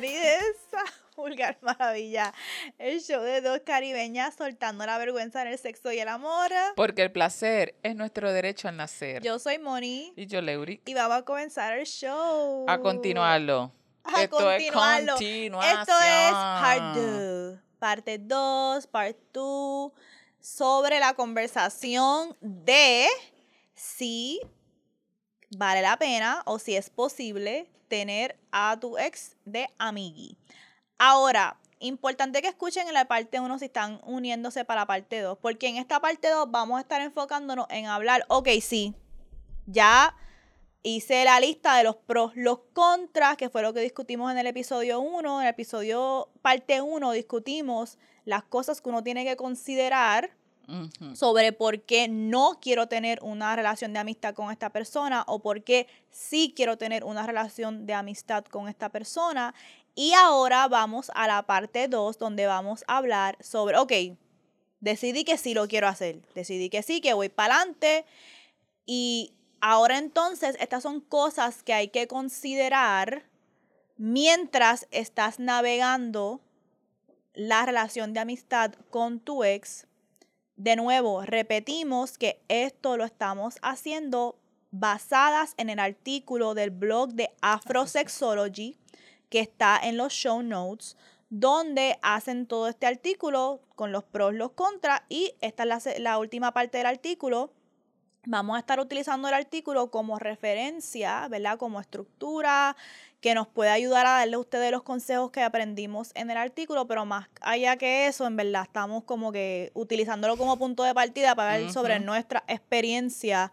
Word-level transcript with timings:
bienvenidos 0.00 0.56
a 0.72 0.84
Vulgar 1.16 1.56
Maravilla, 1.60 2.34
el 2.78 3.00
show 3.00 3.22
de 3.22 3.40
dos 3.40 3.60
caribeñas 3.64 4.34
soltando 4.34 4.84
la 4.84 4.98
vergüenza 4.98 5.42
en 5.42 5.48
el 5.48 5.58
sexo 5.58 5.92
y 5.92 6.00
el 6.00 6.08
amor. 6.08 6.50
Porque 6.74 7.02
el 7.02 7.12
placer 7.12 7.76
es 7.84 7.94
nuestro 7.94 8.32
derecho 8.32 8.66
al 8.66 8.76
nacer. 8.76 9.22
Yo 9.22 9.38
soy 9.38 9.58
Moni. 9.58 10.12
Y 10.16 10.26
yo, 10.26 10.40
Leuri. 10.40 10.80
Y 10.84 10.94
vamos 10.94 11.18
a 11.18 11.22
comenzar 11.22 11.78
el 11.78 11.86
show. 11.86 12.64
A 12.68 12.80
continuarlo. 12.80 13.72
A 14.02 14.24
Esto 14.24 14.38
continuarlo. 14.38 15.12
es 15.12 15.18
continuación. 15.20 15.80
Esto 15.80 15.92
es 16.00 16.32
Part 16.32 16.96
2. 16.96 17.58
Parte 17.78 18.18
2, 18.18 18.86
Part 18.88 19.16
2. 19.32 19.92
Sobre 20.40 20.98
la 20.98 21.14
conversación 21.14 22.36
de 22.40 23.06
si 23.74 24.40
vale 25.56 25.82
la 25.82 25.96
pena 25.96 26.42
o 26.46 26.58
si 26.58 26.74
es 26.74 26.90
posible 26.90 27.70
tener 27.88 28.38
a 28.50 28.78
tu 28.80 28.98
ex 28.98 29.36
de 29.44 29.68
amigui. 29.78 30.36
Ahora, 30.98 31.58
importante 31.80 32.40
que 32.40 32.48
escuchen 32.48 32.88
en 32.88 32.94
la 32.94 33.06
parte 33.06 33.40
1 33.40 33.58
si 33.58 33.66
están 33.66 34.00
uniéndose 34.04 34.64
para 34.64 34.82
la 34.82 34.86
parte 34.86 35.20
2, 35.20 35.38
porque 35.38 35.68
en 35.68 35.76
esta 35.76 36.00
parte 36.00 36.30
2 36.30 36.50
vamos 36.50 36.78
a 36.78 36.82
estar 36.82 37.00
enfocándonos 37.02 37.66
en 37.70 37.86
hablar, 37.86 38.24
ok, 38.28 38.48
sí, 38.60 38.94
ya 39.66 40.16
hice 40.82 41.24
la 41.24 41.40
lista 41.40 41.76
de 41.76 41.84
los 41.84 41.96
pros, 41.96 42.32
los 42.36 42.60
contras, 42.72 43.36
que 43.36 43.48
fue 43.48 43.62
lo 43.62 43.72
que 43.72 43.80
discutimos 43.80 44.30
en 44.30 44.38
el 44.38 44.46
episodio 44.46 45.00
1. 45.00 45.40
En 45.40 45.46
el 45.46 45.50
episodio 45.50 46.28
parte 46.42 46.82
1 46.82 47.12
discutimos 47.12 47.98
las 48.24 48.44
cosas 48.44 48.80
que 48.80 48.90
uno 48.90 49.02
tiene 49.02 49.24
que 49.24 49.36
considerar 49.36 50.30
Sobre 51.14 51.52
por 51.52 51.82
qué 51.82 52.08
no 52.08 52.58
quiero 52.60 52.88
tener 52.88 53.18
una 53.22 53.54
relación 53.54 53.92
de 53.92 53.98
amistad 53.98 54.34
con 54.34 54.50
esta 54.50 54.70
persona 54.70 55.24
o 55.26 55.40
por 55.40 55.62
qué 55.62 55.86
sí 56.10 56.52
quiero 56.56 56.78
tener 56.78 57.04
una 57.04 57.26
relación 57.26 57.86
de 57.86 57.94
amistad 57.94 58.44
con 58.44 58.68
esta 58.68 58.88
persona. 58.88 59.54
Y 59.94 60.12
ahora 60.14 60.66
vamos 60.68 61.10
a 61.14 61.26
la 61.26 61.42
parte 61.42 61.88
2 61.88 62.18
donde 62.18 62.46
vamos 62.46 62.84
a 62.86 62.96
hablar 62.96 63.36
sobre, 63.40 63.78
ok, 63.78 63.92
decidí 64.80 65.24
que 65.24 65.38
sí 65.38 65.54
lo 65.54 65.68
quiero 65.68 65.88
hacer, 65.88 66.20
decidí 66.34 66.68
que 66.68 66.82
sí, 66.82 67.00
que 67.00 67.14
voy 67.14 67.28
para 67.28 67.56
adelante. 67.56 68.04
Y 68.86 69.34
ahora 69.60 69.98
entonces 69.98 70.56
estas 70.60 70.82
son 70.82 71.00
cosas 71.00 71.62
que 71.62 71.74
hay 71.74 71.88
que 71.88 72.06
considerar 72.06 73.24
mientras 73.96 74.86
estás 74.90 75.38
navegando 75.38 76.40
la 77.34 77.64
relación 77.66 78.12
de 78.12 78.20
amistad 78.20 78.72
con 78.90 79.20
tu 79.20 79.44
ex 79.44 79.86
de 80.56 80.76
nuevo, 80.76 81.22
repetimos 81.22 82.16
que 82.18 82.40
esto 82.48 82.96
lo 82.96 83.04
estamos 83.04 83.56
haciendo 83.62 84.38
basadas 84.70 85.54
en 85.56 85.70
el 85.70 85.78
artículo 85.78 86.54
del 86.54 86.70
blog 86.70 87.10
de 87.14 87.30
Afrosexology 87.40 88.76
que 89.28 89.40
está 89.40 89.78
en 89.82 89.96
los 89.96 90.12
show 90.12 90.42
notes, 90.42 90.96
donde 91.28 91.98
hacen 92.02 92.46
todo 92.46 92.68
este 92.68 92.86
artículo 92.86 93.62
con 93.74 93.90
los 93.90 94.04
pros, 94.04 94.34
los 94.34 94.52
contras 94.52 95.02
y 95.08 95.34
esta 95.40 95.64
es 95.64 95.68
la, 95.68 95.98
la 95.98 96.18
última 96.18 96.52
parte 96.52 96.78
del 96.78 96.86
artículo. 96.86 97.52
Vamos 98.26 98.56
a 98.56 98.60
estar 98.60 98.80
utilizando 98.80 99.28
el 99.28 99.34
artículo 99.34 99.90
como 99.90 100.18
referencia, 100.18 101.26
¿verdad? 101.28 101.58
Como 101.58 101.80
estructura 101.80 102.76
que 103.24 103.34
nos 103.34 103.48
puede 103.48 103.70
ayudar 103.70 104.04
a 104.04 104.18
darle 104.18 104.34
a 104.34 104.38
ustedes 104.38 104.70
los 104.70 104.82
consejos 104.82 105.30
que 105.30 105.42
aprendimos 105.42 106.10
en 106.14 106.30
el 106.30 106.36
artículo, 106.36 106.86
pero 106.86 107.06
más 107.06 107.26
allá 107.40 107.78
que 107.78 108.06
eso, 108.06 108.26
en 108.26 108.36
verdad 108.36 108.64
estamos 108.64 109.04
como 109.04 109.32
que 109.32 109.70
utilizándolo 109.72 110.36
como 110.36 110.58
punto 110.58 110.82
de 110.82 110.92
partida 110.92 111.34
para 111.34 111.56
ver 111.56 111.72
sobre 111.72 112.00
nuestra 112.00 112.44
experiencia 112.48 113.50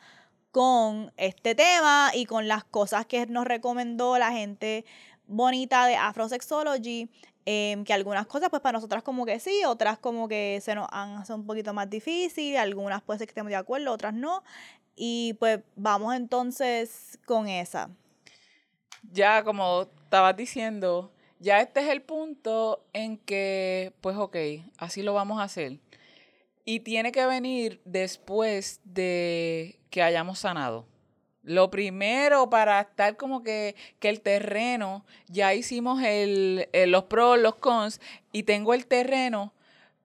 con 0.52 1.14
este 1.16 1.56
tema 1.56 2.12
y 2.14 2.26
con 2.26 2.50
las 2.50 2.66
cosas 2.66 3.06
que 3.06 3.26
nos 3.28 3.46
recomendó 3.46 4.18
la 4.18 4.34
gente 4.34 4.84
bonita 5.26 5.86
de 5.86 5.96
Afrosexology, 5.96 7.10
em, 7.46 7.86
que 7.86 7.94
algunas 7.94 8.28
cosas 8.28 8.50
pues 8.50 8.62
para 8.62 8.78
nosotras 8.78 9.04
como 9.04 9.26
que 9.26 9.40
sí, 9.40 9.64
otras 9.64 9.98
como 9.98 10.28
que 10.28 10.60
se 10.62 10.76
nos 10.76 10.90
han 10.92 11.22
hecho 11.22 11.34
un 11.34 11.46
poquito 11.46 11.74
más 11.74 11.90
difícil, 11.90 12.58
algunas 12.58 13.04
puede 13.04 13.20
ser 13.20 13.28
que 13.28 13.32
estemos 13.32 13.52
de 13.52 13.56
acuerdo, 13.56 13.94
otras 13.94 14.14
no, 14.14 14.44
y 14.98 15.38
pues 15.40 15.62
vamos 15.78 16.14
entonces 16.14 17.18
con 17.26 17.48
esa. 17.48 17.90
Ya, 19.02 19.44
como 19.44 19.84
estabas 20.04 20.36
diciendo, 20.38 21.12
ya 21.40 21.62
este 21.62 21.82
es 21.82 21.90
el 21.90 22.02
punto 22.02 22.86
en 22.94 23.18
que, 23.18 23.94
pues 24.02 24.16
ok, 24.18 24.36
así 24.78 25.02
lo 25.02 25.14
vamos 25.14 25.40
a 25.40 25.44
hacer. 25.44 25.80
Y 26.66 26.82
tiene 26.82 27.12
que 27.12 27.26
venir 27.26 27.82
después 27.86 28.82
de 28.84 29.80
que 29.90 30.04
hayamos 30.04 30.40
sanado. 30.40 30.88
Lo 31.44 31.72
primero 31.72 32.50
para 32.50 32.82
estar 32.82 33.18
como 33.18 33.44
que, 33.44 33.76
que 34.00 34.10
el 34.10 34.22
terreno, 34.22 35.06
ya 35.28 35.54
hicimos 35.56 36.04
el, 36.04 36.70
el- 36.74 36.92
los 36.92 37.06
pros, 37.06 37.40
los 37.40 37.56
cons, 37.56 38.02
y 38.32 38.44
tengo 38.44 38.74
el 38.76 38.86
terreno 38.88 39.54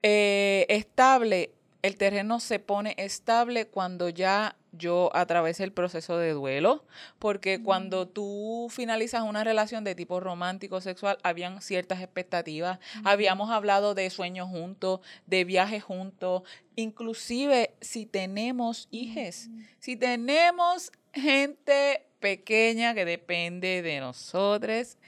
eh, 0.02 0.66
estable. 0.70 1.52
El 1.86 1.96
terreno 1.96 2.40
se 2.40 2.58
pone 2.58 2.96
estable 2.98 3.68
cuando 3.68 4.08
ya 4.08 4.56
yo 4.72 5.08
atravesé 5.14 5.62
el 5.62 5.70
proceso 5.70 6.18
de 6.18 6.32
duelo, 6.32 6.84
porque 7.20 7.62
cuando 7.62 8.08
tú 8.08 8.66
finalizas 8.70 9.22
una 9.22 9.44
relación 9.44 9.84
de 9.84 9.94
tipo 9.94 10.18
romántico, 10.18 10.80
sexual, 10.80 11.16
habían 11.22 11.62
ciertas 11.62 12.00
expectativas, 12.00 12.80
habíamos 13.04 13.52
hablado 13.52 13.94
de 13.94 14.10
sueños 14.10 14.48
juntos, 14.48 14.98
de 15.26 15.44
viajes 15.44 15.84
juntos, 15.84 16.42
inclusive 16.74 17.76
si 17.80 18.04
tenemos 18.04 18.88
hijes, 18.90 19.48
si 19.78 19.94
tenemos 19.94 20.90
gente 21.14 22.04
pequeña 22.18 22.94
que 22.94 23.04
depende 23.04 23.82
de 23.82 24.00
nosotros, 24.00 24.98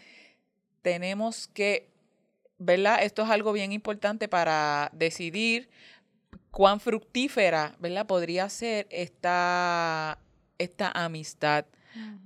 tenemos 0.82 1.48
que, 1.48 1.88
¿verdad? 2.56 3.02
Esto 3.02 3.24
es 3.24 3.30
algo 3.30 3.52
bien 3.52 3.72
importante 3.72 4.28
para 4.28 4.90
decidir 4.92 5.68
cuán 6.58 6.80
fructífera, 6.80 7.76
¿verdad? 7.78 8.04
Podría 8.04 8.48
ser 8.48 8.88
esta, 8.90 10.18
esta 10.58 10.90
amistad. 10.90 11.66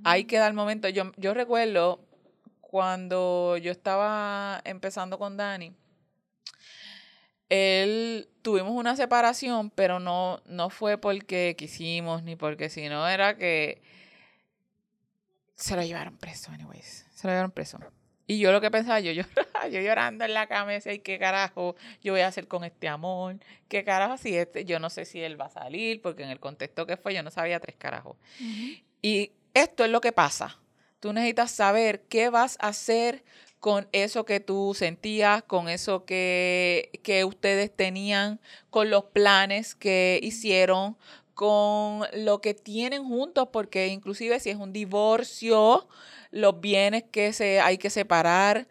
Hay 0.05 0.25
que 0.25 0.39
dar 0.39 0.55
momento. 0.55 0.89
Yo, 0.89 1.13
yo 1.19 1.35
recuerdo 1.35 2.01
cuando 2.63 3.59
yo 3.59 3.71
estaba 3.71 4.63
empezando 4.65 5.19
con 5.19 5.37
Dani, 5.37 5.75
él 7.51 8.27
tuvimos 8.41 8.73
una 8.73 8.97
separación, 8.97 9.69
pero 9.69 10.01
no, 10.01 10.41
no 10.47 10.71
fue 10.71 10.97
porque 10.97 11.55
quisimos 11.59 12.23
ni 12.23 12.35
porque 12.35 12.71
si 12.71 12.89
no 12.89 13.07
era 13.07 13.37
que 13.37 13.83
se 15.57 15.77
lo 15.77 15.83
llevaron 15.83 16.17
preso, 16.17 16.51
anyways. 16.53 17.05
Se 17.15 17.27
lo 17.27 17.35
llevaron 17.35 17.51
preso. 17.51 17.79
Y 18.33 18.39
yo 18.39 18.51
lo 18.51 18.63
que 18.63 18.71
pensaba, 18.71 18.99
yo, 19.01 19.13
yo, 19.13 19.25
yo 19.71 19.81
llorando 19.83 20.25
en 20.25 20.33
la 20.33 20.47
cama, 20.47 20.73
"Ay, 20.87 21.01
¿qué 21.01 21.19
carajo 21.19 21.77
yo 22.03 22.15
voy 22.15 22.23
a 22.23 22.29
hacer 22.29 22.49
con 22.49 22.65
este 22.65 22.89
amor? 22.89 23.37
¿Qué 23.69 23.85
carajo 23.85 24.17
si 24.17 24.35
este, 24.35 24.65
yo 24.65 24.79
no 24.79 24.89
sé 24.89 25.05
si 25.05 25.21
él 25.21 25.39
va 25.39 25.47
a 25.47 25.51
salir, 25.51 26.01
porque 26.01 26.23
en 26.23 26.31
el 26.31 26.41
contexto 26.41 26.87
que 26.87 26.97
fue 26.97 27.13
yo 27.13 27.23
no 27.23 27.31
sabía 27.31 27.61
tres 27.61 27.77
carajos. 27.77 28.17
Y 29.03 29.33
esto 29.53 29.85
es 29.85 29.91
lo 29.91 30.01
que 30.01 30.13
pasa. 30.13 30.59
Tú 30.99 31.13
necesitas 31.13 31.51
saber 31.51 32.05
qué 32.09 32.31
vas 32.31 32.57
a 32.59 32.69
hacer 32.69 33.23
con 33.61 33.87
eso 33.93 34.25
que 34.25 34.41
tú 34.41 34.73
sentías, 34.75 35.43
con 35.43 35.69
eso 35.69 36.07
que, 36.07 36.89
que 37.03 37.27
ustedes 37.27 37.71
tenían, 37.71 38.41
con 38.71 38.89
los 38.89 39.05
planes 39.05 39.75
que 39.75 40.21
hicieron, 40.23 40.97
con 41.35 42.03
lo 42.15 42.41
que 42.41 42.55
tienen 42.55 43.05
juntos, 43.05 43.49
porque 43.53 43.89
inclusive 43.89 44.41
si 44.41 44.51
es 44.51 44.57
un 44.57 44.73
divorcio, 44.73 45.87
los 46.31 46.61
bienes 46.61 47.05
que 47.11 47.33
se 47.33 47.61
hay 47.61 47.79
que 47.79 47.91
separar, 47.91 48.67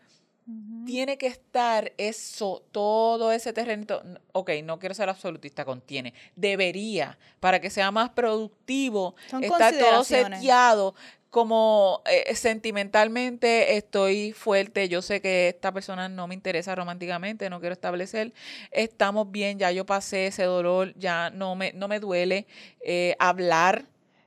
tiene 0.85 1.17
que 1.17 1.27
estar 1.27 1.93
eso, 1.97 2.63
todo 2.71 3.31
ese 3.31 3.53
terreno. 3.53 3.85
Ok, 4.31 4.51
no 4.63 4.79
quiero 4.79 4.95
ser 4.95 5.09
absolutista, 5.09 5.63
contiene. 5.65 6.13
Debería, 6.35 7.17
para 7.39 7.59
que 7.61 7.69
sea 7.69 7.91
más 7.91 8.09
productivo, 8.09 9.15
Son 9.29 9.43
está 9.43 9.71
todo 9.77 10.03
seteado. 10.03 10.95
Como 11.29 12.01
eh, 12.11 12.35
sentimentalmente 12.35 13.77
estoy 13.77 14.33
fuerte, 14.33 14.89
yo 14.89 15.01
sé 15.01 15.21
que 15.21 15.47
esta 15.47 15.71
persona 15.71 16.09
no 16.09 16.27
me 16.27 16.33
interesa 16.35 16.75
románticamente, 16.75 17.49
no 17.49 17.61
quiero 17.61 17.71
establecer, 17.71 18.33
estamos 18.71 19.31
bien, 19.31 19.57
ya 19.57 19.71
yo 19.71 19.85
pasé 19.85 20.27
ese 20.27 20.43
dolor, 20.43 20.93
ya 20.97 21.29
no 21.29 21.55
me, 21.55 21.71
no 21.71 21.87
me 21.87 22.01
duele 22.01 22.47
eh, 22.81 23.15
hablar 23.17 23.85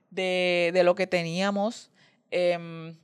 de, 0.09 0.71
de 0.73 0.83
lo 0.83 0.95
que 0.95 1.07
teníamos. 1.07 1.91
em, 2.31 2.97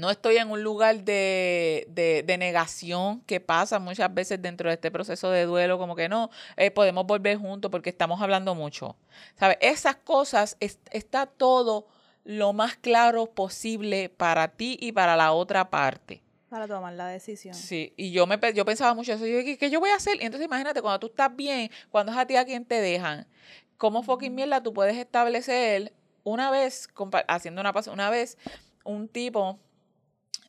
no 0.00 0.10
estoy 0.10 0.36
en 0.38 0.50
un 0.50 0.62
lugar 0.62 1.04
de, 1.04 1.86
de- 1.90 2.22
de 2.26 2.38
negación 2.38 3.20
que 3.22 3.38
pasa 3.40 3.78
muchas 3.78 4.12
veces 4.12 4.40
dentro 4.40 4.68
de 4.68 4.74
este 4.74 4.90
proceso 4.90 5.30
de 5.30 5.44
duelo, 5.44 5.78
como 5.78 5.94
que 5.94 6.08
no, 6.08 6.30
eh, 6.56 6.70
podemos 6.70 7.06
volver 7.06 7.36
juntos 7.36 7.70
porque 7.70 7.90
estamos 7.90 8.20
hablando 8.20 8.54
mucho. 8.54 8.96
¿Sabes? 9.36 9.58
Esas 9.60 9.96
cosas, 9.96 10.56
es- 10.60 10.78
está 10.90 11.26
todo 11.26 11.86
lo 12.24 12.52
más 12.52 12.76
claro 12.76 13.26
posible 13.26 14.08
para 14.08 14.48
ti 14.48 14.76
y 14.80 14.92
para 14.92 15.16
la 15.16 15.32
otra 15.32 15.70
parte. 15.70 16.22
Para 16.48 16.66
tomar 16.66 16.92
la 16.94 17.06
decisión. 17.06 17.54
Sí, 17.54 17.92
y 17.96 18.10
yo 18.10 18.26
me 18.26 18.38
yo 18.54 18.64
pensaba 18.64 18.92
mucho 18.94 19.12
eso, 19.12 19.24
yo, 19.26 19.38
¿qué, 19.44 19.56
qué 19.56 19.70
yo 19.70 19.80
voy 19.80 19.90
a 19.90 19.96
hacer? 19.96 20.16
Y 20.20 20.24
entonces 20.24 20.46
imagínate, 20.46 20.82
cuando 20.82 20.98
tú 20.98 21.06
estás 21.06 21.34
bien, 21.34 21.70
cuando 21.90 22.10
es 22.12 22.18
a 22.18 22.26
ti 22.26 22.36
a 22.36 22.44
quien 22.44 22.64
te 22.64 22.80
dejan, 22.80 23.26
¿cómo 23.76 24.02
fucking 24.02 24.34
mierda 24.34 24.62
tú 24.62 24.72
puedes 24.72 24.96
establecer 24.96 25.92
una 26.24 26.50
vez, 26.50 26.88
haciendo 27.28 27.60
una 27.60 27.72
una 27.92 28.10
vez, 28.10 28.36
un 28.84 29.08
tipo 29.08 29.58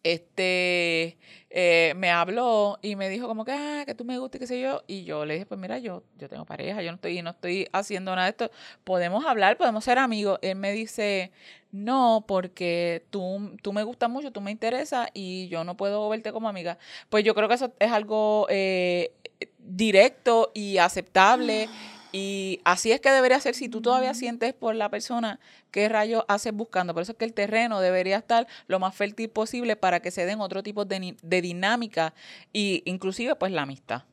este 0.04 1.18
eh, 1.54 1.94
me 1.98 2.10
habló 2.10 2.80
y 2.82 2.96
me 2.96 3.10
dijo 3.10 3.28
como 3.28 3.44
que, 3.44 3.52
ah, 3.52 3.84
que 3.86 3.94
tú 3.94 4.06
me 4.06 4.18
gustas 4.18 4.40
qué 4.40 4.48
sé 4.48 4.62
yo. 4.62 4.84
Y 4.88 5.04
yo 5.04 5.26
le 5.26 5.34
dije, 5.34 5.46
pues 5.46 5.60
mira, 5.60 5.78
yo, 5.80 6.04
yo 6.18 6.30
tengo 6.30 6.46
pareja, 6.46 6.82
yo 6.82 6.92
no 6.92 6.96
estoy, 6.96 7.22
no 7.22 7.32
estoy 7.32 7.68
haciendo 7.74 8.12
nada 8.12 8.26
de 8.26 8.32
esto. 8.32 8.52
Podemos 8.84 9.26
hablar, 9.26 9.58
podemos 9.58 9.84
ser 9.84 9.98
amigos. 9.98 10.40
Él 10.42 10.56
me 10.56 10.72
dice, 10.72 11.32
no, 11.72 12.24
porque 12.28 13.06
tú, 13.10 13.58
tú 13.62 13.74
me 13.74 13.84
gustas 13.84 14.10
mucho, 14.10 14.32
tú 14.32 14.40
me 14.42 14.52
interesas 14.52 15.10
y 15.14 15.50
yo 15.50 15.64
no 15.64 15.76
puedo 15.76 16.08
verte 16.10 16.32
como 16.32 16.48
amiga. 16.48 16.78
Pues 17.10 17.24
yo 17.24 17.36
creo 17.36 17.50
que 17.50 17.56
eso 17.56 17.74
es 17.80 17.92
algo 17.92 18.48
eh, 18.50 19.12
directo 19.60 20.52
y 20.54 20.78
aceptable. 20.78 21.68
Y 22.12 22.60
así 22.66 22.92
es 22.92 23.00
que 23.00 23.10
debería 23.10 23.40
ser 23.40 23.56
si 23.56 23.70
tú 23.70 23.82
todavía 23.82 24.14
sientes 24.14 24.54
por 24.54 24.76
la 24.76 24.90
persona 24.90 25.40
qué 25.72 25.88
rayos 25.88 26.24
haces 26.28 26.54
buscando. 26.54 26.94
Por 26.94 27.04
eso 27.04 27.14
es 27.14 27.18
que 27.18 27.26
el 27.26 27.34
terreno 27.34 27.80
debería 27.80 28.18
estar 28.18 28.48
lo 28.68 28.80
más 28.80 28.96
fértil 28.96 29.30
posible 29.30 29.76
para 29.76 30.02
que 30.02 30.12
se 30.12 30.26
den 30.26 30.42
otro 30.42 30.62
tipo 30.62 30.84
de, 30.86 31.16
de 31.22 31.42
dinámica 31.42 32.14
e 32.54 32.82
inclusive 32.86 33.36
pues 33.36 33.52
la 33.52 33.62
amistad. 33.62 34.04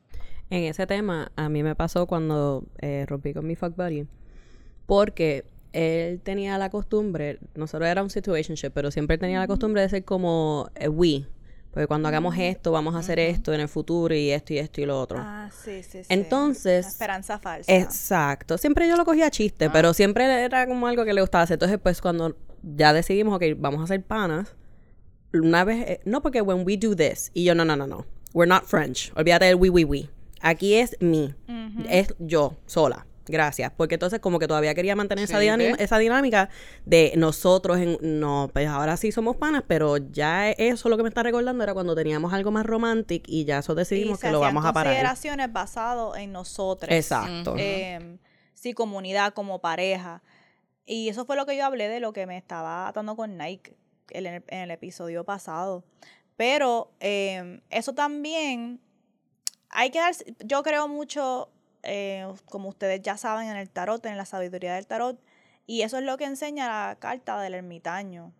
En 0.51 0.65
ese 0.65 0.87
tema 0.87 1.33
a 1.37 1.49
mí 1.49 1.63
me 1.63 1.75
pasó 1.75 2.07
cuando 2.07 2.65
eh, 2.79 3.05
rompí 3.07 3.35
con 3.35 3.47
mi 3.47 3.57
fuck 3.57 3.77
buddy 3.77 4.07
porque 4.87 5.45
él 5.73 6.21
tenía 6.21 6.57
la 6.57 6.71
costumbre, 6.71 7.39
nosotros 7.55 7.89
era 7.89 8.03
un 8.03 8.09
situationship, 8.09 8.71
pero 8.71 8.91
siempre 8.91 9.19
tenía 9.19 9.39
la 9.39 9.47
costumbre 9.47 9.83
de 9.83 9.89
ser 9.91 10.05
como 10.05 10.71
eh, 10.77 10.89
we 10.89 11.27
porque 11.71 11.87
cuando 11.87 12.09
hagamos 12.09 12.37
esto, 12.39 12.73
vamos 12.73 12.95
a 12.95 12.99
hacer 12.99 13.19
esto 13.19 13.53
en 13.53 13.61
el 13.61 13.69
futuro 13.69 14.15
y 14.15 14.31
esto 14.31 14.55
y 14.55 14.59
esto 14.59 14.81
y 14.81 14.87
lo 14.87 15.01
otro. 15.01 15.19
Ah, 15.21 15.51
sí, 15.53 15.83
sí, 15.83 16.03
sí. 16.03 16.07
Entonces. 16.09 16.87
esperanza 16.87 17.39
falsa. 17.39 17.73
Exacto. 17.73 18.59
Siempre 18.59 18.89
yo 18.89 18.97
lo 18.97 19.05
cogía 19.05 19.31
chiste, 19.31 19.67
ah. 19.67 19.71
pero 19.73 19.93
siempre 19.93 20.45
era 20.45 20.67
como 20.67 20.87
algo 20.87 21.05
que 21.05 21.13
le 21.13 21.21
gustaba 21.21 21.45
hacer. 21.45 21.55
Entonces, 21.55 21.79
pues 21.83 22.01
cuando 22.01 22.37
ya 22.63 22.93
decidimos, 22.93 23.37
ok, 23.37 23.45
vamos 23.59 23.81
a 23.81 23.85
hacer 23.85 24.03
panas, 24.03 24.55
una 25.33 25.65
vez. 25.65 25.89
Eh, 25.89 26.01
no, 26.05 26.23
porque 26.23 26.41
when 26.41 26.65
we 26.67 26.77
do 26.77 26.97
this. 26.97 27.31
Y 27.35 27.45
yo, 27.45 27.55
no, 27.55 27.65
no, 27.65 27.77
no, 27.77 27.87
no. 27.87 28.07
We're 28.33 28.49
not 28.49 28.65
French. 28.65 29.13
Olvídate 29.17 29.47
del 29.47 29.57
we, 29.57 29.71
we, 29.71 29.85
we. 29.85 30.09
Aquí 30.41 30.75
es 30.75 30.97
me. 31.01 31.35
Es 31.89 32.15
yo, 32.19 32.57
sola. 32.67 33.08
Gracias. 33.29 33.73
Porque 33.77 33.95
entonces 33.95 34.21
como 34.21 34.39
que 34.39 34.47
todavía 34.47 34.75
quería 34.75 34.97
mantener 34.97 35.25
esa, 35.25 35.43
esa 35.43 35.99
dinámica 35.99 36.49
de 36.85 37.13
nosotros 37.17 37.79
en... 37.79 37.99
No, 38.01 38.51
pues 38.53 38.69
ahora 38.69 38.97
sí 38.97 39.13
somos 39.13 39.37
panas, 39.37 39.65
pero 39.67 39.97
ya 39.97 40.51
eso 40.51 40.89
lo 40.89 40.97
que 40.97 41.03
me 41.03 41.09
está 41.09 41.23
recordando 41.23 41.63
era 41.63 41.75
cuando 41.75 41.95
teníamos 41.95 42.33
algo 42.33 42.51
más 42.51 42.67
romántico 42.67 43.25
y 43.29 43.45
ya 43.45 43.59
eso 43.59 43.75
decidimos 43.75 44.19
que 44.19 44.31
lo 44.31 44.41
vamos 44.41 44.65
a 44.65 44.73
parar. 44.73 44.93
consideraciones 44.93 45.53
basado 45.53 46.17
en 46.17 46.33
nosotros. 46.33 46.91
Exacto. 46.93 47.55
Em, 47.57 48.19
sí, 48.55 48.73
comunidad 48.73 49.33
como 49.35 49.61
pareja. 49.61 50.23
Y 50.87 51.09
eso 51.09 51.27
fue 51.27 51.37
lo 51.37 51.45
que 51.47 51.57
yo 51.57 51.67
hablé 51.67 51.89
de 51.89 52.01
lo 52.01 52.13
que 52.13 52.27
me 52.27 52.37
estaba 52.37 52.89
atando 52.89 53.15
con 53.15 53.37
Nike 53.37 53.77
en 54.11 54.43
el, 54.49 54.71
episodio 54.71 55.25
pasado. 55.25 55.85
Pero 56.37 56.93
em, 57.01 57.61
eso 57.69 57.95
también 57.95 58.81
hay 59.71 59.91
que 59.91 59.99
dar, 59.99 60.15
yo 60.45 60.63
creo 60.63 60.89
mucho 60.89 61.51
eh, 61.89 62.27
como 62.45 62.69
ustedes 62.69 63.03
ya 63.03 63.17
saben, 63.17 63.49
en 63.49 63.57
el 63.57 63.71
tarot, 63.71 64.05
en 64.07 64.17
la 64.17 64.27
sabiduría 64.27 64.75
del 64.75 64.87
tarot. 64.87 65.19
Y 65.67 65.83
eso 65.83 65.99
es 65.99 66.05
lo 66.05 66.17
que 66.17 66.25
enseña 66.25 66.69
la 66.69 66.97
carta 66.97 67.41
del 67.41 67.55
ermitaño. 67.55 68.33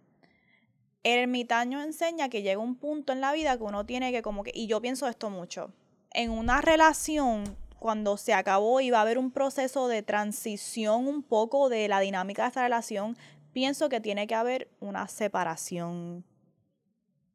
El 1.03 1.21
ermitaño 1.21 1.83
enseña 1.83 2.29
que 2.29 2.43
llega 2.43 2.61
un 2.61 2.77
punto 2.77 3.13
en 3.13 3.21
la 3.21 3.33
vida 3.33 3.57
que 3.57 3.63
uno 3.63 3.87
tiene 3.87 4.13
que 4.13 4.23
como 4.23 4.45
que, 4.45 4.53
y 4.55 4.67
yo 4.67 4.81
pienso 4.81 5.09
esto 5.09 5.31
mucho, 5.31 5.73
en 6.13 6.31
una 6.31 6.61
relación, 6.61 7.57
cuando 7.79 8.17
se 8.17 8.35
acabó 8.35 8.81
y 8.81 8.91
va 8.91 8.99
a 8.99 9.03
haber 9.03 9.19
un 9.19 9.31
proceso 9.31 9.89
de 9.89 10.03
transición 10.03 11.07
un 11.07 11.23
poco 11.23 11.69
de 11.69 11.89
la 11.89 12.01
dinámica 12.01 12.43
de 12.43 12.49
esta 12.49 12.63
relación, 12.63 13.17
pienso 13.53 13.89
que 13.89 14.01
tiene 14.01 14.27
que 14.27 14.35
haber 14.35 14.69
una 14.81 15.09
separación 15.09 16.25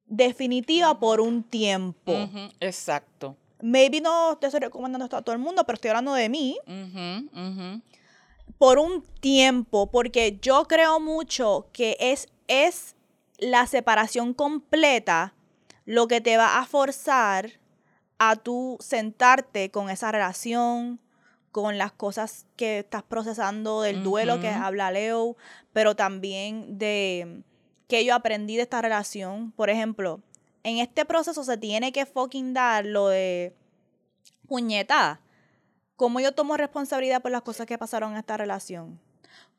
definitiva 0.06 1.00
por 1.00 1.21
un 1.21 1.44
tiempo. 1.44 2.13
Exacto. 2.59 3.38
Maybe 3.63 4.01
no 4.01 4.38
te 4.39 4.48
estoy 4.48 4.60
recomendando 4.60 5.06
esto 5.06 5.15
a 5.15 5.21
todo 5.21 5.33
el 5.33 5.42
mundo, 5.42 5.63
pero 5.65 5.75
estoy 5.75 5.89
hablando 5.89 6.13
de 6.13 6.27
mí. 6.27 6.60
Por 8.57 8.77
un 8.77 9.04
tiempo, 9.21 9.89
porque 9.89 10.38
yo 10.42 10.65
creo 10.65 11.00
mucho 11.00 11.69
que 11.71 11.95
es, 12.01 12.27
es 12.50 12.98
la 13.38 13.65
separación 13.65 14.33
completa 14.33 15.33
lo 15.86 16.10
que 16.10 16.19
te 16.19 16.36
va 16.36 16.60
a 16.60 16.65
forzar 16.65 17.54
a 18.18 18.36
tú 18.36 18.75
sentarte 18.81 19.71
con 19.71 19.89
esa 19.89 20.12
relación, 20.12 21.00
con 21.54 21.77
las 21.77 21.94
cosas 21.94 22.45
que 22.57 22.80
estás 22.80 23.04
procesando 23.04 23.81
del 23.81 24.04
duelo 24.04 24.42
que 24.42 24.50
habla 24.50 24.92
Leo, 24.92 25.38
pero 25.71 25.95
también 25.95 26.77
de 26.77 27.44
que 27.88 28.04
yo 28.04 28.13
aprendí 28.13 28.57
de 28.57 28.63
esta 28.63 28.81
relación. 28.81 29.51
Por 29.51 29.69
ejemplo, 29.69 30.19
en 30.63 30.77
este 30.80 31.06
proceso 31.06 31.44
se 31.44 31.57
tiene 31.57 31.92
que 31.92 32.06
fucking 32.06 32.54
dar 32.54 32.86
lo 32.86 33.07
de 33.07 33.54
puñeta. 34.48 35.19
¿Cómo 35.95 36.19
yo 36.19 36.31
tomo 36.33 36.57
responsabilidad 36.57 37.21
por 37.21 37.31
las 37.31 37.44
cosas 37.44 37.68
que 37.68 37.77
pasaron 37.77 38.13
en 38.13 38.18
esta 38.18 38.38
relación? 38.38 39.00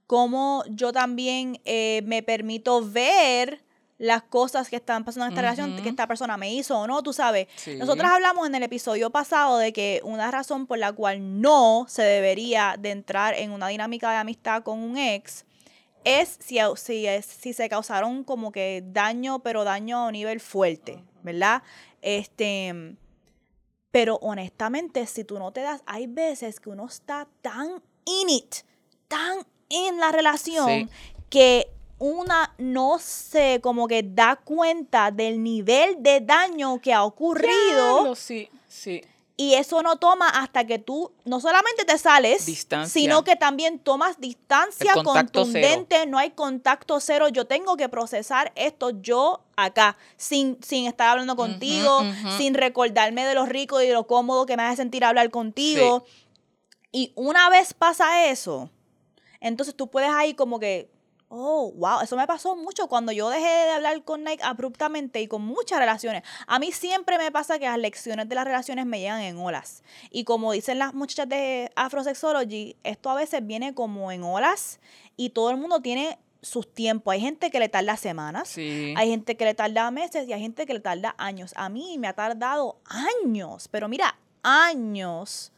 ¿Cómo 0.06 0.64
yo 0.68 0.92
también 0.92 1.60
eh, 1.64 2.02
me 2.04 2.22
permito 2.22 2.86
ver 2.86 3.62
las 3.98 4.22
cosas 4.22 4.68
que 4.68 4.76
están 4.76 5.04
pasando 5.04 5.26
en 5.26 5.32
esta 5.32 5.42
relación, 5.42 5.82
que 5.82 5.88
esta 5.88 6.06
persona 6.06 6.36
me 6.36 6.52
hizo 6.52 6.78
o 6.78 6.86
no, 6.86 7.02
tú 7.02 7.12
sabes. 7.12 7.46
Nosotros 7.78 8.10
hablamos 8.10 8.46
en 8.46 8.54
el 8.54 8.62
episodio 8.64 9.10
pasado 9.10 9.56
de 9.58 9.72
que 9.72 10.00
una 10.04 10.30
razón 10.30 10.66
por 10.66 10.78
la 10.78 10.92
cual 10.92 11.40
no 11.40 11.86
se 11.88 12.02
debería 12.02 12.74
de 12.78 12.90
entrar 12.90 13.34
en 13.34 13.52
una 13.52 13.68
dinámica 13.68 14.10
de 14.10 14.16
amistad 14.16 14.62
con 14.62 14.80
un 14.80 14.98
ex 14.98 15.44
es 16.04 16.38
si, 16.40 16.58
si, 16.76 17.06
si 17.22 17.52
se 17.52 17.68
causaron 17.68 18.24
como 18.24 18.52
que 18.52 18.82
daño, 18.86 19.40
pero 19.40 19.64
daño 19.64 20.06
a 20.06 20.12
nivel 20.12 20.40
fuerte, 20.40 21.02
¿verdad? 21.22 21.62
Este, 22.02 22.96
pero 23.90 24.16
honestamente, 24.16 25.06
si 25.06 25.24
tú 25.24 25.38
no 25.38 25.52
te 25.52 25.60
das, 25.60 25.82
hay 25.86 26.06
veces 26.06 26.60
que 26.60 26.70
uno 26.70 26.86
está 26.86 27.28
tan 27.42 27.82
in 28.04 28.28
it, 28.28 28.56
tan 29.08 29.38
en 29.70 29.98
la 29.98 30.12
relación, 30.12 30.90
que 31.30 31.68
una 31.98 32.54
no 32.58 32.98
se 32.98 33.60
como 33.62 33.88
que 33.88 34.02
da 34.02 34.36
cuenta 34.36 35.10
del 35.10 35.42
nivel 35.42 36.02
de 36.02 36.20
daño 36.20 36.80
que 36.80 36.92
ha 36.92 37.04
ocurrido. 37.04 38.14
sí, 38.14 38.50
sí. 38.68 39.02
Y 39.36 39.54
eso 39.54 39.82
no 39.82 39.96
toma 39.96 40.28
hasta 40.28 40.64
que 40.64 40.78
tú 40.78 41.10
no 41.24 41.40
solamente 41.40 41.84
te 41.84 41.98
sales, 41.98 42.44
sino 42.86 43.24
que 43.24 43.34
también 43.34 43.80
tomas 43.80 44.20
distancia 44.20 44.92
contundente, 45.02 46.06
no 46.06 46.18
hay 46.18 46.30
contacto 46.30 47.00
cero. 47.00 47.28
Yo 47.28 47.44
tengo 47.44 47.76
que 47.76 47.88
procesar 47.88 48.52
esto 48.54 48.90
yo 48.90 49.40
acá, 49.56 49.96
sin, 50.16 50.58
sin 50.62 50.86
estar 50.86 51.08
hablando 51.08 51.34
contigo, 51.34 52.02
sin 52.38 52.54
recordarme 52.54 53.24
de 53.24 53.34
lo 53.34 53.44
rico 53.44 53.80
y 53.80 53.88
de 53.88 53.92
lo 53.92 54.06
cómodo 54.06 54.46
que 54.46 54.56
me 54.56 54.62
hace 54.62 54.76
sentir 54.76 55.04
hablar 55.04 55.30
contigo. 55.30 56.04
Y 56.92 57.12
una 57.16 57.50
vez 57.50 57.74
pasa 57.74 58.26
eso, 58.26 58.70
entonces 59.40 59.74
tú 59.74 59.90
puedes 59.90 60.10
ahí 60.10 60.34
como 60.34 60.60
que 60.60 60.93
Oh, 61.36 61.72
wow, 61.72 62.00
eso 62.00 62.16
me 62.16 62.28
pasó 62.28 62.54
mucho 62.54 62.86
cuando 62.86 63.10
yo 63.10 63.28
dejé 63.28 63.44
de 63.44 63.70
hablar 63.72 64.04
con 64.04 64.22
Nike 64.22 64.44
abruptamente 64.44 65.20
y 65.20 65.26
con 65.26 65.42
muchas 65.42 65.80
relaciones. 65.80 66.22
A 66.46 66.60
mí 66.60 66.70
siempre 66.70 67.18
me 67.18 67.32
pasa 67.32 67.58
que 67.58 67.64
las 67.64 67.76
lecciones 67.76 68.28
de 68.28 68.36
las 68.36 68.44
relaciones 68.44 68.86
me 68.86 69.00
llegan 69.00 69.20
en 69.20 69.36
olas. 69.38 69.82
Y 70.10 70.22
como 70.22 70.52
dicen 70.52 70.78
las 70.78 70.94
muchachas 70.94 71.28
de 71.28 71.72
Afrosexology, 71.74 72.76
esto 72.84 73.10
a 73.10 73.16
veces 73.16 73.44
viene 73.44 73.74
como 73.74 74.12
en 74.12 74.22
olas 74.22 74.78
y 75.16 75.30
todo 75.30 75.50
el 75.50 75.56
mundo 75.56 75.80
tiene 75.80 76.20
sus 76.40 76.72
tiempos. 76.72 77.10
Hay 77.12 77.20
gente 77.20 77.50
que 77.50 77.58
le 77.58 77.68
tarda 77.68 77.96
semanas, 77.96 78.56
hay 78.56 78.94
gente 78.94 79.36
que 79.36 79.44
le 79.44 79.54
tarda 79.54 79.90
meses 79.90 80.28
y 80.28 80.32
hay 80.32 80.40
gente 80.40 80.66
que 80.66 80.74
le 80.74 80.80
tarda 80.80 81.16
años. 81.18 81.52
A 81.56 81.68
mí 81.68 81.98
me 81.98 82.06
ha 82.06 82.12
tardado 82.12 82.78
años, 82.84 83.66
pero 83.66 83.88
mira, 83.88 84.16
años. 84.44 85.50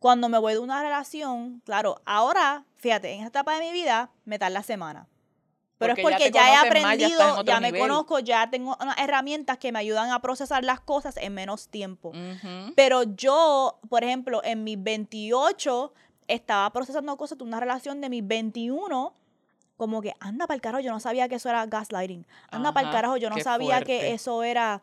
Cuando 0.00 0.28
me 0.28 0.38
voy 0.38 0.54
de 0.54 0.58
una 0.58 0.82
relación, 0.82 1.62
claro, 1.64 2.00
ahora, 2.04 2.64
fíjate, 2.74 3.12
en 3.12 3.18
esta 3.18 3.40
etapa 3.40 3.54
de 3.54 3.66
mi 3.66 3.70
vida 3.70 4.10
me 4.24 4.36
tarda 4.36 4.64
semana 4.64 5.06
pero 5.80 5.94
es 5.94 6.00
porque 6.02 6.30
ya, 6.30 6.52
he 6.52 6.56
aprendido, 6.56 7.42
ya, 7.42 7.58
me 7.58 7.72
conozco, 7.72 8.18
ya 8.18 8.50
tengo 8.50 8.76
unas 8.78 8.98
herramientas 8.98 9.56
que 9.56 9.72
me 9.72 9.78
ayudan 9.78 10.10
a 10.10 10.20
procesar 10.20 10.62
las 10.62 10.78
cosas 10.80 11.16
en 11.16 11.32
menos 11.32 11.68
tiempo. 11.68 12.12
Pero 12.76 13.04
yo, 13.04 13.80
por 13.88 14.04
ejemplo, 14.04 14.42
en 14.44 14.62
mis 14.62 14.80
28 14.80 15.94
estaba 16.28 16.70
procesando 16.70 17.16
cosas 17.16 17.38
de 17.38 17.44
una 17.44 17.60
relación 17.60 18.02
de 18.02 18.10
mis 18.10 18.26
21 18.26 19.14
como 19.78 20.02
que 20.02 20.12
anda 20.20 20.46
para 20.46 20.56
el 20.56 20.60
carajo, 20.60 20.82
yo 20.82 20.92
no 20.92 21.00
sabía 21.00 21.26
que 21.30 21.36
eso 21.36 21.48
era 21.48 21.64
gaslighting. 21.64 22.26
Anda 22.50 22.74
para 22.74 22.88
el 22.88 22.92
carajo, 22.92 23.16
yo 23.16 23.30
no 23.30 23.38
sabía 23.38 23.80
que 23.80 24.12
eso 24.12 24.42
era 24.42 24.82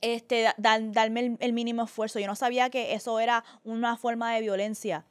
este 0.00 0.52
darme 0.56 1.36
el, 1.38 1.52
mínimo 1.52 1.84
esfuerzo. 1.84 2.18
Yo 2.18 2.26
no 2.26 2.34
sabía 2.34 2.68
que 2.68 2.94
eso 2.94 3.20
era 3.20 3.44
una 3.62 3.96
forma 3.96 4.34
de 4.34 4.40
violencia. 4.40 5.04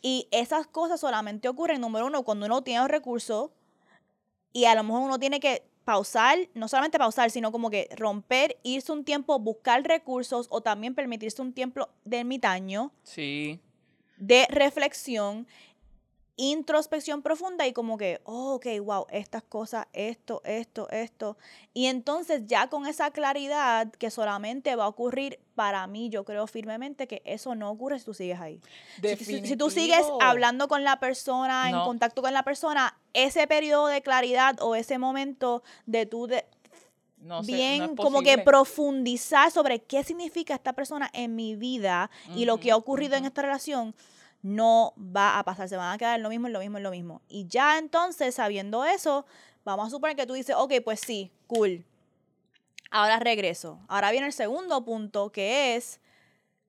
Y 0.00 0.28
esas 0.30 0.68
cosas 0.68 1.00
solamente 1.00 1.48
ocurren, 1.48 1.80
número 1.80 2.06
uno, 2.06 2.22
cuando 2.22 2.46
uno 2.46 2.62
tiene 2.62 2.82
los 2.82 2.88
recursos 2.88 3.50
y 4.52 4.64
a 4.66 4.74
lo 4.74 4.84
mejor 4.84 5.02
uno 5.02 5.18
tiene 5.18 5.40
que 5.40 5.62
pausar, 5.84 6.38
no 6.54 6.68
solamente 6.68 6.98
pausar, 6.98 7.30
sino 7.30 7.52
como 7.52 7.70
que 7.70 7.88
romper, 7.96 8.58
irse 8.62 8.92
un 8.92 9.04
tiempo, 9.04 9.38
buscar 9.38 9.82
recursos 9.82 10.46
o 10.50 10.60
también 10.60 10.94
permitirse 10.94 11.42
un 11.42 11.52
tiempo 11.52 11.88
de 12.04 12.20
ermitaño. 12.20 12.92
Sí. 13.02 13.60
De 14.16 14.46
reflexión. 14.50 15.46
Introspección 16.36 17.22
profunda 17.22 17.66
y 17.66 17.72
como 17.72 17.98
que, 17.98 18.20
oh, 18.24 18.54
ok, 18.54 18.66
wow, 18.82 19.06
estas 19.10 19.42
cosas, 19.42 19.86
esto, 19.92 20.40
esto, 20.44 20.88
esto. 20.90 21.36
Y 21.74 21.86
entonces 21.86 22.42
ya 22.46 22.68
con 22.68 22.86
esa 22.86 23.10
claridad 23.10 23.90
que 23.92 24.10
solamente 24.10 24.74
va 24.74 24.84
a 24.84 24.88
ocurrir 24.88 25.38
para 25.54 25.86
mí, 25.86 26.08
yo 26.08 26.24
creo 26.24 26.46
firmemente 26.46 27.06
que 27.06 27.22
eso 27.24 27.54
no 27.54 27.70
ocurre 27.70 27.98
si 27.98 28.06
tú 28.06 28.14
sigues 28.14 28.40
ahí. 28.40 28.60
Si, 29.18 29.24
si- 29.24 29.32
si 29.46 29.56
tú 29.56 29.68
sigues 29.70 30.00
hablando 30.20 30.68
con 30.68 30.84
la 30.84 30.98
persona, 30.98 31.68
en 31.68 31.74
contacto 31.84 32.22
con 32.22 32.32
la 32.32 32.42
persona, 32.42 32.96
ese 33.12 33.46
periodo 33.46 33.86
de 33.88 34.00
claridad 34.02 34.56
o 34.62 34.74
ese 34.74 34.98
momento 34.98 35.62
de 35.86 36.06
tú 36.06 36.26
de, 36.26 36.46
No 37.18 37.44
sé, 37.44 37.52
bien 37.52 37.78
no 37.90 37.94
como 38.02 38.22
que 38.22 38.36
profundizar 38.44 39.50
sobre 39.52 39.80
qué 39.80 40.02
significa 40.02 40.54
esta 40.54 40.72
persona 40.72 41.08
en 41.12 41.36
mi 41.36 41.54
vida 41.56 42.10
y 42.34 42.46
lo 42.46 42.58
que 42.58 42.70
ha 42.72 42.76
ocurrido 42.76 43.16
en 43.16 43.26
esta 43.26 43.42
relación 43.42 43.94
no 44.42 44.92
va 44.98 45.38
a 45.38 45.44
pasar, 45.44 45.68
se 45.68 45.76
van 45.76 45.92
a 45.92 45.98
quedar 45.98 46.16
en 46.16 46.22
lo 46.22 46.28
mismo, 46.28 46.48
en 46.48 46.52
lo 46.52 46.58
mismo, 46.60 46.76
en 46.78 46.82
lo 46.82 46.90
mismo. 46.90 47.22
Y 47.28 47.46
ya 47.46 47.78
entonces, 47.78 48.34
sabiendo 48.34 48.84
eso, 48.84 49.24
vamos 49.64 49.86
a 49.86 49.90
suponer 49.90 50.16
que 50.16 50.26
tú 50.26 50.34
dices, 50.34 50.56
ok, 50.58 50.74
pues 50.84 51.00
sí, 51.00 51.30
cool. 51.46 51.84
Ahora 52.90 53.18
regreso. 53.20 53.78
Ahora 53.88 54.10
viene 54.10 54.26
el 54.26 54.32
segundo 54.32 54.84
punto, 54.84 55.30
que 55.32 55.76
es, 55.76 56.00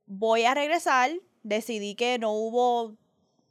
voy 0.05 0.45
a 0.45 0.53
regresar, 0.53 1.11
decidí 1.41 1.95
que 1.95 2.19
no 2.19 2.31
hubo 2.31 2.95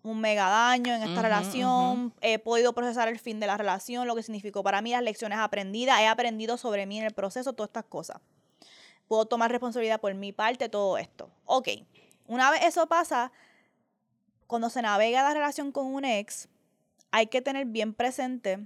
un 0.03 0.21
mega 0.21 0.49
daño 0.49 0.95
en 0.95 1.03
esta 1.03 1.23
relación, 1.23 2.13
he 2.21 2.39
podido 2.39 2.73
procesar 2.73 3.09
el 3.09 3.19
fin 3.19 3.39
de 3.39 3.47
la 3.47 3.57
relación, 3.57 4.07
lo 4.09 4.17
que 4.17 4.23
significó 4.23 4.63
para 4.63 4.83
mí 4.83 4.91
las 4.91 5.03
lecciones 5.03 5.39
aprendidas, 5.39 6.01
he 6.01 6.09
aprendido 6.09 6.57
sobre 6.57 6.87
mí 6.87 6.99
en 6.99 7.05
el 7.05 7.13
proceso, 7.13 7.53
todas 7.53 7.69
estas 7.69 7.85
cosas. 7.85 8.21
Puedo 9.07 9.27
tomar 9.27 9.51
responsabilidad 9.51 10.01
por 10.01 10.15
mi 10.15 10.33
parte, 10.33 10.69
todo 10.69 10.99
esto. 10.99 11.31
Ok, 11.45 11.69
una 12.27 12.51
vez 12.51 12.63
eso 12.65 12.87
pasa, 12.87 13.31
cuando 14.53 14.69
se 14.69 14.83
navega 14.83 15.23
la 15.23 15.33
relación 15.33 15.73
con 15.73 15.87
un 15.87 16.05
ex, 16.05 16.47
hay 17.11 17.29
que 17.29 17.41
tener 17.41 17.65
bien 17.65 17.95
presente 17.95 18.59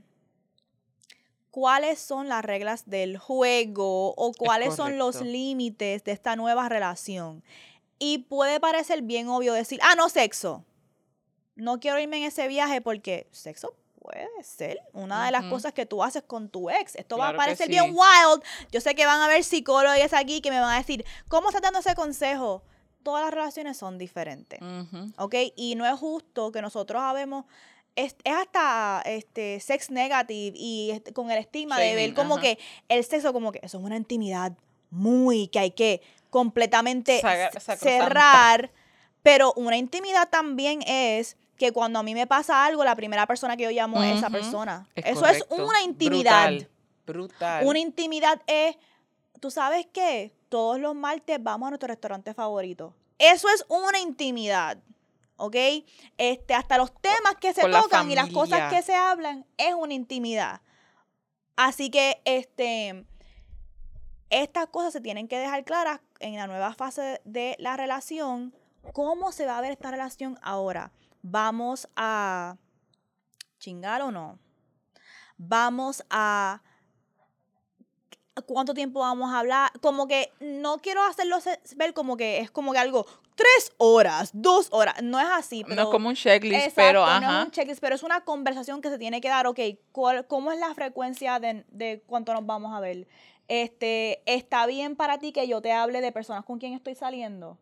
cuáles 1.52 2.00
son 2.00 2.28
las 2.28 2.44
reglas 2.44 2.90
del 2.90 3.18
juego 3.18 4.12
o 4.16 4.32
cuáles 4.32 4.74
son 4.74 4.98
los 4.98 5.20
límites 5.20 6.02
de 6.02 6.10
esta 6.10 6.34
nueva 6.34 6.68
relación. 6.68 7.44
Y 8.00 8.18
puede 8.18 8.58
parecer 8.58 9.02
bien 9.02 9.28
obvio 9.28 9.52
decir, 9.52 9.78
ah, 9.80 9.94
no, 9.94 10.08
sexo. 10.08 10.64
No 11.54 11.78
quiero 11.78 12.00
irme 12.00 12.16
en 12.16 12.24
ese 12.24 12.48
viaje 12.48 12.80
porque 12.80 13.28
sexo 13.30 13.76
puede 14.00 14.26
ser 14.42 14.80
una 14.92 15.24
de 15.26 15.30
las 15.30 15.44
cosas 15.44 15.72
que 15.72 15.86
tú 15.86 16.02
haces 16.02 16.24
con 16.24 16.48
tu 16.48 16.68
ex. 16.68 16.96
Esto 16.96 17.16
va 17.16 17.28
a 17.28 17.36
parecer 17.36 17.66
sí. 17.68 17.70
bien 17.70 17.94
wild. 17.94 18.42
Yo 18.72 18.80
sé 18.80 18.96
que 18.96 19.06
van 19.06 19.20
a 19.20 19.26
haber 19.26 19.44
psicólogos 19.44 20.12
aquí 20.14 20.40
que 20.40 20.50
me 20.50 20.58
van 20.58 20.74
a 20.74 20.78
decir, 20.78 21.04
¿cómo 21.28 21.50
estás 21.50 21.62
dando 21.62 21.78
ese 21.78 21.94
consejo? 21.94 22.64
Todas 23.06 23.22
las 23.24 23.32
relaciones 23.32 23.76
son 23.76 23.98
diferentes. 23.98 24.60
Ujú. 24.60 25.12
¿ok? 25.16 25.34
Y 25.54 25.76
no 25.76 25.86
es 25.86 25.92
justo 25.96 26.50
que 26.50 26.60
nosotros 26.60 27.00
habemos, 27.00 27.44
es, 27.94 28.16
es 28.24 28.34
hasta 28.34 29.00
este 29.06 29.60
sex 29.60 29.90
negative 29.92 30.56
y 30.58 30.90
este, 30.90 31.12
con 31.12 31.30
el 31.30 31.38
estigma 31.38 31.78
de 31.78 31.94
ver 31.94 32.14
como 32.14 32.38
que 32.40 32.58
el 32.88 33.04
sexo 33.04 33.32
como 33.32 33.52
que 33.52 33.60
eso 33.62 33.78
es 33.78 33.84
una 33.84 33.96
intimidad 33.96 34.54
muy 34.90 35.46
que 35.46 35.60
hay 35.60 35.70
que 35.70 36.02
completamente 36.30 37.20
Saga- 37.20 37.52
cerrar, 37.76 38.72
pero 39.22 39.52
una 39.54 39.76
intimidad 39.76 40.28
también 40.28 40.82
es 40.82 41.36
que 41.56 41.70
cuando 41.70 42.00
a 42.00 42.02
mí 42.02 42.12
me 42.12 42.26
pasa 42.26 42.64
algo, 42.66 42.82
la 42.82 42.96
primera 42.96 43.24
persona 43.28 43.56
que 43.56 43.62
yo 43.62 43.70
llamo 43.70 44.02
es 44.02 44.16
esa 44.16 44.30
persona. 44.30 44.88
Es 44.96 45.06
eso 45.06 45.20
correcto. 45.20 45.54
es 45.54 45.60
una 45.60 45.80
intimidad. 45.82 46.48
Brutal. 46.50 46.68
Brutal. 47.06 47.66
Una 47.66 47.78
intimidad 47.78 48.42
es, 48.48 48.76
¿tú 49.38 49.52
sabes 49.52 49.86
qué? 49.92 50.32
Todos 50.48 50.78
los 50.78 50.94
martes 50.94 51.42
vamos 51.42 51.66
a 51.66 51.70
nuestro 51.70 51.88
restaurante 51.88 52.34
favorito. 52.34 52.94
Eso 53.18 53.48
es 53.48 53.64
una 53.68 53.98
intimidad, 53.98 54.78
¿ok? 55.36 55.56
Este, 56.18 56.54
hasta 56.54 56.78
los 56.78 56.92
temas 57.00 57.36
que 57.40 57.52
se 57.54 57.62
Con 57.62 57.70
la 57.70 57.82
tocan 57.82 58.10
y 58.10 58.14
las 58.14 58.30
cosas 58.30 58.72
que 58.72 58.82
se 58.82 58.94
hablan 58.94 59.46
es 59.56 59.74
una 59.74 59.94
intimidad. 59.94 60.60
Así 61.56 61.90
que, 61.90 62.20
este, 62.24 63.06
estas 64.30 64.66
cosas 64.66 64.92
se 64.92 65.00
tienen 65.00 65.28
que 65.28 65.38
dejar 65.38 65.64
claras 65.64 66.00
en 66.20 66.36
la 66.36 66.46
nueva 66.46 66.74
fase 66.74 67.20
de 67.24 67.56
la 67.58 67.76
relación. 67.76 68.54
¿Cómo 68.92 69.32
se 69.32 69.46
va 69.46 69.58
a 69.58 69.60
ver 69.60 69.72
esta 69.72 69.90
relación 69.90 70.38
ahora? 70.42 70.92
¿Vamos 71.22 71.88
a 71.96 72.56
chingar 73.58 74.02
o 74.02 74.10
no? 74.10 74.38
¿Vamos 75.38 76.04
a 76.10 76.62
cuánto 78.46 78.74
tiempo 78.74 79.00
vamos 79.00 79.32
a 79.32 79.38
hablar. 79.38 79.70
Como 79.80 80.06
que 80.06 80.32
no 80.40 80.78
quiero 80.78 81.02
hacerlo 81.04 81.38
ver 81.76 81.94
como 81.94 82.16
que 82.16 82.38
es 82.40 82.50
como 82.50 82.72
que 82.72 82.78
algo, 82.78 83.06
tres 83.34 83.72
horas, 83.78 84.30
dos 84.32 84.68
horas. 84.72 85.02
No 85.02 85.18
es 85.20 85.26
así. 85.30 85.62
Pero, 85.64 85.76
no 85.76 85.82
es 85.82 85.88
como 85.88 86.08
un 86.08 86.14
checklist, 86.14 86.66
Exacto, 86.66 86.74
pero 86.82 87.00
no 87.06 87.10
ajá. 87.12 87.38
es 87.40 87.44
un 87.46 87.50
checklist, 87.52 87.80
pero 87.80 87.94
es 87.94 88.02
una 88.02 88.24
conversación 88.24 88.80
que 88.82 88.90
se 88.90 88.98
tiene 88.98 89.20
que 89.20 89.28
dar. 89.28 89.46
Ok, 89.46 89.60
¿cuál- 89.92 90.26
¿cómo 90.26 90.52
es 90.52 90.58
la 90.58 90.74
frecuencia 90.74 91.38
de, 91.40 91.64
de 91.70 92.02
cuánto 92.06 92.32
nos 92.34 92.44
vamos 92.44 92.74
a 92.74 92.80
ver? 92.80 93.06
Este, 93.48 94.22
¿Está 94.26 94.66
bien 94.66 94.96
para 94.96 95.18
ti 95.18 95.32
que 95.32 95.46
yo 95.46 95.60
te 95.62 95.72
hable 95.72 96.00
de 96.00 96.12
personas 96.12 96.44
con 96.44 96.58
quien 96.58 96.74
estoy 96.74 96.94
saliendo? 96.94 97.58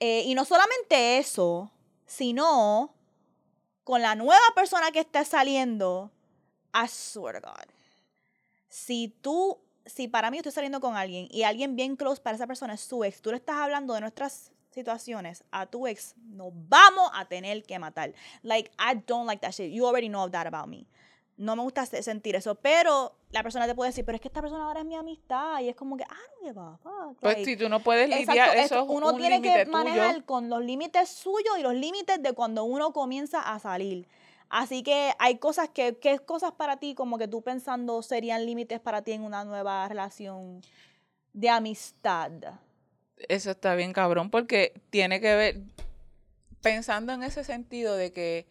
Eh, 0.00 0.22
y 0.26 0.34
no 0.34 0.44
solamente 0.44 1.18
eso, 1.18 1.70
sino 2.06 2.94
con 3.84 4.02
la 4.02 4.14
nueva 4.14 4.44
persona 4.54 4.90
que 4.92 5.00
estés 5.00 5.28
saliendo. 5.28 6.10
I 6.74 6.88
swear 6.88 7.40
to 7.40 7.48
God. 7.48 7.66
Si 8.68 9.08
tú, 9.20 9.58
si 9.86 10.08
para 10.08 10.30
mí 10.30 10.38
estoy 10.38 10.52
saliendo 10.52 10.80
con 10.80 10.96
alguien 10.96 11.28
y 11.30 11.42
alguien 11.42 11.76
bien 11.76 11.96
close 11.96 12.20
para 12.22 12.36
esa 12.36 12.46
persona 12.46 12.74
es 12.74 12.80
su 12.80 13.04
ex, 13.04 13.20
tú 13.20 13.30
le 13.30 13.36
estás 13.36 13.56
hablando 13.56 13.94
de 13.94 14.00
nuestras 14.00 14.50
situaciones 14.70 15.44
a 15.52 15.66
tu 15.66 15.86
ex, 15.86 16.14
nos 16.30 16.52
vamos 16.68 17.10
a 17.14 17.24
tener 17.26 17.62
que 17.62 17.78
matar. 17.78 18.12
Like, 18.42 18.70
I 18.78 19.00
don't 19.06 19.26
like 19.26 19.40
that 19.40 19.52
shit. 19.52 19.72
You 19.72 19.86
already 19.86 20.08
know 20.08 20.28
that 20.30 20.46
about 20.46 20.66
me. 20.68 20.86
No 21.36 21.56
me 21.56 21.62
gusta 21.62 21.84
se- 21.86 22.02
sentir 22.02 22.36
eso, 22.36 22.54
pero 22.54 23.14
la 23.30 23.42
persona 23.42 23.66
te 23.66 23.74
puede 23.74 23.90
decir, 23.90 24.04
pero 24.04 24.14
es 24.16 24.22
que 24.22 24.28
esta 24.28 24.40
persona 24.40 24.64
ahora 24.66 24.80
es 24.80 24.86
mi 24.86 24.94
amistad 24.94 25.60
y 25.60 25.68
es 25.68 25.74
como 25.76 25.96
que, 25.96 26.04
don't 26.04 26.42
give 26.42 26.60
a 26.60 26.76
fuck. 26.78 27.18
Pues 27.20 27.36
Like, 27.38 27.44
si 27.44 27.56
tú 27.56 27.68
no 27.68 27.80
puedes 27.80 28.08
lidiar, 28.08 28.56
eso 28.56 28.78
es 28.80 28.84
uno 28.88 29.10
un 29.12 29.16
tiene 29.18 29.42
que 29.42 29.64
tuyo. 29.64 29.70
manejar 29.76 30.24
con 30.24 30.48
los 30.48 30.62
límites 30.64 31.08
suyos 31.08 31.58
y 31.58 31.62
los 31.62 31.74
límites 31.74 32.22
de 32.22 32.32
cuando 32.32 32.64
uno 32.64 32.92
comienza 32.92 33.40
a 33.40 33.58
salir. 33.58 34.06
Así 34.56 34.84
que 34.84 35.10
hay 35.18 35.38
cosas 35.38 35.68
que, 35.68 35.96
¿qué 35.96 36.20
cosas 36.20 36.52
para 36.52 36.76
ti 36.76 36.94
como 36.94 37.18
que 37.18 37.26
tú 37.26 37.42
pensando 37.42 38.00
serían 38.02 38.46
límites 38.46 38.78
para 38.78 39.02
ti 39.02 39.10
en 39.10 39.22
una 39.22 39.44
nueva 39.44 39.88
relación 39.88 40.60
de 41.32 41.48
amistad? 41.48 42.30
Eso 43.16 43.50
está 43.50 43.74
bien 43.74 43.92
cabrón 43.92 44.30
porque 44.30 44.80
tiene 44.90 45.20
que 45.20 45.34
ver, 45.34 45.56
pensando 46.62 47.12
en 47.12 47.24
ese 47.24 47.42
sentido 47.42 47.96
de 47.96 48.12
que 48.12 48.46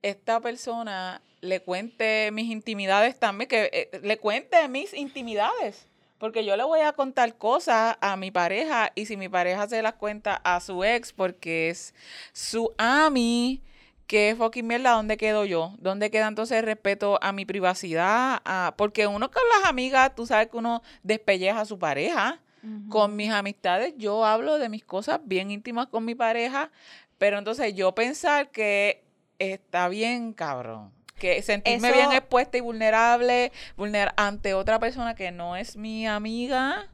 esta 0.00 0.40
persona 0.40 1.20
le 1.42 1.60
cuente 1.60 2.30
mis 2.32 2.50
intimidades 2.50 3.20
también, 3.20 3.46
que 3.46 3.68
eh, 3.70 4.00
le 4.02 4.16
cuente 4.16 4.66
mis 4.68 4.94
intimidades. 4.94 5.84
Porque 6.16 6.46
yo 6.46 6.56
le 6.56 6.64
voy 6.64 6.80
a 6.80 6.94
contar 6.94 7.36
cosas 7.36 7.98
a 8.00 8.16
mi 8.16 8.30
pareja 8.30 8.92
y 8.94 9.04
si 9.04 9.18
mi 9.18 9.28
pareja 9.28 9.68
se 9.68 9.82
las 9.82 9.92
cuenta 9.92 10.36
a 10.36 10.58
su 10.60 10.84
ex 10.84 11.12
porque 11.12 11.68
es 11.68 11.92
su 12.32 12.72
ami, 12.78 13.60
que 14.06 14.34
fucking 14.36 14.66
mierda, 14.66 14.90
¿dónde 14.92 15.16
quedo 15.16 15.44
yo? 15.44 15.74
¿Dónde 15.78 16.10
queda 16.10 16.28
entonces 16.28 16.58
el 16.58 16.64
respeto 16.64 17.18
a 17.22 17.32
mi 17.32 17.44
privacidad? 17.46 18.40
A- 18.44 18.74
porque 18.76 19.06
uno 19.06 19.30
con 19.30 19.42
las 19.58 19.68
amigas, 19.68 20.14
tú 20.14 20.26
sabes 20.26 20.48
que 20.48 20.56
uno 20.56 20.82
despelleja 21.02 21.60
a 21.60 21.64
su 21.64 21.78
pareja. 21.78 22.40
Con 22.88 23.14
mis 23.14 23.30
amistades 23.30 23.92
yo 23.98 24.24
hablo 24.24 24.56
de 24.58 24.70
mis 24.70 24.82
cosas 24.84 25.20
bien 25.22 25.50
íntimas 25.50 25.86
con 25.88 26.02
mi 26.06 26.14
pareja, 26.14 26.70
pero 27.18 27.36
entonces 27.36 27.74
yo 27.74 27.94
pensar 27.94 28.50
que 28.52 29.04
está 29.38 29.88
bien 29.88 30.32
cabrón. 30.32 30.90
Que 31.18 31.42
sentirme 31.42 31.88
Eso- 31.88 31.96
bien 31.98 32.12
expuesta 32.12 32.56
y 32.56 32.62
vulnerable 32.62 33.52
vulner 33.76 34.12
ante 34.16 34.54
otra 34.54 34.78
persona 34.78 35.14
que 35.14 35.30
no 35.30 35.56
es 35.56 35.76
mi 35.76 36.06
amiga. 36.06 36.88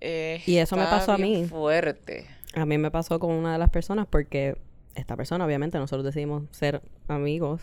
eh, 0.00 0.42
Y 0.44 0.56
eso 0.58 0.76
me 0.76 0.84
pasó 0.86 1.12
a 1.12 1.18
mí. 1.18 1.44
Fuerte. 1.46 2.26
A 2.54 2.66
mí 2.66 2.76
me 2.76 2.90
pasó 2.90 3.20
con 3.20 3.30
una 3.30 3.52
de 3.52 3.58
las 3.58 3.70
personas 3.70 4.06
porque 4.10 4.56
esta 4.96 5.16
persona, 5.16 5.44
obviamente, 5.46 5.78
nosotros 5.78 6.04
decidimos 6.04 6.44
ser 6.50 6.82
amigos 7.08 7.62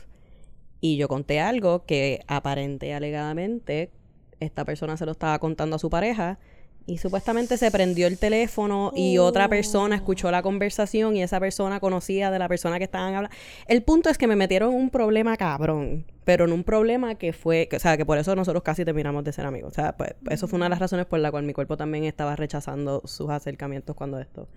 y 0.79 0.97
yo 0.97 1.07
conté 1.07 1.39
algo 1.39 1.85
que 1.85 2.21
aparente 2.27 2.93
alegadamente 2.93 3.91
esta 4.39 4.65
persona 4.65 4.97
se 4.97 5.05
lo 5.05 5.13
estaba 5.13 5.39
contando 5.39 5.77
a 5.77 5.79
su 5.79 5.89
pareja 5.89 6.37
y 6.85 6.97
supuestamente 6.97 7.55
se 7.55 7.71
prendió 7.71 8.07
el 8.07 8.17
teléfono 8.17 8.91
y 8.93 9.17
otra 9.17 9.47
persona 9.47 9.95
escuchó 9.95 10.29
la 10.31 10.41
conversación 10.41 11.15
y 11.15 11.23
esa 11.23 11.39
persona 11.39 11.79
conocía 11.79 12.29
de 12.29 12.39
la 12.39 12.49
persona 12.49 12.77
que 12.77 12.83
estaban 12.83 13.15
hablando. 13.15 13.33
El 13.67 13.83
punto 13.83 14.09
es 14.09 14.17
que 14.17 14.27
me 14.27 14.35
metieron 14.35 14.73
un 14.73 14.89
problema 14.89 15.37
cabrón, 15.37 16.05
pero 16.25 16.43
en 16.43 16.51
un 16.51 16.65
problema 16.65 17.15
que 17.15 17.31
fue, 17.31 17.69
que- 17.69 17.77
o 17.77 17.79
sea, 17.79 17.95
que 17.95 18.05
por 18.05 18.17
eso 18.17 18.35
nosotros 18.35 18.63
casi 18.63 18.83
terminamos 18.83 19.23
de 19.23 19.31
ser 19.31 19.45
amigos. 19.45 19.71
O 19.71 19.75
sea, 19.75 19.95
pues 19.95 20.13
eso 20.29 20.49
fue 20.49 20.57
una 20.57 20.65
de 20.65 20.71
las 20.71 20.79
razones 20.79 21.05
por 21.05 21.19
la 21.19 21.31
cual 21.31 21.43
mi 21.45 21.53
cuerpo 21.53 21.77
también 21.77 22.03
estaba 22.03 22.35
rechazando 22.35 23.01
sus 23.05 23.29
acercamientos 23.29 23.95
cuando 23.95 24.19
esto. 24.19 24.49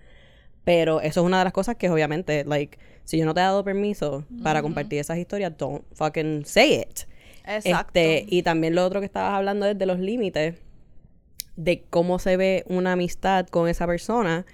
Pero 0.67 0.99
eso 0.99 1.21
es 1.21 1.25
una 1.25 1.37
de 1.37 1.45
las 1.45 1.53
cosas 1.53 1.77
que 1.77 1.89
obviamente, 1.89 2.43
like, 2.43 2.77
si 3.05 3.17
yo 3.17 3.23
no 3.25 3.33
te 3.33 3.39
he 3.39 3.43
dado 3.43 3.63
permiso 3.63 4.25
para 4.43 4.61
compartir 4.61 4.99
esas 4.99 5.17
historias, 5.17 5.57
don't 5.57 5.81
fucking 5.93 6.43
say 6.45 6.81
it. 6.81 7.07
Exacto. 7.45 7.97
Este, 7.97 8.25
y 8.27 8.43
también 8.43 8.75
lo 8.75 8.85
otro 8.85 8.99
que 8.99 9.05
estabas 9.05 9.33
hablando 9.33 9.65
es 9.65 9.77
de 9.77 9.85
los 9.85 9.97
límites, 9.97 10.55
de 11.55 11.85
cómo 11.89 12.19
se 12.19 12.35
ve 12.35 12.65
una 12.67 12.91
amistad 12.91 13.47
con 13.47 13.69
esa 13.69 13.87
persona, 13.87 14.45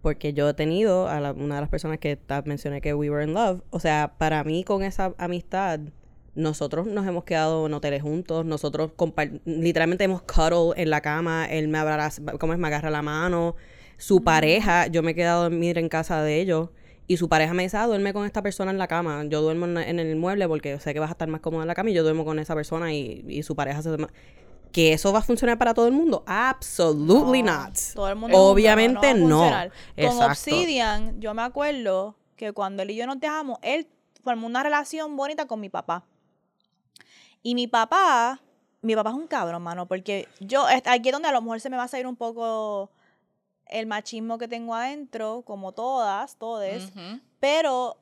porque 0.00 0.32
yo 0.32 0.48
he 0.48 0.54
tenido 0.54 1.06
a 1.06 1.20
la- 1.20 1.32
una 1.32 1.56
de 1.56 1.60
las 1.60 1.68
personas 1.68 1.98
que 1.98 2.16
mencioné 2.46 2.80
que 2.80 2.94
we 2.94 3.10
were 3.10 3.22
in 3.22 3.34
love. 3.34 3.60
O 3.68 3.78
sea, 3.78 4.14
para 4.16 4.42
mí 4.44 4.64
con 4.64 4.82
esa 4.82 5.12
amistad, 5.18 5.80
nosotros 6.34 6.86
nos 6.86 7.06
hemos 7.06 7.24
quedado 7.24 7.66
en 7.66 7.74
hoteles 7.74 8.00
juntos, 8.00 8.46
nosotros 8.46 8.92
literalmente 9.44 10.04
hemos 10.04 10.22
cuddle 10.22 10.72
en 10.80 10.88
la 10.88 11.02
cama, 11.02 11.44
él 11.44 11.68
me 11.68 11.76
abraza, 11.76 12.22
¿cómo 12.40 12.54
es? 12.54 12.58
Me 12.58 12.68
agarra 12.68 12.88
la 12.88 13.02
mano. 13.02 13.54
Su 13.98 14.24
pareja, 14.24 14.86
yo 14.86 15.02
me 15.02 15.10
he 15.10 15.14
quedado 15.14 15.40
a 15.40 15.48
dormir 15.50 15.76
en 15.76 15.88
casa 15.90 16.22
de 16.22 16.40
ellos. 16.40 16.70
Y 17.06 17.16
su 17.16 17.28
pareja 17.28 17.52
me 17.54 17.62
dice, 17.62 17.76
ah, 17.76 17.86
duerme 17.86 18.12
con 18.12 18.24
esta 18.24 18.42
persona 18.42 18.70
en 18.70 18.78
la 18.78 18.86
cama. 18.86 19.24
Yo 19.26 19.42
duermo 19.42 19.66
en, 19.66 19.98
el 19.98 20.16
mueble 20.16 20.46
porque 20.48 20.78
sé 20.78 20.94
que 20.94 21.00
vas 21.00 21.10
a 21.10 21.12
estar 21.12 21.28
más 21.28 21.40
cómodo 21.40 21.62
en 21.62 21.68
la 21.68 21.74
cama 21.74 21.90
y 21.90 21.94
yo 21.94 22.02
duermo 22.02 22.24
con 22.24 22.38
esa 22.38 22.54
persona 22.54 22.92
y, 22.92 23.24
y 23.28 23.42
su 23.42 23.56
pareja 23.56 23.82
se 23.82 23.88
duerme. 23.88 24.08
¿Que 24.72 24.92
eso 24.92 25.12
va 25.12 25.20
a 25.20 25.22
funcionar 25.22 25.58
para 25.58 25.74
todo 25.74 25.86
el 25.86 25.92
mundo? 25.92 26.22
Absolutely 26.26 27.42
No, 27.42 27.52
not. 27.52 27.74
Todo 27.94 28.08
el 28.08 28.16
mundo 28.16 28.36
Obviamente 28.38 29.14
no. 29.14 29.38
funcionar. 29.38 29.72
Con. 29.96 30.22
Obsidian, 30.22 31.20
yo 31.20 31.34
me 31.34 31.42
acuerdo 31.42 32.16
que 32.36 32.52
cuando 32.52 32.82
él 32.82 32.90
y 32.90 32.96
yo 32.96 33.06
nos 33.06 33.18
dejamos, 33.18 33.58
él 33.62 33.88
formó 34.22 34.46
una 34.46 34.62
relación 34.62 35.16
bonita 35.16 35.46
con 35.46 35.60
mi 35.60 35.70
papá. 35.70 36.04
Y 37.42 37.54
mi 37.54 37.66
papá, 37.66 38.40
mi 38.82 38.94
papá 38.94 39.10
es 39.10 39.16
un 39.16 39.26
cabrón, 39.26 39.62
mano, 39.62 39.86
porque 39.86 40.28
yo, 40.40 40.66
aquí 40.66 41.08
es 41.08 41.12
donde 41.12 41.28
a 41.28 41.32
lo 41.32 41.40
mejor 41.40 41.60
se 41.60 41.70
me 41.70 41.76
va 41.76 41.84
a 41.84 41.88
salir 41.88 42.06
un 42.06 42.16
poco 42.16 42.90
el 43.68 43.86
machismo 43.86 44.38
que 44.38 44.48
tengo 44.48 44.74
adentro, 44.74 45.42
como 45.42 45.72
todas, 45.72 46.36
todes, 46.36 46.92
pero 47.40 47.98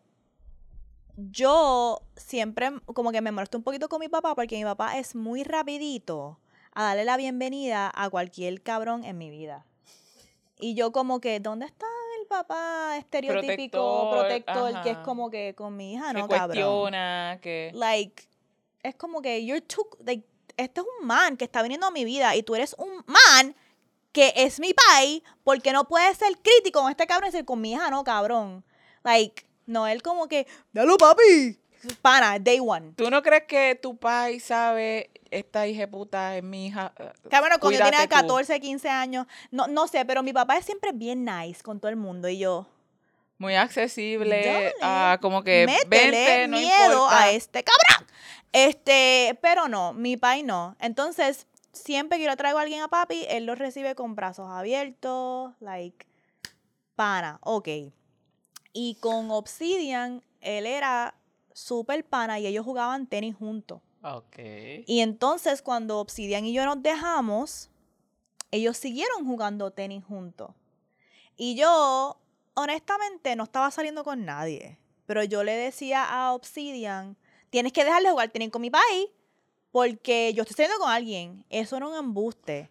yo 1.17 2.03
siempre 2.17 2.73
como 2.85 3.11
que 3.11 3.21
me 3.21 3.33
molesto 3.33 3.59
un 3.59 3.65
poquito 3.65 3.89
con 3.89 4.01
mi 4.01 4.09
papá 4.09 4.35
porque 4.35 4.57
mi 4.57 4.65
papá 4.65 4.99
es 4.99 5.15
muy 5.15 5.45
rapidito 5.45 6.39
a 6.73 6.85
darle 6.85 7.05
la 7.05 7.17
bienvenida 7.17 7.91
a 7.95 8.11
cualquier 8.11 8.63
cabrón 8.63 9.05
en 9.05 9.17
mi 9.17 9.31
vida. 9.31 9.65
Y 10.59 10.75
yo 10.75 10.93
como 10.93 11.21
que, 11.21 11.41
¿dónde 11.41 11.67
está 11.67 11.87
el 12.21 12.27
papá 12.27 12.97
estereotípico, 12.99 14.11
Protector, 14.11 14.55
protector, 14.55 14.83
que 14.83 14.91
es 14.91 14.99
como 14.99 15.31
que 15.31 15.55
con 15.55 15.77
mi 15.77 15.95
hija, 15.95 16.13
que 16.13 16.21
no, 16.21 16.29
cabrón? 16.29 16.47
cuestiona, 16.49 17.39
que... 17.43 17.71
Like, 17.75 18.25
es 18.83 18.95
como 18.95 19.21
que 19.21 19.45
you're 19.45 19.61
too, 19.61 19.87
like, 20.05 20.27
este 20.57 20.81
es 20.81 20.87
un 21.01 21.07
man 21.07 21.37
que 21.37 21.45
está 21.45 21.63
viniendo 21.63 21.87
a 21.87 21.91
mi 21.91 22.05
vida 22.05 22.35
y 22.37 22.43
tú 22.43 22.55
eres 22.55 22.75
un 22.79 23.05
man 23.07 23.55
que 24.17 24.33
es 24.35 24.59
mi 24.61 24.73
pai 24.73 25.23
porque 25.45 25.73
no 25.75 25.85
puedes 25.87 26.17
ser 26.17 26.33
crítico 26.39 26.81
con 26.81 26.91
este 26.91 27.07
cabrón 27.07 27.29
y 27.29 27.33
decir 27.33 27.45
con 27.45 27.61
mi 27.61 27.73
hija, 27.73 27.91
no, 27.91 28.03
cabrón. 28.03 28.65
Like, 29.05 29.47
no, 29.67 29.87
él 29.87 30.01
como 30.03 30.27
que, 30.27 30.47
dalo 30.73 30.97
papi. 30.97 31.59
Pana, 32.01 32.39
day 32.39 32.59
one. 32.61 32.93
¿Tú 32.97 33.11
no 33.11 33.23
crees 33.23 33.45
que 33.47 33.75
tu 33.81 33.97
pai 33.99 34.41
sabe, 34.41 35.11
esta 35.31 35.67
hija 35.67 35.87
puta 35.87 36.35
es 36.39 36.43
mi 36.43 36.69
hija? 36.69 36.93
eh, 36.99 37.13
Cabrón, 37.31 37.59
cuando 37.61 37.79
yo 37.79 37.85
tenía 37.85 38.07
cuídate 38.09 38.23
tú"? 38.27 38.35
14, 38.35 38.61
15 38.61 38.89
años, 38.89 39.27
no, 39.51 39.67
no 39.67 39.87
sé, 39.87 40.05
pero 40.07 40.23
mi 40.23 40.33
papá 40.33 40.57
es 40.57 40.65
siempre 40.65 40.93
bien 40.93 41.25
nice 41.27 41.63
con 41.63 41.79
todo 41.79 41.91
el 41.91 41.97
mundo 41.97 42.29
y 42.31 42.39
yo, 42.39 42.67
Muy 43.39 43.55
accesible, 43.55 44.73
a 44.81 45.19
como 45.21 45.45
que 45.45 45.67
vente, 45.89 46.49
no 46.49 46.57
miedo 46.57 46.93
importa. 47.05 47.23
a 47.23 47.31
este 47.31 47.63
cabrón. 47.63 48.09
Este, 48.53 49.39
pero 49.43 49.69
no, 49.69 49.93
mi 49.93 50.17
pai 50.17 50.43
no. 50.43 50.75
Entonces, 50.81 51.47
siempre 51.77 52.19
que 52.19 52.25
yo 52.25 52.37
traigo 52.37 52.59
a 52.59 52.63
alguien 52.63 52.83
a 52.83 52.89
papi, 52.89 53.25
él 53.29 53.47
lo 53.47 53.55
recibe 53.55 53.95
con 53.95 54.15
brazos 54.15 54.49
abiertos, 54.49 55.55
like, 55.61 56.07
pana, 56.95 57.39
ok. 57.43 57.69
Y 58.73 58.97
con 59.01 59.31
Obsidian, 59.31 60.23
él 60.41 60.67
era 60.67 61.15
súper 61.53 62.05
pana 62.05 62.39
y 62.39 62.47
ellos 62.47 62.65
jugaban 62.65 63.07
tenis 63.07 63.37
juntos. 63.37 63.81
Ok. 64.03 64.39
Y 64.87 65.01
entonces, 65.01 65.63
cuando 65.63 65.99
Obsidian 65.99 66.45
y 66.45 66.53
yo 66.53 66.65
nos 66.65 66.83
dejamos, 66.83 67.71
ellos 68.51 68.77
siguieron 68.77 69.25
jugando 69.27 69.71
tenis 69.71 70.05
juntos. 70.05 70.51
Y 71.37 71.57
yo, 71.57 72.19
honestamente, 72.55 73.37
no 73.37 73.45
estaba 73.45 73.71
saliendo 73.71 74.05
con 74.05 74.25
nadie. 74.25 74.79
Pero 75.07 75.23
yo 75.25 75.45
le 75.45 75.53
decía 75.53 76.05
a 76.05 76.33
Obsidian, 76.33 77.17
tienes 77.51 77.73
que 77.73 77.85
dejarle 77.85 78.11
jugar 78.11 78.31
tenis 78.31 78.51
con 78.51 78.63
mi 78.63 78.71
país 78.71 79.09
porque 79.77 80.33
yo 80.33 80.43
estoy 80.45 80.57
saliendo 80.57 80.79
con 80.83 80.91
alguien. 80.91 81.45
Eso 81.51 81.77
era 81.77 81.87
un 81.87 81.95
embuste. 81.95 82.71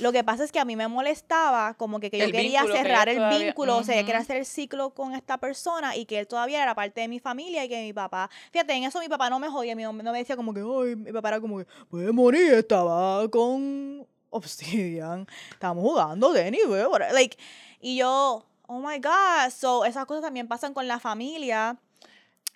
Lo 0.00 0.10
que 0.10 0.24
pasa 0.24 0.42
es 0.42 0.50
que 0.50 0.58
a 0.58 0.64
mí 0.64 0.74
me 0.74 0.88
molestaba 0.88 1.74
como 1.74 2.00
que, 2.00 2.10
que 2.10 2.18
yo 2.18 2.24
El 2.24 2.32
quería 2.32 2.62
vínculo 2.62 2.76
cerrar 2.82 3.08
el 3.08 3.18
todavía- 3.18 3.38
vínculo, 3.38 3.76
o 3.76 3.84
sea, 3.84 3.94
yo 4.00 4.04
quería 4.04 4.18
hacer 4.20 4.36
el 4.38 4.44
ciclo 4.46 4.90
con 4.90 5.14
esta 5.14 5.38
persona 5.38 5.94
y 5.96 6.06
que 6.06 6.18
él 6.18 6.26
todavía 6.26 6.60
era 6.60 6.74
parte 6.74 7.02
de 7.02 7.06
mi 7.06 7.20
familia 7.20 7.64
y 7.64 7.68
que 7.68 7.80
mi 7.82 7.92
papá, 7.92 8.28
fíjate, 8.50 8.72
en 8.72 8.82
eso 8.82 8.98
mi 8.98 9.08
papá 9.08 9.30
no 9.30 9.38
me 9.38 9.48
jodía, 9.48 9.76
mi 9.76 9.84
mamá 9.84 10.02
no 10.02 10.10
me 10.10 10.18
decía 10.18 10.34
como 10.34 10.52
que, 10.52 10.58
ay, 10.58 10.96
mi 10.96 11.12
papá 11.12 11.28
era 11.28 11.40
como 11.40 11.58
que, 11.58 11.66
pues 11.88 12.12
morir, 12.12 12.52
estaba 12.54 13.28
con 13.30 14.04
Obsidian, 14.30 15.28
estábamos 15.52 15.84
jugando 15.84 16.32
tenis, 16.32 16.66
güey, 16.66 16.82
whatever", 16.84 17.14
like, 17.14 17.38
y 17.80 17.94
yo, 17.96 18.44
oh 18.66 18.80
my 18.80 18.98
God, 18.98 19.50
so 19.56 19.84
esas 19.84 20.04
cosas 20.04 20.24
también 20.24 20.48
pasan 20.48 20.74
con 20.74 20.88
la 20.88 20.98
familia, 20.98 21.76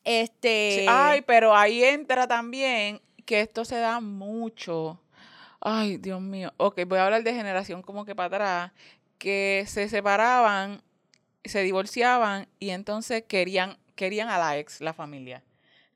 este, 0.03 0.85
Ay, 0.89 1.21
pero 1.23 1.55
ahí 1.55 1.85
entra 1.85 2.27
también 2.27 3.01
que 3.25 3.41
esto 3.41 3.65
se 3.65 3.77
da 3.77 4.01
mucho. 4.01 5.01
Ay, 5.61 5.97
Dios 5.97 6.21
mío. 6.21 6.53
Ok, 6.59 6.81
voy 6.87 6.99
a 6.99 7.05
hablar 7.07 7.23
de 7.23 7.35
generación 7.35 7.83
como 7.83 8.05
que 8.05 8.15
para 8.15 8.27
atrás, 8.37 8.73
que 9.19 9.65
se 9.67 9.89
separaban, 9.89 10.83
se 11.45 11.63
divorciaban 11.63 12.49
y 12.59 12.71
entonces 12.71 13.25
querían, 13.27 13.79
querían 13.95 14.29
a 14.29 14.39
la 14.39 14.59
ex, 14.59 14.81
la 14.81 14.93
familia. 14.93 15.43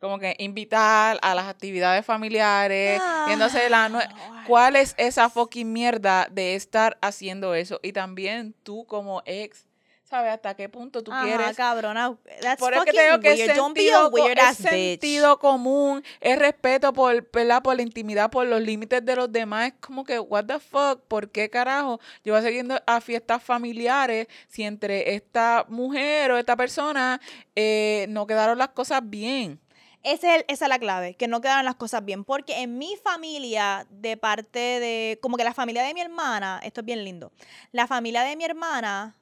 Como 0.01 0.19
que 0.19 0.37
invitar 0.38 1.19
a 1.23 1.35
las 1.35 1.47
actividades 1.47 2.07
familiares. 2.07 3.03
y 3.27 3.33
entonces, 3.33 3.69
la 3.69 3.88
nue- 3.88 4.07
Ah, 4.09 4.45
¿cuál 4.47 4.77
es 4.77 4.95
esa 4.97 5.29
fucking 5.29 5.71
mierda 5.73 6.29
de 6.31 6.55
estar 6.55 6.97
haciendo 7.03 7.55
eso? 7.55 7.81
Y 7.83 7.93
también 7.93 8.55
tú 8.62 8.87
como 8.87 9.23
ex, 9.27 9.67
¿sabes 10.09 10.33
hasta 10.33 10.55
qué 10.55 10.68
punto 10.68 11.03
tú 11.05 11.12
Ajá, 11.12 11.25
quieres 11.25 11.57
cabrona, 11.57 12.16
that's 12.40 12.59
por 12.59 12.73
eso 12.73 12.85
que 12.85 12.92
te 12.92 13.03
digo 13.05 13.21
que 13.21 13.33
es 13.33 13.38
weird, 13.40 13.51
a 13.51 13.55
sentido, 13.55 14.09
weird 14.09 14.38
es 14.38 14.57
sentido 14.57 15.38
común, 15.38 16.03
es 16.21 16.38
respeto 16.38 16.92
por, 16.92 17.31
¿verdad? 17.31 17.62
por 17.62 17.77
la 17.77 17.83
intimidad, 17.83 18.31
por 18.31 18.47
los 18.47 18.61
límites 18.62 19.05
de 19.05 19.16
los 19.16 19.31
demás. 19.31 19.68
Es 19.68 19.75
como 19.81 20.05
que, 20.05 20.18
what 20.18 20.47
the 20.47 20.59
fuck, 20.59 21.01
¿por 21.09 21.31
qué 21.31 21.51
carajo 21.51 22.01
yo 22.25 22.33
voy 22.33 22.40
a 22.40 22.42
seguir 22.42 22.66
a 22.87 23.01
fiestas 23.01 23.42
familiares 23.42 24.27
si 24.49 24.62
entre 24.64 25.14
esta 25.14 25.66
mujer 25.68 26.31
o 26.33 26.38
esta 26.38 26.57
persona 26.57 27.21
eh, 27.55 28.07
no 28.09 28.27
quedaron 28.27 28.57
las 28.59 28.68
cosas 28.71 29.01
bien? 29.05 29.61
Ese 30.05 30.29
es 30.29 30.37
el- 30.37 30.44
esa 30.49 30.64
es 30.66 30.68
la 30.68 30.79
clave, 30.79 31.14
que 31.16 31.27
no 31.27 31.40
quedaron 31.40 31.64
las 31.64 31.75
cosas 31.75 32.05
bien. 32.05 32.25
Porque 32.25 32.61
en 32.62 32.79
mi 32.79 32.94
familia, 33.03 33.85
de 33.90 34.16
parte 34.16 34.59
de, 34.59 35.18
como 35.21 35.37
que 35.37 35.44
la 35.44 35.53
familia 35.53 35.83
de 35.83 35.92
mi 35.92 36.01
hermana, 36.01 36.61
esto 36.62 36.81
es 36.81 36.87
bien 36.87 37.05
lindo, 37.05 37.33
la 37.73 37.87
familia 37.88 38.23
de 38.23 38.37
mi 38.37 38.44
hermana, 38.44 39.16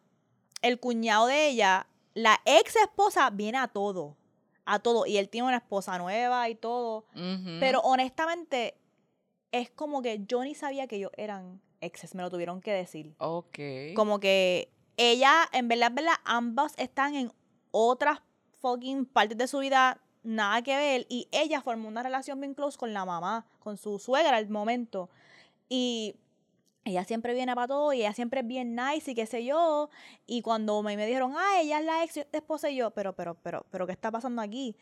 el 0.67 0.81
cuñado 0.81 1.27
de 1.27 1.49
ella, 1.49 1.87
la 2.15 2.41
ex 2.45 2.77
esposa 2.77 3.31
viene 3.31 3.59
a 3.59 3.69
todo, 3.69 4.17
a 4.65 4.79
todo. 4.79 5.07
Y 5.07 5.19
él 5.19 5.29
tiene 5.29 5.47
una 5.49 5.59
esposa 5.59 5.99
nueva 5.99 6.49
y 6.49 6.55
todo. 6.55 7.07
Pero 7.61 7.81
honestamente, 7.81 8.77
es 9.53 9.71
como 9.71 10.03
que 10.03 10.25
yo 10.27 10.43
ni 10.43 10.55
sabía 10.55 10.87
que 10.87 10.97
ellos 10.97 11.13
eran 11.17 11.61
exes, 11.81 12.15
me 12.15 12.23
lo 12.23 12.31
tuvieron 12.31 12.61
que 12.61 12.73
decir. 12.73 13.15
Ok. 13.19 13.59
Como 13.95 14.19
que 14.19 14.73
ella, 14.97 15.49
en 15.53 15.69
verdad, 15.69 15.89
en 15.89 15.95
verdad, 15.95 16.15
ambas 16.25 16.75
están 16.79 17.15
en 17.15 17.33
otras 17.71 18.21
fucking 18.61 19.07
partes 19.07 19.37
de 19.37 19.47
su 19.47 19.59
vida, 19.59 20.01
nada 20.23 20.63
que 20.63 20.77
ver. 20.77 21.07
Y 21.09 21.29
ella 21.33 21.61
formó 21.61 21.89
una 21.89 22.03
relación 22.03 22.41
bien 22.41 22.55
close 22.55 22.79
con 22.79 22.93
la 22.93 23.05
mamá, 23.05 23.47
con 23.61 23.77
su 23.77 23.99
suegra 23.99 24.37
al 24.37 24.49
momento. 24.49 25.11
Y 25.69 26.17
ella 26.87 27.05
siempre 27.05 27.35
viene 27.35 27.55
para 27.55 27.69
todo 27.69 27.93
y 27.93 28.01
ella 28.01 28.13
siempre 28.13 28.41
es 28.41 28.47
bien 28.47 28.77
nice 28.77 29.11
y 29.11 29.15
qué 29.15 29.27
sé 29.27 29.45
yo. 29.45 29.91
Y 30.27 30.41
cuando 30.41 30.83
me, 30.83 30.97
me 30.97 31.05
dijeron, 31.07 31.35
ah, 31.37 31.61
ella 31.61 31.81
es 31.81 31.85
la 31.85 32.05
ex 32.05 32.17
esposa 32.33 32.71
y 32.71 32.77
yo, 32.77 32.93
pero, 32.93 33.13
pero, 33.13 33.35
pero, 33.43 33.67
pero, 33.71 33.87
¿qué 33.87 33.93
está 33.93 34.11
pasando 34.11 34.41
aquí? 34.41 34.77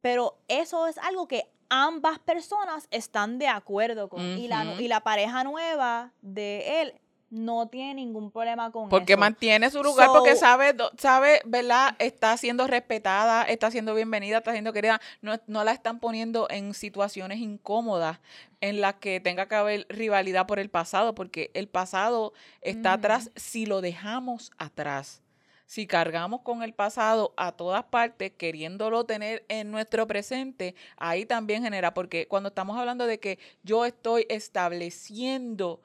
Pero 0.00 0.38
eso 0.48 0.86
es 0.86 0.96
algo 0.98 1.26
que 1.26 1.50
ambas 1.68 2.18
personas 2.20 2.86
están 2.90 3.38
de 3.38 3.48
acuerdo 3.48 4.08
con. 4.08 4.20
y, 4.20 4.48
la, 4.48 4.80
y 4.80 4.88
la 4.88 5.00
pareja 5.00 5.44
nueva 5.44 6.12
de 6.22 6.82
él 6.82 6.94
no 7.30 7.68
tiene 7.68 7.94
ningún 7.94 8.30
problema 8.32 8.72
con 8.72 8.88
Porque 8.88 9.12
eso. 9.12 9.20
mantiene 9.20 9.70
su 9.70 9.82
lugar, 9.82 10.08
porque 10.08 10.34
sabe, 10.34 10.74
sabe, 10.98 11.40
¿verdad? 11.44 11.94
Está 12.00 12.36
siendo 12.36 12.66
respetada, 12.66 13.44
está 13.44 13.70
siendo 13.70 13.94
bienvenida, 13.94 14.38
está 14.38 14.52
siendo 14.52 14.72
querida. 14.72 15.00
No, 15.22 15.38
no 15.46 15.62
la 15.62 15.72
están 15.72 16.00
poniendo 16.00 16.48
en 16.50 16.74
situaciones 16.74 17.38
incómodas 17.38 18.18
en 18.60 18.80
las 18.80 18.94
que 18.96 19.20
tenga 19.20 19.46
que 19.46 19.54
haber 19.54 19.86
rivalidad 19.88 20.46
por 20.46 20.58
el 20.58 20.70
pasado, 20.70 21.14
porque 21.14 21.50
el 21.54 21.68
pasado 21.68 22.32
está 22.62 22.94
atrás 22.94 23.30
si 23.36 23.64
lo 23.64 23.80
dejamos 23.80 24.50
atrás. 24.58 25.22
Si 25.66 25.86
cargamos 25.86 26.40
con 26.40 26.64
el 26.64 26.74
pasado 26.74 27.32
a 27.36 27.52
todas 27.52 27.84
partes, 27.84 28.32
queriéndolo 28.36 29.04
tener 29.04 29.44
en 29.48 29.70
nuestro 29.70 30.04
presente, 30.08 30.74
ahí 30.96 31.26
también 31.26 31.62
genera, 31.62 31.94
porque 31.94 32.26
cuando 32.26 32.48
estamos 32.48 32.76
hablando 32.76 33.06
de 33.06 33.20
que 33.20 33.38
yo 33.62 33.84
estoy 33.84 34.26
estableciendo 34.28 35.80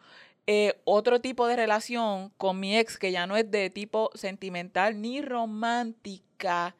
eh, 0.48 0.80
otro 0.84 1.20
tipo 1.22 1.48
de 1.48 1.56
relación 1.56 2.30
con 2.38 2.60
mi 2.60 2.78
ex, 2.78 2.98
que 2.98 3.12
ya 3.12 3.26
no 3.28 3.36
es 3.38 3.50
de 3.50 3.70
tipo 3.70 4.12
sentimental 4.14 5.02
ni 5.02 5.22
romántica, 5.22 6.76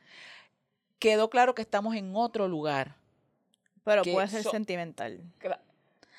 quedó 1.00 1.30
claro 1.30 1.56
que 1.56 1.62
estamos 1.62 1.96
en 1.96 2.16
otro 2.16 2.48
lugar. 2.48 2.96
Pero 3.84 4.04
puede 4.04 4.28
ser 4.28 4.44
so- 4.44 4.52
sentimental. 4.52 5.22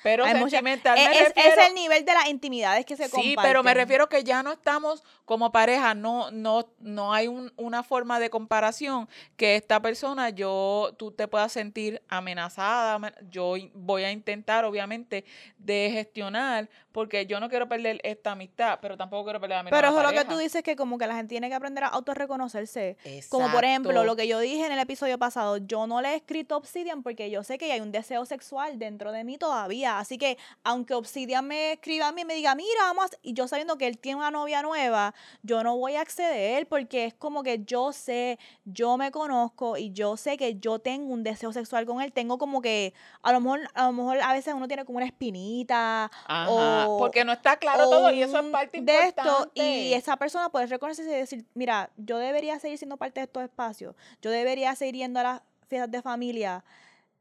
Pero 0.03 0.23
Hay 0.25 0.35
mucha- 0.35 0.57
sentimental 0.57 0.95
me 0.95 1.19
es, 1.21 1.33
el 1.67 1.73
nivel 1.73 2.05
de 2.05 2.13
las 2.13 2.29
intimidades 2.29 2.85
que 2.85 2.95
se 2.95 3.05
Sí, 3.05 3.11
comparten. 3.11 3.43
pero 3.43 3.63
me 3.63 3.73
refiero 3.73 4.07
que 4.07 4.23
ya 4.23 4.43
no 4.43 4.51
estamos 4.53 5.03
como 5.25 5.51
pareja, 5.51 5.95
no, 5.95 6.29
no, 6.31 6.69
no 6.79 7.13
hay 7.13 7.27
un- 7.27 7.51
una 7.57 7.81
forma 7.83 8.19
de 8.19 8.29
comparación 8.29 9.09
que 9.35 9.55
esta 9.55 9.81
persona, 9.81 10.29
yo, 10.29 10.93
tú 10.97 11.11
te 11.11 11.27
puedas 11.27 11.51
sentir 11.51 12.01
amenazada, 12.07 12.93
amen- 12.99 13.15
yo 13.31 13.55
voy 13.73 14.03
a 14.03 14.11
intentar, 14.11 14.63
obviamente, 14.65 15.25
de 15.57 15.89
gestionar, 15.91 16.69
porque 16.97 17.27
yo 17.27 17.39
no 17.39 17.47
quiero 17.47 17.69
perder 17.69 18.01
esta 18.03 18.31
amistad, 18.31 18.79
pero 18.81 18.97
tampoco 18.97 19.25
quiero 19.25 19.39
perder 19.39 19.59
a 19.59 19.61
mi 19.61 19.69
Pero 19.69 19.89
eso 19.89 20.01
es 20.01 20.03
lo 20.03 20.19
que 20.19 20.25
tú 20.25 20.35
dices 20.39 20.63
que 20.63 20.75
como 20.75 20.97
que 20.97 21.05
la 21.05 21.13
gente 21.13 21.29
tiene 21.29 21.47
que 21.47 21.53
aprender 21.53 21.83
a 21.83 21.89
autorreconocerse. 21.89 22.97
Como 23.29 23.51
por 23.51 23.63
ejemplo, 23.65 24.03
lo 24.03 24.15
que 24.15 24.27
yo 24.27 24.39
dije 24.39 24.65
en 24.65 24.71
el 24.71 24.79
episodio 24.79 25.19
pasado, 25.19 25.57
yo 25.57 25.85
no 25.85 26.01
le 26.01 26.13
he 26.13 26.15
escrito 26.15 26.55
a 26.55 26.57
Obsidian 26.57 27.03
porque 27.03 27.29
yo 27.29 27.43
sé 27.43 27.59
que 27.59 27.71
hay 27.71 27.81
un 27.81 27.91
deseo 27.91 28.25
sexual 28.25 28.79
dentro 28.79 29.11
de 29.11 29.23
mí 29.23 29.37
todavía. 29.37 29.99
Así 29.99 30.17
que 30.17 30.39
aunque 30.63 30.95
Obsidian 30.95 31.45
me 31.45 31.73
escriba 31.73 32.07
a 32.07 32.11
mí 32.11 32.21
y 32.21 32.25
me 32.25 32.33
diga, 32.33 32.55
mira, 32.55 32.81
vamos, 32.81 33.03
a 33.03 33.05
hacer-", 33.05 33.19
y 33.21 33.33
yo 33.33 33.47
sabiendo 33.47 33.77
que 33.77 33.85
él 33.85 33.99
tiene 33.99 34.17
una 34.17 34.31
novia 34.31 34.63
nueva, 34.63 35.13
yo 35.43 35.61
no 35.63 35.77
voy 35.77 35.97
a 35.97 36.01
acceder 36.01 36.65
porque 36.67 37.05
es 37.05 37.13
como 37.13 37.43
que 37.43 37.63
yo 37.63 37.93
sé, 37.93 38.39
yo 38.65 38.97
me 38.97 39.11
conozco 39.11 39.77
y 39.77 39.91
yo 39.91 40.17
sé 40.17 40.35
que 40.35 40.55
yo 40.55 40.79
tengo 40.79 41.13
un 41.13 41.21
deseo 41.21 41.53
sexual 41.53 41.85
con 41.85 42.01
él. 42.01 42.11
Tengo 42.11 42.39
como 42.39 42.59
que, 42.59 42.95
a 43.21 43.31
lo 43.33 43.39
mejor, 43.39 43.69
a 43.75 43.85
lo 43.85 43.91
mejor 43.91 44.19
a 44.19 44.33
veces 44.33 44.55
uno 44.55 44.67
tiene 44.67 44.83
como 44.83 44.97
una 44.97 45.05
espinita 45.05 46.09
Ajá, 46.25 46.49
o- 46.49 46.86
porque 46.97 47.25
no 47.25 47.33
está 47.33 47.57
claro 47.57 47.89
todo 47.89 48.11
y 48.11 48.21
eso 48.21 48.39
es 48.39 48.45
parte 48.51 48.81
de 48.81 48.93
importante. 48.93 49.29
esto 49.29 49.51
y 49.55 49.93
esa 49.93 50.17
persona 50.17 50.49
puede 50.49 50.67
reconocerse 50.67 51.11
y 51.11 51.15
decir, 51.15 51.45
mira, 51.53 51.89
yo 51.97 52.17
debería 52.17 52.59
seguir 52.59 52.77
siendo 52.77 52.97
parte 52.97 53.19
de 53.19 53.25
estos 53.25 53.43
espacios, 53.43 53.95
yo 54.21 54.31
debería 54.31 54.75
seguir 54.75 54.95
yendo 54.95 55.19
a 55.19 55.23
las 55.23 55.41
fiestas 55.67 55.91
de 55.91 56.01
familia, 56.01 56.63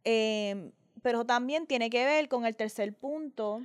em, 0.04 0.70
pero 1.02 1.24
también 1.24 1.66
tiene 1.66 1.90
que 1.90 2.04
ver 2.04 2.28
con 2.28 2.46
el 2.46 2.54
tercer 2.56 2.92
punto. 2.94 3.62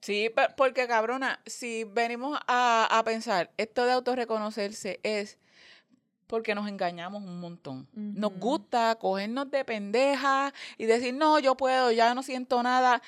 Sí, 0.00 0.30
porque 0.56 0.86
cabrona, 0.88 1.40
si 1.46 1.84
venimos 1.84 2.38
a, 2.46 2.88
a 2.90 3.04
pensar, 3.04 3.50
esto 3.58 3.84
de 3.84 3.92
autorreconocerse 3.92 4.98
es 5.02 5.38
porque 6.30 6.54
nos 6.54 6.68
engañamos 6.68 7.22
un 7.22 7.40
montón. 7.40 7.86
Nos 7.92 8.32
gusta 8.34 8.94
cogernos 8.94 9.50
de 9.50 9.64
pendeja 9.64 10.54
y 10.78 10.86
decir, 10.86 11.12
no, 11.12 11.38
yo 11.40 11.56
puedo, 11.56 11.90
ya 11.90 12.14
no 12.14 12.22
siento 12.22 12.62
nada. 12.62 13.02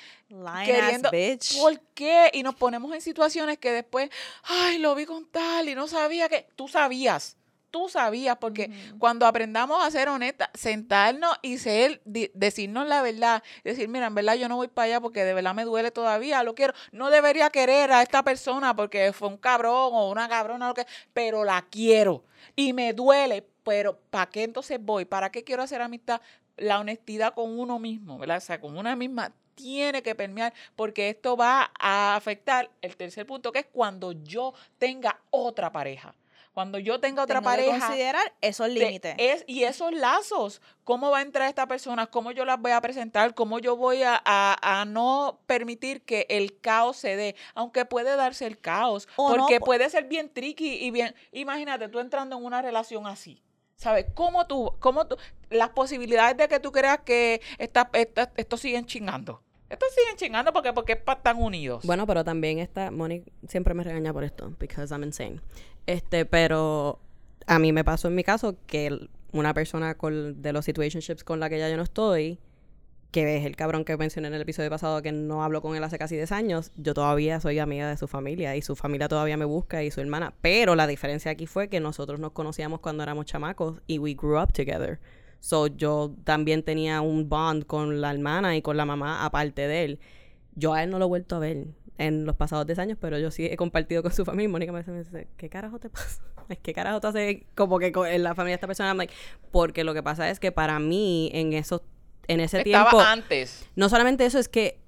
Queriendo- 0.65 1.09
bitch. 1.09 1.57
¿Por 1.57 1.79
qué? 1.95 2.29
Y 2.33 2.43
nos 2.43 2.55
ponemos 2.55 2.93
en 2.93 3.01
situaciones 3.01 3.57
que 3.57 3.71
después, 3.71 4.09
ay, 4.43 4.77
lo 4.77 4.93
vi 4.93 5.05
con 5.05 5.25
tal 5.25 5.69
y 5.69 5.75
no 5.75 5.87
sabía 5.87 6.27
que. 6.27 6.47
Tú 6.55 6.67
sabías, 6.67 7.37
tú 7.73 7.89
sabías, 7.89 8.37
porque 8.37 8.69
cuando 8.99 9.25
aprendamos 9.25 9.83
a 9.83 9.89
ser 9.89 10.07
honestas, 10.07 10.47
sentarnos 10.53 11.35
y 11.41 11.57
ser, 11.57 12.03
decirnos 12.05 12.87
la 12.87 13.01
verdad, 13.01 13.41
decir, 13.63 13.87
mira, 13.87 14.05
en 14.05 14.13
verdad 14.13 14.35
yo 14.35 14.47
no 14.47 14.57
voy 14.57 14.67
para 14.67 14.85
allá 14.85 15.01
porque 15.01 15.25
de 15.25 15.33
verdad 15.33 15.55
me 15.55 15.63
duele 15.65 15.89
todavía, 15.89 16.43
lo 16.43 16.53
quiero, 16.53 16.75
no 16.91 17.09
debería 17.09 17.49
querer 17.49 17.91
a 17.91 18.03
esta 18.03 18.23
persona 18.23 18.75
porque 18.75 19.11
fue 19.11 19.27
un 19.27 19.37
cabrón 19.37 19.89
o 19.91 20.11
una 20.11 20.29
cabrona, 20.29 20.67
lo 20.67 20.75
que, 20.75 20.85
pero 21.13 21.43
la 21.43 21.65
quiero 21.71 22.23
y 22.55 22.73
me 22.73 22.93
duele, 22.93 23.43
pero 23.63 23.97
¿para 24.11 24.29
qué 24.29 24.43
entonces 24.43 24.77
voy? 24.79 25.05
¿Para 25.05 25.31
qué 25.31 25.43
quiero 25.43 25.63
hacer 25.63 25.81
amistad? 25.81 26.21
La 26.57 26.79
honestidad 26.79 27.33
con 27.33 27.59
uno 27.59 27.79
mismo, 27.79 28.19
¿verdad? 28.19 28.37
O 28.37 28.41
sea, 28.41 28.61
con 28.61 28.77
una 28.77 28.95
misma 28.95 29.33
tiene 29.55 30.03
que 30.03 30.13
permear 30.13 30.53
porque 30.75 31.09
esto 31.09 31.35
va 31.35 31.71
a 31.79 32.15
afectar 32.15 32.69
el 32.83 32.95
tercer 32.95 33.25
punto 33.25 33.51
que 33.51 33.59
es 33.59 33.65
cuando 33.65 34.11
yo 34.11 34.53
tenga 34.77 35.19
otra 35.31 35.71
pareja. 35.71 36.13
Cuando 36.53 36.77
yo 36.77 36.99
tenga 36.99 37.23
otra 37.23 37.39
Tengo 37.41 37.49
que 37.51 37.57
pareja, 37.63 37.87
considerar 37.87 38.33
esos 38.39 38.67
te- 38.67 38.73
límites. 38.73 39.15
Es, 39.17 39.43
y 39.47 39.63
esos 39.63 39.91
lazos, 39.91 40.61
¿cómo 40.83 41.09
va 41.09 41.17
a 41.17 41.21
entrar 41.23 41.49
esta 41.49 41.67
persona? 41.67 42.05
¿Cómo 42.07 42.31
yo 42.31 42.45
las 42.45 42.59
voy 42.61 42.71
a 42.71 42.79
presentar? 42.79 43.33
¿Cómo 43.33 43.57
yo 43.57 43.75
voy 43.75 44.03
a, 44.03 44.21
a- 44.23 44.81
a 44.81 44.85
no 44.85 45.39
permitir 45.47 46.03
que 46.03 46.27
el 46.29 46.59
caos 46.61 46.97
se 46.97 47.15
dé? 47.15 47.35
Aunque 47.55 47.85
puede 47.85 48.15
darse 48.15 48.45
el 48.45 48.59
caos, 48.59 49.07
O 49.15 49.35
porque 49.35 49.59
po- 49.59 49.65
puede 49.65 49.89
ser 49.89 50.05
bien 50.05 50.29
tricky 50.31 50.75
y 50.75 50.91
bien... 50.91 51.15
Imagínate, 51.31 51.89
tú 51.89 51.99
entrando 51.99 52.37
en 52.37 52.45
una 52.45 52.61
relación 52.61 53.07
así. 53.07 53.41
¿Sabes? 53.75 54.05
¿Cómo 54.13 54.45
tú, 54.45 54.75
cómo 54.79 55.07
tú, 55.07 55.17
las 55.49 55.69
posibilidades 55.69 56.37
de 56.37 56.47
que 56.47 56.59
tú 56.59 56.71
creas 56.71 56.99
que 56.99 57.41
esta, 57.57 57.89
esta- 57.93 58.31
estos 58.37 58.59
siguen 58.61 58.85
chingando? 58.85 59.41
Estos 59.69 59.89
siguen 59.95 60.15
chingando 60.17 60.53
porque, 60.53 60.71
porque 60.71 60.93
están 60.93 61.41
unidos. 61.41 61.83
Bueno, 61.83 62.05
pero 62.05 62.23
también 62.23 62.59
está, 62.59 62.91
Moni 62.91 63.23
siempre 63.47 63.73
me 63.73 63.83
regaña 63.83 64.13
por 64.13 64.23
esto, 64.23 64.53
because 64.59 64.93
I'm 64.93 65.03
insane. 65.03 65.41
Este, 65.85 66.25
pero 66.25 66.99
a 67.47 67.59
mí 67.59 67.71
me 67.73 67.83
pasó 67.83 68.07
en 68.07 68.15
mi 68.15 68.23
caso 68.23 68.55
que 68.67 69.09
una 69.31 69.53
persona 69.53 69.95
de 69.95 70.53
los 70.53 70.65
situationships 70.65 71.23
con 71.23 71.39
la 71.39 71.49
que 71.49 71.59
ya 71.59 71.69
yo 71.69 71.77
no 71.77 71.83
estoy, 71.83 72.39
que 73.11 73.37
es 73.37 73.45
el 73.45 73.55
cabrón 73.55 73.85
que 73.85 73.95
mencioné 73.95 74.27
en 74.27 74.33
el 74.33 74.41
episodio 74.41 74.69
pasado 74.69 75.01
que 75.01 75.11
no 75.11 75.43
hablo 75.43 75.61
con 75.61 75.75
él 75.75 75.83
hace 75.83 75.99
casi 75.99 76.15
10 76.15 76.31
años, 76.31 76.71
yo 76.77 76.93
todavía 76.93 77.39
soy 77.39 77.59
amiga 77.59 77.87
de 77.87 77.97
su 77.97 78.07
familia 78.07 78.55
y 78.55 78.61
su 78.61 78.75
familia 78.75 79.07
todavía 79.07 79.37
me 79.37 79.45
busca 79.45 79.83
y 79.83 79.91
su 79.91 80.01
hermana. 80.01 80.33
Pero 80.41 80.75
la 80.75 80.87
diferencia 80.87 81.31
aquí 81.31 81.45
fue 81.45 81.67
que 81.67 81.79
nosotros 81.79 82.19
nos 82.19 82.31
conocíamos 82.31 82.79
cuando 82.79 83.03
éramos 83.03 83.25
chamacos 83.25 83.81
y 83.85 83.99
we 83.99 84.15
grew 84.15 84.41
up 84.41 84.51
together. 84.51 84.99
So 85.39 85.67
yo 85.67 86.15
también 86.23 86.63
tenía 86.63 87.01
un 87.01 87.29
bond 87.29 87.65
con 87.65 88.01
la 88.01 88.11
hermana 88.11 88.55
y 88.55 88.61
con 88.61 88.77
la 88.77 88.85
mamá 88.85 89.25
aparte 89.25 89.67
de 89.67 89.83
él. 89.83 89.99
Yo 90.55 90.73
a 90.73 90.83
él 90.83 90.89
no 90.89 90.97
lo 90.97 91.05
he 91.05 91.07
vuelto 91.07 91.35
a 91.35 91.39
ver 91.39 91.67
en 91.97 92.25
los 92.25 92.35
pasados 92.35 92.65
10 92.65 92.79
años, 92.79 92.97
pero 92.99 93.19
yo 93.19 93.31
sí 93.31 93.45
he 93.45 93.55
compartido 93.55 94.01
con 94.01 94.11
su 94.11 94.25
familia. 94.25 94.49
Mónica 94.49 94.71
me 94.71 94.81
dice, 94.83 95.27
¿qué 95.37 95.49
carajo 95.49 95.79
te 95.79 95.89
pasa? 95.89 96.21
¿Qué 96.61 96.73
carajo 96.73 96.99
te 96.99 97.07
hace 97.07 97.47
como 97.55 97.79
que 97.79 97.91
en 98.07 98.23
la 98.23 98.35
familia 98.35 98.53
de 98.53 98.55
esta 98.55 98.67
persona? 98.67 98.89
I'm 98.89 98.97
like, 98.97 99.13
porque 99.51 99.83
lo 99.83 99.93
que 99.93 100.03
pasa 100.03 100.29
es 100.29 100.39
que 100.39 100.51
para 100.51 100.79
mí 100.79 101.29
en 101.33 101.53
esos 101.53 101.81
en 102.27 102.39
ese 102.39 102.59
Estaba 102.61 102.89
tiempo 102.89 102.99
antes. 103.05 103.67
no 103.75 103.89
solamente 103.89 104.25
eso, 104.25 104.39
es 104.39 104.47
que 104.47 104.79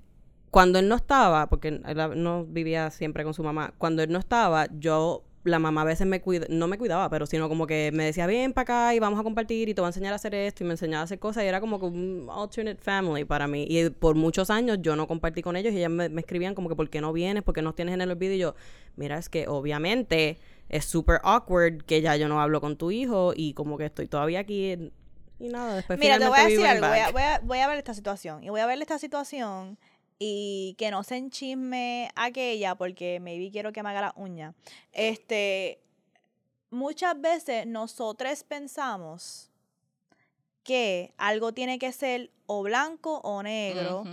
cuando 0.52 0.80
él 0.80 0.88
no 0.88 0.96
estaba, 0.96 1.48
porque 1.50 1.68
él 1.68 1.84
no 2.16 2.46
vivía 2.46 2.90
siempre 2.92 3.26
con 3.26 3.34
su 3.34 3.44
mamá, 3.44 3.74
cuando 3.78 4.04
él 4.04 4.12
no 4.12 4.20
estaba, 4.20 4.68
yo, 4.80 5.26
la 5.46 5.60
mamá 5.60 5.82
a 5.82 5.86
veces 5.86 6.06
me 6.08 6.22
cuida, 6.22 6.46
no 6.50 6.68
me 6.68 6.78
cuidaba, 6.78 7.10
pero 7.10 7.26
sino 7.26 7.48
como 7.48 7.66
que 7.68 7.92
me 7.94 8.04
decía, 8.04 8.26
ven 8.28 8.52
para 8.52 8.64
acá 8.64 8.96
y 8.96 9.00
vamos 9.00 9.20
a 9.20 9.24
compartir 9.24 9.70
y 9.70 9.74
te 9.74 9.80
voy 9.82 9.88
a 9.88 9.90
enseñar 9.90 10.12
a 10.14 10.18
hacer 10.18 10.36
esto 10.36 10.64
y 10.64 10.68
me 10.68 10.74
enseñaba 10.74 11.02
a 11.02 11.04
hacer 11.06 11.20
cosas 11.20 11.44
y 11.44 11.48
era 11.48 11.62
como 11.62 11.80
que 11.80 11.86
un 11.86 12.28
alternate 12.30 12.82
family 12.82 13.24
para 13.26 13.48
mí. 13.48 13.66
Y 13.70 13.90
por 13.92 14.16
muchos 14.16 14.50
años 14.50 14.80
yo 14.82 14.96
no 14.96 15.08
compartí 15.08 15.42
con 15.42 15.56
ellos 15.56 15.72
y 15.74 15.78
ellas 15.78 15.92
me, 15.92 16.10
me 16.10 16.22
escribían 16.22 16.56
como 16.56 16.68
que, 16.68 16.76
¿por 16.76 16.90
qué 16.90 17.00
no 17.00 17.14
vienes? 17.14 17.44
¿Por 17.44 17.54
qué 17.54 17.62
no 17.62 17.74
tienes 17.74 17.94
en 17.94 18.02
el 18.02 18.12
olvido? 18.12 18.34
Y 18.34 18.40
yo, 18.40 18.56
mira, 18.96 19.18
es 19.18 19.30
que 19.30 19.48
obviamente 19.48 20.38
es 20.68 20.86
súper 20.86 21.22
awkward 21.24 21.84
que 21.86 22.02
ya 22.02 22.16
yo 22.18 22.28
no 22.28 22.42
hablo 22.42 22.60
con 22.60 22.76
tu 22.76 22.92
hijo 22.92 23.34
y 23.36 23.54
como 23.54 23.78
que 23.78 23.86
estoy 23.86 24.08
todavía 24.08 24.40
aquí 24.40 24.72
en- 24.72 24.92
y 25.38 25.50
nada, 25.50 25.76
después 25.76 26.00
Mira, 26.00 26.18
te 26.18 26.28
voy 26.30 26.40
a 26.40 26.44
decir 26.46 26.66
algo. 26.66 26.88
Voy 26.88 26.98
a, 26.98 27.12
voy, 27.12 27.22
a, 27.22 27.40
voy 27.44 27.58
a 27.60 27.68
ver 27.68 27.78
esta 27.78 27.94
situación. 27.94 28.42
Y 28.44 28.50
voy 28.50 28.62
a 28.62 28.66
ver 28.66 28.82
esta 28.82 28.98
situación 28.98 29.78
y 30.20 30.76
que 30.78 30.92
no 30.92 31.04
se 31.04 31.18
enchisme 31.18 32.10
aquella 32.16 32.76
porque 32.76 33.20
maybe 33.20 33.52
quiero 33.52 33.72
que 33.74 33.84
me 33.84 33.90
haga 33.90 34.02
la 34.02 34.14
uña. 34.16 34.54
Este, 34.94 35.80
muchas 36.70 37.20
veces 37.20 37.66
nosotros 37.68 38.44
pensamos 38.44 39.50
que 40.64 41.14
algo 41.18 41.54
tiene 41.54 41.78
que 41.80 41.92
ser 41.92 42.32
o 42.48 42.64
blanco 42.64 43.20
o 43.24 43.44
negro, 43.44 44.04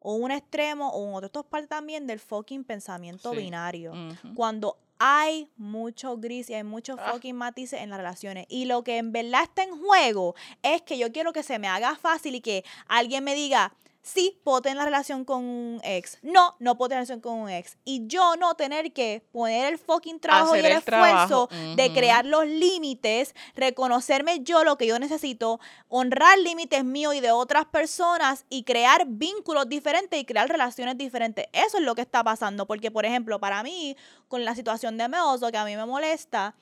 o 0.00 0.14
un 0.14 0.30
extremo 0.30 0.88
o 0.90 0.98
un 1.04 1.14
otro. 1.14 1.26
Esto 1.26 1.40
es 1.40 1.46
parte 1.46 1.68
también 1.68 2.06
del 2.06 2.18
fucking 2.20 2.64
pensamiento 2.64 3.30
Sí. 3.32 3.36
binario 3.38 3.92
cuando 4.34 4.76
hay 4.98 5.48
mucho 5.56 6.16
gris 6.16 6.50
y 6.50 6.54
hay 6.54 6.64
muchos 6.64 6.96
Ah. 7.00 7.12
fucking 7.12 7.36
matices 7.36 7.80
en 7.80 7.90
las 7.90 7.98
relaciones. 7.98 8.46
Y 8.48 8.64
lo 8.64 8.82
que 8.82 8.96
en 8.98 9.12
verdad 9.12 9.44
está 9.44 9.62
en 9.62 9.78
juego 9.80 10.34
es 10.62 10.82
que 10.82 10.98
yo 10.98 11.12
quiero 11.12 11.32
que 11.32 11.44
se 11.44 11.60
me 11.60 11.68
haga 11.68 11.94
fácil 11.96 12.34
y 12.34 12.40
que 12.40 12.64
alguien 12.88 13.22
me 13.22 13.36
diga, 13.36 13.72
sí, 14.02 14.40
puedo 14.44 14.62
tener 14.62 14.76
la 14.78 14.84
relación 14.84 15.24
con 15.24 15.44
un 15.44 15.80
ex. 15.84 16.18
No, 16.22 16.56
no 16.58 16.76
puedo 16.76 16.90
tener 16.90 17.00
relación 17.00 17.20
con 17.20 17.34
un 17.34 17.50
ex. 17.50 17.76
Y 17.84 18.06
yo 18.06 18.36
no 18.36 18.54
tener 18.54 18.92
que 18.92 19.22
poner 19.32 19.72
el 19.72 19.78
fucking 19.78 20.20
trabajo 20.20 20.56
y 20.56 20.60
el, 20.60 20.66
esfuerzo 20.66 21.48
de 21.76 21.92
crear 21.92 22.24
los 22.24 22.46
límites, 22.46 23.34
reconocerme 23.54 24.40
yo 24.40 24.64
lo 24.64 24.78
que 24.78 24.86
yo 24.86 24.98
necesito, 24.98 25.60
honrar 25.88 26.38
límites 26.38 26.84
míos 26.84 27.14
y 27.14 27.20
de 27.20 27.30
otras 27.30 27.66
personas 27.66 28.44
y 28.48 28.64
crear 28.64 29.06
vínculos 29.06 29.68
diferentes 29.68 30.18
y 30.18 30.24
crear 30.24 30.48
relaciones 30.48 30.96
diferentes. 30.96 31.46
Eso 31.52 31.78
es 31.78 31.84
lo 31.84 31.94
que 31.94 32.02
está 32.02 32.24
pasando. 32.24 32.66
Porque, 32.66 32.90
por 32.90 33.04
ejemplo, 33.04 33.38
para 33.40 33.62
mí, 33.62 33.96
con 34.28 34.44
la 34.44 34.54
situación 34.54 34.96
de 34.96 35.08
Meoso, 35.08 35.50
que 35.50 35.58
a 35.58 35.64
mí 35.64 35.76
me 35.76 35.86
molesta, 35.86 36.54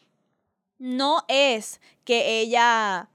no 0.79 1.25
es 1.29 1.81
que 2.05 2.40
ella 2.40 3.09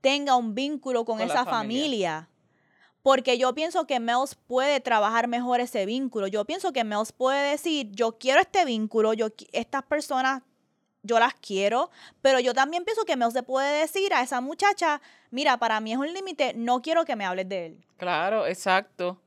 tenga 0.00 0.36
un 0.36 0.54
vínculo 0.54 1.04
con, 1.04 1.20
esa 1.20 1.44
familia. 1.44 1.48
familia. 1.50 2.28
Porque 3.08 3.38
yo 3.38 3.54
pienso 3.54 3.86
que 3.86 4.00
Mels 4.00 4.34
puede 4.34 4.80
trabajar 4.80 5.28
mejor 5.28 5.60
ese 5.60 5.86
vínculo. 5.86 6.26
Yo 6.26 6.44
pienso 6.44 6.74
que 6.74 6.84
Mels 6.84 7.10
puede 7.10 7.52
decir, 7.52 7.88
yo 7.92 8.18
quiero 8.18 8.38
este 8.38 8.66
vínculo, 8.66 9.14
yo 9.14 9.28
estas 9.52 9.82
personas 9.82 10.42
yo 11.02 11.18
las 11.18 11.32
quiero, 11.32 11.90
pero 12.20 12.38
yo 12.38 12.52
también 12.52 12.84
pienso 12.84 13.06
que 13.06 13.16
Mels 13.16 13.32
se 13.32 13.42
puede 13.42 13.80
decir 13.80 14.12
a 14.12 14.20
esa 14.20 14.42
muchacha, 14.42 15.00
mira, 15.30 15.56
para 15.56 15.80
mí 15.80 15.92
es 15.92 15.96
un 15.96 16.12
límite, 16.12 16.52
no 16.54 16.82
quiero 16.82 17.06
que 17.06 17.16
me 17.16 17.24
hables 17.24 17.48
de 17.48 17.64
él. 17.64 17.86
Claro, 17.96 18.46
exacto. 18.46 19.18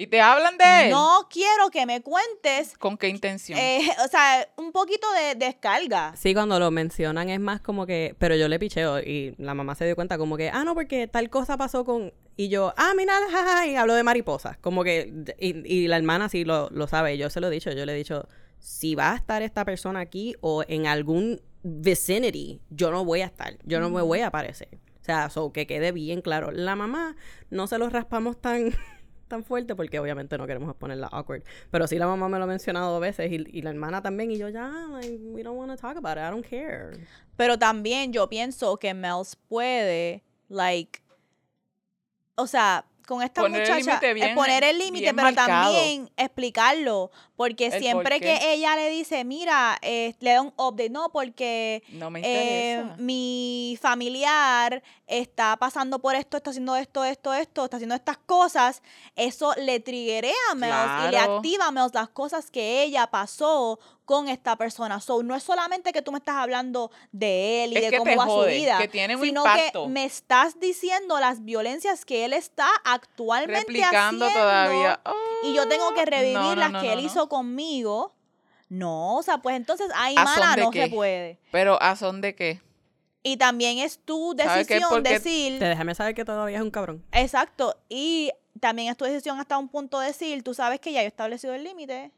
Y 0.00 0.06
te 0.06 0.18
hablan 0.18 0.56
de 0.56 0.86
él. 0.86 0.90
No 0.92 1.28
quiero 1.28 1.68
que 1.70 1.84
me 1.84 2.00
cuentes, 2.00 2.74
¿Con 2.78 2.96
qué 2.96 3.08
intención? 3.08 3.58
eh, 3.58 3.86
o 4.02 4.08
sea, 4.08 4.48
un 4.56 4.72
poquito 4.72 5.06
de 5.12 5.34
descarga. 5.34 6.14
Sí, 6.16 6.32
cuando 6.32 6.58
lo 6.58 6.70
mencionan 6.70 7.28
es 7.28 7.38
más 7.38 7.60
como 7.60 7.84
que, 7.84 8.16
pero 8.18 8.34
yo 8.34 8.48
le 8.48 8.58
picheo 8.58 9.00
y 9.00 9.34
la 9.36 9.52
mamá 9.52 9.74
se 9.74 9.84
dio 9.84 9.94
cuenta 9.94 10.16
como 10.16 10.38
que, 10.38 10.48
ah, 10.48 10.64
no, 10.64 10.74
porque 10.74 11.06
tal 11.06 11.28
cosa 11.28 11.58
pasó 11.58 11.84
con, 11.84 12.14
y 12.34 12.48
yo, 12.48 12.72
ah, 12.78 12.94
mira, 12.96 13.12
jaja, 13.30 13.66
y 13.66 13.76
hablo 13.76 13.92
de 13.92 14.02
mariposas, 14.02 14.56
como 14.56 14.84
que, 14.84 15.12
y, 15.38 15.70
y 15.70 15.86
la 15.86 15.98
hermana 15.98 16.30
sí 16.30 16.46
lo, 16.46 16.70
lo 16.70 16.86
sabe, 16.86 17.18
yo 17.18 17.28
se 17.28 17.42
lo 17.42 17.48
he 17.48 17.50
dicho, 17.50 17.70
yo 17.70 17.84
le 17.84 17.92
he 17.92 17.96
dicho, 17.96 18.26
si 18.58 18.94
va 18.94 19.12
a 19.12 19.16
estar 19.16 19.42
esta 19.42 19.66
persona 19.66 20.00
aquí 20.00 20.34
o 20.40 20.64
en 20.66 20.86
algún 20.86 21.42
vicinity, 21.62 22.62
yo 22.70 22.90
no 22.90 23.04
voy 23.04 23.20
a 23.20 23.26
estar, 23.26 23.58
yo 23.64 23.80
no 23.80 23.90
me 23.90 24.00
voy 24.00 24.20
a 24.20 24.28
aparecer. 24.28 24.78
O 25.00 25.04
sea, 25.04 25.30
so, 25.30 25.52
que 25.52 25.66
quede 25.66 25.92
bien 25.92 26.20
claro. 26.20 26.52
La 26.52 26.76
mamá 26.76 27.16
no 27.48 27.66
se 27.66 27.78
lo 27.78 27.88
raspamos 27.88 28.40
tan, 28.40 28.72
tan 29.30 29.42
fuerte 29.44 29.74
porque 29.74 29.98
obviamente 29.98 30.36
no 30.36 30.46
queremos 30.46 30.76
ponerla 30.76 31.06
awkward. 31.06 31.42
Pero 31.70 31.86
sí 31.86 31.96
la 31.96 32.06
mamá 32.06 32.28
me 32.28 32.36
lo 32.36 32.44
ha 32.44 32.46
mencionado 32.46 32.92
dos 32.92 33.00
veces 33.00 33.32
y, 33.32 33.36
y 33.50 33.62
la 33.62 33.70
hermana 33.70 34.02
también 34.02 34.30
y 34.30 34.36
yo 34.36 34.50
ya, 34.50 34.68
like, 34.90 35.18
we 35.22 35.42
don't 35.42 35.56
want 35.58 35.70
to 35.70 35.76
talk 35.78 35.96
about 35.96 36.18
it, 36.18 36.22
I 36.22 36.30
don't 36.30 36.46
care. 36.46 37.06
Pero 37.36 37.58
también 37.58 38.12
yo 38.12 38.28
pienso 38.28 38.76
que 38.76 38.92
Mels 38.92 39.36
puede, 39.48 40.22
like, 40.50 41.00
o 42.34 42.46
sea, 42.46 42.84
con 43.06 43.22
esta 43.22 43.40
Poner 43.42 43.62
el 43.62 43.68
muchacha, 43.78 43.98
eh, 44.08 44.14
bien- 44.14 44.34
poner 44.36 44.62
el 44.62 44.78
límite, 44.78 45.04
bien 45.06 45.16
pero 45.16 45.28
marcado. 45.28 45.48
también 45.48 46.10
explicarlo, 46.16 47.10
porque 47.40 47.68
El 47.68 47.80
siempre 47.80 48.16
por 48.16 48.20
que 48.26 48.52
ella 48.52 48.76
le 48.76 48.90
dice, 48.90 49.24
mira, 49.24 49.78
eh, 49.80 50.14
le 50.20 50.32
da 50.34 50.42
un 50.42 50.52
update, 50.58 50.90
no, 50.90 51.08
porque 51.08 51.82
no 51.88 52.10
me 52.10 52.20
eh, 52.22 52.84
mi 52.98 53.78
familiar 53.80 54.82
está 55.06 55.56
pasando 55.56 56.00
por 56.00 56.14
esto, 56.16 56.36
está 56.36 56.50
haciendo 56.50 56.76
esto, 56.76 57.02
esto, 57.02 57.32
esto, 57.32 57.64
está 57.64 57.78
haciendo 57.78 57.94
estas 57.94 58.18
cosas, 58.18 58.82
eso 59.16 59.54
le 59.56 59.80
triggerea 59.80 60.34
a 60.50 60.54
Mels 60.54 60.74
y 60.74 61.04
le 61.04 61.10
Claro. 61.16 61.36
activa 61.36 61.66
a 61.68 61.70
Mels 61.70 61.94
las 61.94 62.10
cosas 62.10 62.50
que 62.50 62.82
ella 62.82 63.06
pasó 63.06 63.78
con 64.04 64.28
esta 64.28 64.56
persona. 64.56 65.00
So, 65.00 65.22
no 65.22 65.36
es 65.36 65.42
solamente 65.44 65.92
que 65.92 66.02
tú 66.02 66.10
me 66.10 66.18
estás 66.18 66.34
hablando 66.34 66.90
de 67.12 67.64
él 67.64 67.72
y 67.72 67.76
Es 67.76 67.82
de 67.84 67.90
que 67.90 67.98
cómo 67.98 68.16
va 68.16 68.24
jode, 68.26 68.52
su 68.54 68.60
vida, 68.60 68.78
que 68.78 68.88
tiene 68.88 69.14
un 69.16 69.22
sino 69.22 69.40
impacto. 69.46 69.84
que 69.84 69.88
me 69.88 70.04
estás 70.04 70.58
diciendo 70.58 71.18
las 71.20 71.44
violencias 71.44 72.04
que 72.04 72.24
él 72.24 72.32
está 72.32 72.68
actualmente 72.84 73.60
Replicando 73.60 74.26
haciendo 74.26 74.40
todavía. 74.40 75.00
y 75.44 75.54
yo 75.54 75.68
tengo 75.68 75.94
que 75.94 76.00
Ah, 76.00 76.06
revivir 76.06 76.34
no, 76.38 76.54
no, 76.56 76.56
las 76.56 76.72
no, 76.72 76.80
que 76.80 76.92
él 76.92 77.00
hizo 77.04 77.28
conmigo. 77.30 78.14
No, 78.68 79.16
o 79.16 79.22
sea, 79.22 79.38
pues 79.38 79.56
entonces 79.56 79.88
ahí, 79.94 80.14
¿A 80.18 80.26
son 80.26 80.40
mana, 80.40 80.56
de 80.56 80.62
no 80.62 80.70
qué? 80.70 80.84
se 80.84 80.94
puede. 80.94 81.40
Pero 81.50 81.80
¿a 81.82 81.96
son 81.96 82.20
de 82.20 82.34
qué? 82.34 82.60
Y 83.22 83.36
también 83.38 83.78
es 83.78 83.98
tu 83.98 84.34
decisión 84.34 85.02
decir, 85.02 85.58
Te 85.58 85.64
déjame 85.66 85.94
saber 85.94 86.14
que 86.14 86.24
todavía 86.26 86.58
es 86.58 86.62
un 86.62 86.70
cabrón. 86.70 87.02
exacto, 87.12 87.76
y 87.88 88.30
también 88.60 88.88
es 88.90 88.96
tu 88.96 89.04
decisión 89.06 89.40
hasta 89.40 89.56
un 89.58 89.68
punto 89.68 89.98
decir, 90.00 90.42
tú 90.42 90.54
sabes 90.54 90.80
que 90.80 90.92
ya 90.92 91.00
yo 91.00 91.04
he 91.06 91.08
establecido 91.08 91.54
el 91.54 91.64
límite, 91.64 92.12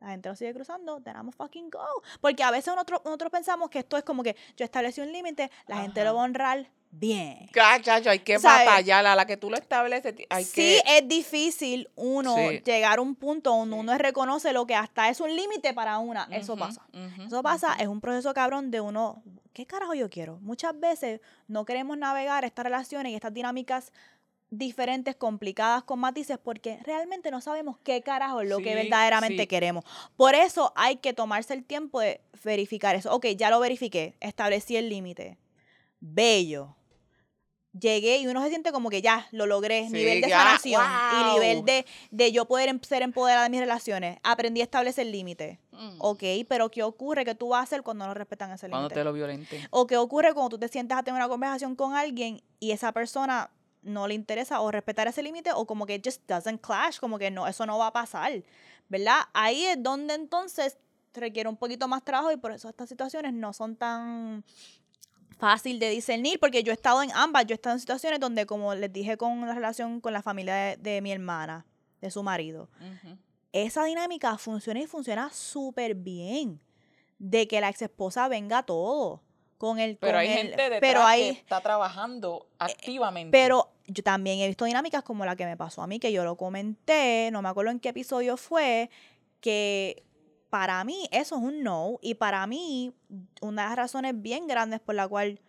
la 0.00 0.08
gente 0.08 0.28
lo 0.28 0.34
sigue 0.36 0.52
cruzando, 0.52 1.00
then 1.00 1.14
I'm 1.14 1.28
a 1.28 1.32
fucking 1.32 1.70
go. 1.70 1.86
Porque 2.20 2.42
a 2.42 2.50
veces 2.50 2.74
nosotros, 2.74 3.00
nosotros 3.04 3.30
pensamos 3.30 3.70
que 3.70 3.78
esto 3.78 3.96
es 3.96 4.02
como 4.02 4.22
que 4.22 4.34
yo 4.56 4.64
establecí 4.64 5.00
un 5.00 5.12
límite, 5.12 5.50
la 5.68 5.76
gente 5.76 6.04
lo 6.04 6.14
va 6.14 6.22
a 6.22 6.24
honrar 6.24 6.68
bien. 6.92 7.48
Cachacho, 7.52 8.10
hay 8.10 8.20
que 8.20 8.38
batallar 8.38 9.04
a 9.06 9.16
la 9.16 9.26
que 9.26 9.36
tú 9.36 9.50
lo 9.50 9.56
estableces. 9.56 10.14
Hay 10.30 10.44
sí, 10.44 10.52
que, 10.54 10.82
es 10.98 11.08
difícil 11.08 11.88
uno 11.96 12.36
Sí. 12.36 12.60
llegar 12.64 12.98
a 12.98 13.02
un 13.02 13.16
punto 13.16 13.50
donde 13.50 13.74
Sí. 13.74 13.80
uno 13.80 13.98
reconoce 13.98 14.52
lo 14.52 14.66
que 14.66 14.76
hasta 14.76 15.08
es 15.08 15.20
un 15.20 15.34
límite 15.34 15.74
para 15.74 15.98
una. 15.98 16.28
Eso 16.30 16.56
pasa. 16.56 16.86
Eso 17.26 17.42
pasa, 17.42 17.74
es 17.80 17.88
un 17.88 18.00
proceso 18.00 18.32
cabrón 18.34 18.70
de 18.70 18.80
uno, 18.80 19.22
¿qué 19.52 19.66
carajo 19.66 19.94
yo 19.94 20.08
quiero? 20.10 20.38
Muchas 20.42 20.78
veces 20.78 21.20
no 21.48 21.64
queremos 21.64 21.98
navegar 21.98 22.44
estas 22.44 22.64
relaciones 22.64 23.10
y 23.10 23.14
estas 23.16 23.34
dinámicas 23.34 23.92
diferentes, 24.50 25.16
complicadas, 25.16 25.82
con 25.82 25.98
matices, 25.98 26.36
porque 26.36 26.78
realmente 26.84 27.30
no 27.30 27.40
sabemos 27.40 27.78
qué 27.82 28.02
carajo 28.02 28.42
es 28.42 28.50
lo 28.50 28.58
que 28.58 28.74
verdaderamente 28.74 29.44
sí. 29.44 29.46
queremos. 29.46 29.82
Por 30.14 30.34
eso 30.34 30.74
hay 30.76 30.96
que 30.96 31.14
tomarse 31.14 31.54
el 31.54 31.64
tiempo 31.64 32.00
de 32.00 32.20
verificar 32.44 32.94
eso. 32.94 33.10
Ok, 33.14 33.28
ya 33.28 33.48
lo 33.48 33.60
verifiqué, 33.60 34.14
establecí 34.20 34.76
el 34.76 34.90
límite. 34.90 35.38
Bello. 36.00 36.76
Llegué 37.78 38.18
y 38.18 38.26
uno 38.26 38.42
se 38.42 38.50
siente 38.50 38.70
como 38.70 38.90
que 38.90 39.00
ya 39.00 39.26
lo 39.30 39.46
logré, 39.46 39.86
Sí, 39.86 39.92
nivel 39.94 40.20
de 40.20 40.28
ya, 40.28 40.38
sanación 40.38 40.82
y 41.20 41.32
nivel 41.32 41.64
de, 41.64 41.86
de 42.10 42.30
yo 42.30 42.44
poder 42.44 42.68
em- 42.68 42.80
ser 42.82 43.00
empoderada 43.02 43.44
de 43.44 43.50
mis 43.50 43.60
relaciones. 43.60 44.18
Aprendí 44.22 44.60
a 44.60 44.64
establecer 44.64 45.06
límites. 45.06 45.58
Mm. 45.72 45.94
Ok, 45.98 46.22
pero 46.48 46.70
¿qué 46.70 46.82
ocurre 46.82 47.24
que 47.24 47.34
tú 47.34 47.48
vas 47.48 47.60
a 47.60 47.62
hacer 47.62 47.82
cuando 47.82 48.06
no 48.06 48.12
respetan 48.12 48.50
ese 48.50 48.68
Cuando 48.68 48.88
límite? 48.88 49.00
te 49.00 49.04
lo 49.04 49.12
violenten. 49.14 49.66
O 49.70 49.86
qué 49.86 49.96
ocurre 49.96 50.34
cuando 50.34 50.50
tú 50.50 50.58
te 50.58 50.68
sientas 50.68 50.98
a 50.98 51.02
tener 51.02 51.18
una 51.18 51.28
conversación 51.28 51.74
con 51.74 51.94
alguien 51.94 52.42
y 52.60 52.72
esa 52.72 52.92
persona 52.92 53.50
no 53.80 54.06
le 54.06 54.14
interesa 54.14 54.60
o 54.60 54.70
respetar 54.70 55.08
ese 55.08 55.22
límite 55.22 55.50
o 55.52 55.66
como 55.66 55.86
que 55.86 56.00
just 56.04 56.20
doesn't 56.28 56.60
clash, 56.60 56.98
como 56.98 57.18
que 57.18 57.30
no, 57.30 57.46
eso 57.46 57.64
no 57.64 57.78
va 57.78 57.86
a 57.88 57.92
pasar, 57.92 58.42
¿verdad? 58.90 59.20
Ahí 59.32 59.64
es 59.64 59.82
donde 59.82 60.12
entonces 60.14 60.76
requiere 61.14 61.48
un 61.48 61.56
poquito 61.56 61.88
más 61.88 62.04
trabajo 62.04 62.30
y 62.32 62.36
por 62.36 62.52
eso 62.52 62.68
estas 62.68 62.88
situaciones 62.88 63.32
no 63.32 63.52
son 63.52 63.76
tan 63.76 64.44
fácil 65.42 65.80
de 65.80 65.90
discernir 65.90 66.38
porque 66.38 66.62
yo 66.62 66.70
he 66.70 66.74
estado 66.74 67.02
en 67.02 67.10
ambas, 67.14 67.46
yo 67.46 67.54
he 67.54 67.58
estado 67.60 67.74
en 67.74 67.80
situaciones 67.80 68.20
donde 68.20 68.46
como 68.46 68.74
les 68.76 68.92
dije 68.92 69.16
con 69.16 69.40
la 69.44 69.54
relación 69.54 70.00
con 70.00 70.12
la 70.12 70.22
familia 70.22 70.54
de, 70.54 70.76
de 70.76 71.00
mi 71.00 71.10
hermana, 71.10 71.66
de 72.00 72.10
su 72.12 72.22
marido, 72.22 72.68
esa 73.52 73.82
dinámica 73.84 74.38
funciona 74.38 74.78
y 74.80 74.86
funciona 74.86 75.30
súper 75.32 75.94
bien. 75.96 76.60
De 77.18 77.46
que 77.48 77.60
la 77.60 77.68
ex 77.70 77.82
esposa 77.82 78.28
venga 78.28 78.62
todo. 78.62 79.20
Con 79.58 79.78
el, 79.78 79.96
Pero 79.96 80.12
con 80.14 80.20
hay 80.20 80.28
el- 80.28 80.34
gente 80.38 80.62
detrás 80.62 80.80
pero 80.80 81.00
que 81.00 81.06
hay, 81.06 81.28
está 81.30 81.60
trabajando 81.60 82.46
activamente. 82.58 83.30
pero 83.30 83.68
yo 83.86 84.02
también 84.02 84.38
he 84.40 84.46
visto 84.48 84.64
dinámicas 84.64 85.02
como 85.04 85.24
la 85.24 85.36
que 85.36 85.44
me 85.46 85.56
pasó 85.56 85.82
a 85.82 85.86
mí, 85.86 85.98
que 86.00 86.10
yo 86.12 86.24
lo 86.24 86.36
comenté, 86.36 87.30
no 87.32 87.42
me 87.42 87.48
acuerdo 87.48 87.70
en 87.70 87.78
qué 87.80 87.90
episodio 87.90 88.36
fue, 88.36 88.90
que 89.40 90.02
para 90.52 90.84
mí 90.84 91.08
eso 91.12 91.36
es 91.36 91.42
un 91.42 91.62
no. 91.62 91.98
Y 92.02 92.12
para 92.12 92.46
mí, 92.46 92.92
una 93.40 93.62
de 93.62 93.68
las 93.70 93.76
razones 93.76 94.20
bien 94.20 94.46
grandes 94.46 94.80
por 94.80 94.94
la 94.94 95.08
cual 95.08 95.40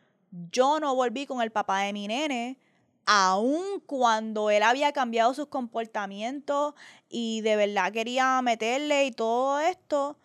yo 0.49 0.79
no 0.79 0.95
volví 0.95 1.25
con 1.25 1.41
el 1.41 1.51
papá 1.51 1.79
de 1.79 1.91
mi 1.91 2.07
nene, 2.07 2.57
aun 3.05 3.81
cuando 3.85 4.49
él 4.49 4.63
había 4.63 4.93
cambiado 4.93 5.33
sus 5.33 5.47
comportamientos 5.47 6.73
y 7.09 7.41
de 7.41 7.57
verdad 7.57 7.91
quería 7.91 8.41
meterle 8.41 9.03
y 9.03 9.11
todo 9.11 9.59
esto, 9.59 10.15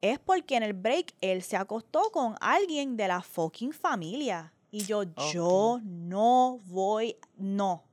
es 0.00 0.18
porque 0.18 0.56
en 0.56 0.62
el 0.62 0.72
break 0.72 1.12
él 1.20 1.42
se 1.42 1.58
acostó 1.58 2.10
con 2.10 2.34
alguien 2.40 2.96
de 2.96 3.08
la 3.08 3.20
fucking 3.20 3.74
familia. 3.74 4.54
Y 4.70 4.86
yo, 4.86 5.02
yo 5.30 5.78
no 5.82 6.58
voy, 6.64 7.16
no. 7.36 7.84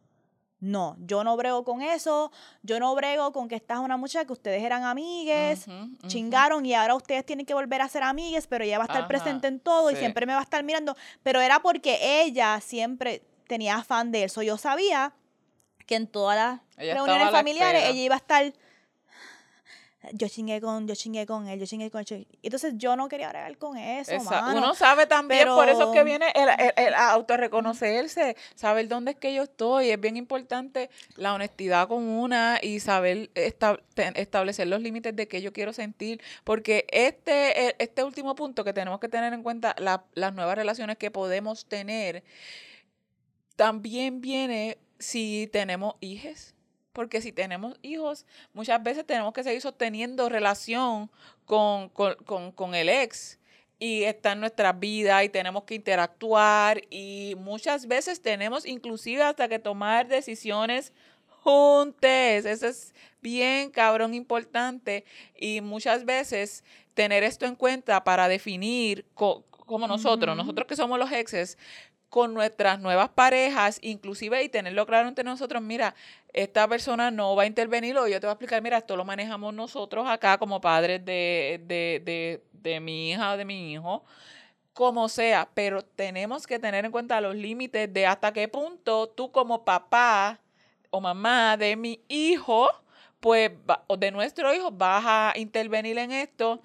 No, 0.62 0.98
yo 1.00 1.24
no 1.24 1.38
brego 1.38 1.64
con 1.64 1.82
eso, 1.82 2.32
yo 2.64 2.80
no 2.82 2.94
brego 2.94 3.32
con 3.32 3.48
que 3.48 3.56
estás 3.56 3.80
una 3.80 3.96
muchacha 3.96 4.26
que 4.26 4.34
ustedes 4.34 4.62
eran 4.62 4.84
amigues, 4.84 5.66
chingaron 6.08 6.66
y 6.66 6.74
ahora 6.74 6.96
ustedes 6.96 7.26
tienen 7.26 7.46
que 7.46 7.54
volver 7.54 7.82
a 7.82 7.88
ser 7.88 8.04
amigues, 8.04 8.46
pero 8.46 8.66
ella 8.66 8.78
va 8.78 8.84
a 8.84 8.88
estar 8.88 9.00
Ajá, 9.00 9.08
presente 9.08 9.48
en 9.48 9.62
todo 9.62 9.90
y 9.90 9.96
siempre 9.96 10.26
me 10.26 10.34
va 10.34 10.40
a 10.40 10.44
estar 10.44 10.64
mirando. 10.64 10.98
Pero 11.24 11.40
era 11.40 11.62
porque 11.62 12.22
ella 12.24 12.60
siempre 12.60 13.24
tenía 13.48 13.78
afán 13.78 14.12
de 14.12 14.26
eso. 14.26 14.42
Yo 14.42 14.58
sabía 14.58 15.14
que 15.86 15.96
en 15.96 16.08
todas 16.08 16.36
las 16.38 16.62
Ella 16.78 16.96
reuniones 16.96 17.26
la 17.28 17.32
familiares 17.32 17.76
espera. 17.82 17.94
ella 17.96 18.04
iba 18.04 18.16
a 18.16 18.18
estar. 18.18 18.54
Yo 20.14 20.30
chingué 20.30 20.62
con, 20.62 20.88
yo 20.88 20.96
chingué 20.96 21.26
con 21.26 21.48
él, 21.50 21.60
yo 21.60 21.66
chingué 21.66 21.92
con 21.92 22.06
él. 22.10 22.26
Entonces 22.42 22.74
yo 22.78 22.96
no 22.96 23.10
quería 23.10 23.28
bregar 23.30 23.58
con 23.58 23.78
eso, 23.78 24.14
mano. 24.42 24.58
Uno 24.58 24.74
sabe 24.74 25.06
también, 25.08 25.46
por 25.50 25.68
eso 25.68 25.82
es 25.82 25.88
que 25.88 25.92
pero- 25.94 26.06
viene 26.06 26.32
el, 26.36 26.48
el, 26.58 26.74
el 26.88 26.94
autorreconocerse, 26.94 28.38
saber 28.56 28.88
dónde 28.88 29.12
es 29.12 29.18
que 29.18 29.34
yo 29.34 29.44
estoy. 29.44 29.90
Es 29.90 30.00
bien 30.00 30.16
importante 30.16 30.90
la 31.18 31.34
honestidad 31.34 31.90
con 31.90 32.08
una 32.08 32.60
y 32.62 32.80
saber 32.80 33.30
esta- 33.36 33.78
establecer 34.16 34.68
los 34.68 34.82
límites 34.82 35.14
de 35.16 35.28
qué 35.28 35.42
yo 35.42 35.52
quiero 35.52 35.74
sentir. 35.74 36.22
Porque 36.46 36.86
este, 36.92 37.68
e- 37.68 37.76
este 37.80 38.02
último 38.04 38.36
punto 38.36 38.64
que 38.64 38.72
tenemos 38.72 39.02
que 39.02 39.10
tener 39.10 39.34
en 39.34 39.44
cuenta, 39.44 39.76
la- 39.80 40.06
las 40.14 40.34
nuevas 40.34 40.56
relaciones 40.56 40.98
que 40.98 41.12
podemos 41.12 41.66
tener, 41.66 42.24
también 43.58 44.22
viene 44.22 44.78
si 44.98 45.50
tenemos 45.52 45.96
hijos. 46.00 46.56
Porque 47.00 47.22
si 47.22 47.32
tenemos 47.32 47.78
hijos, 47.82 48.26
muchas 48.54 48.84
veces 48.84 49.06
tenemos 49.06 49.32
que 49.32 49.42
seguir 49.42 49.62
sosteniendo 49.62 50.28
relación 50.28 51.10
con, 51.46 51.88
con, 51.88 52.16
con, 52.26 52.52
con 52.52 52.76
el 52.76 52.90
ex. 52.90 53.40
Y 53.80 54.04
está 54.04 54.34
en 54.34 54.42
nuestras 54.42 54.78
vidas 54.78 55.24
y 55.24 55.30
tenemos 55.30 55.64
que 55.64 55.76
interactuar. 55.76 56.82
Y 56.90 57.36
muchas 57.38 57.88
veces 57.88 58.22
tenemos 58.22 58.66
inclusive 58.66 59.24
hasta 59.24 59.48
que 59.48 59.60
tomar 59.60 60.10
decisiones 60.10 60.92
juntes. 61.42 62.44
Eso 62.44 62.68
es 62.68 62.94
bien 63.22 63.72
cabrón 63.72 64.14
importante. 64.14 65.06
Y 65.40 65.62
muchas 65.62 66.04
veces 66.04 66.66
tener 66.96 67.24
esto 67.24 67.46
en 67.46 67.56
cuenta 67.56 68.04
para 68.04 68.28
definir 68.28 69.06
co- 69.14 69.46
como 69.66 69.88
nosotros, 69.88 70.36
nosotros 70.36 70.68
que 70.68 70.76
somos 70.76 71.00
los 71.00 71.12
exes, 71.14 71.58
con 72.10 72.34
nuestras 72.34 72.80
nuevas 72.80 73.10
parejas, 73.10 73.80
inclusive 73.82 74.44
y 74.44 74.50
tenerlo 74.50 74.86
claro 74.86 75.08
entre 75.08 75.24
nosotros, 75.24 75.62
mira, 75.62 75.96
esta 76.34 76.68
persona 76.68 77.12
no 77.12 77.36
va 77.36 77.44
a 77.44 77.46
intervenir 77.46 77.98
o 77.98 78.08
yo 78.08 78.20
te 78.20 78.26
voy 78.26 78.32
a 78.32 78.34
explicar, 78.34 78.62
mira, 78.62 78.78
esto 78.78 78.96
lo 78.96 79.06
manejamos 79.06 79.54
nosotros 79.54 80.08
acá 80.08 80.38
como 80.38 80.60
padres 80.60 81.04
de, 81.06 81.62
de, 81.66 82.02
de, 82.04 82.44
de 82.52 82.80
mi 82.80 83.12
hija 83.12 83.34
o 83.34 83.38
de 83.38 83.46
mi 83.46 83.74
hijo, 83.74 84.04
como 84.74 85.10
sea, 85.10 85.50
pero 85.54 85.84
tenemos 85.84 86.48
que 86.48 86.60
tener 86.60 86.86
en 86.86 86.92
cuenta 86.92 87.22
los 87.22 87.36
límites 87.36 87.92
de 87.94 88.06
hasta 88.06 88.34
qué 88.34 88.48
punto 88.48 89.08
tú 89.10 89.32
como 89.32 89.64
papá 89.64 90.40
o 90.90 91.02
mamá 91.02 91.58
de 91.58 91.76
mi 91.76 92.02
hijo 92.08 92.70
pues 93.20 93.52
va- 93.70 93.84
o 93.88 93.98
de 93.98 94.12
nuestro 94.12 94.54
hijo 94.54 94.72
vas 94.72 95.04
a 95.06 95.34
intervenir 95.36 95.98
en 95.98 96.12
esto, 96.12 96.60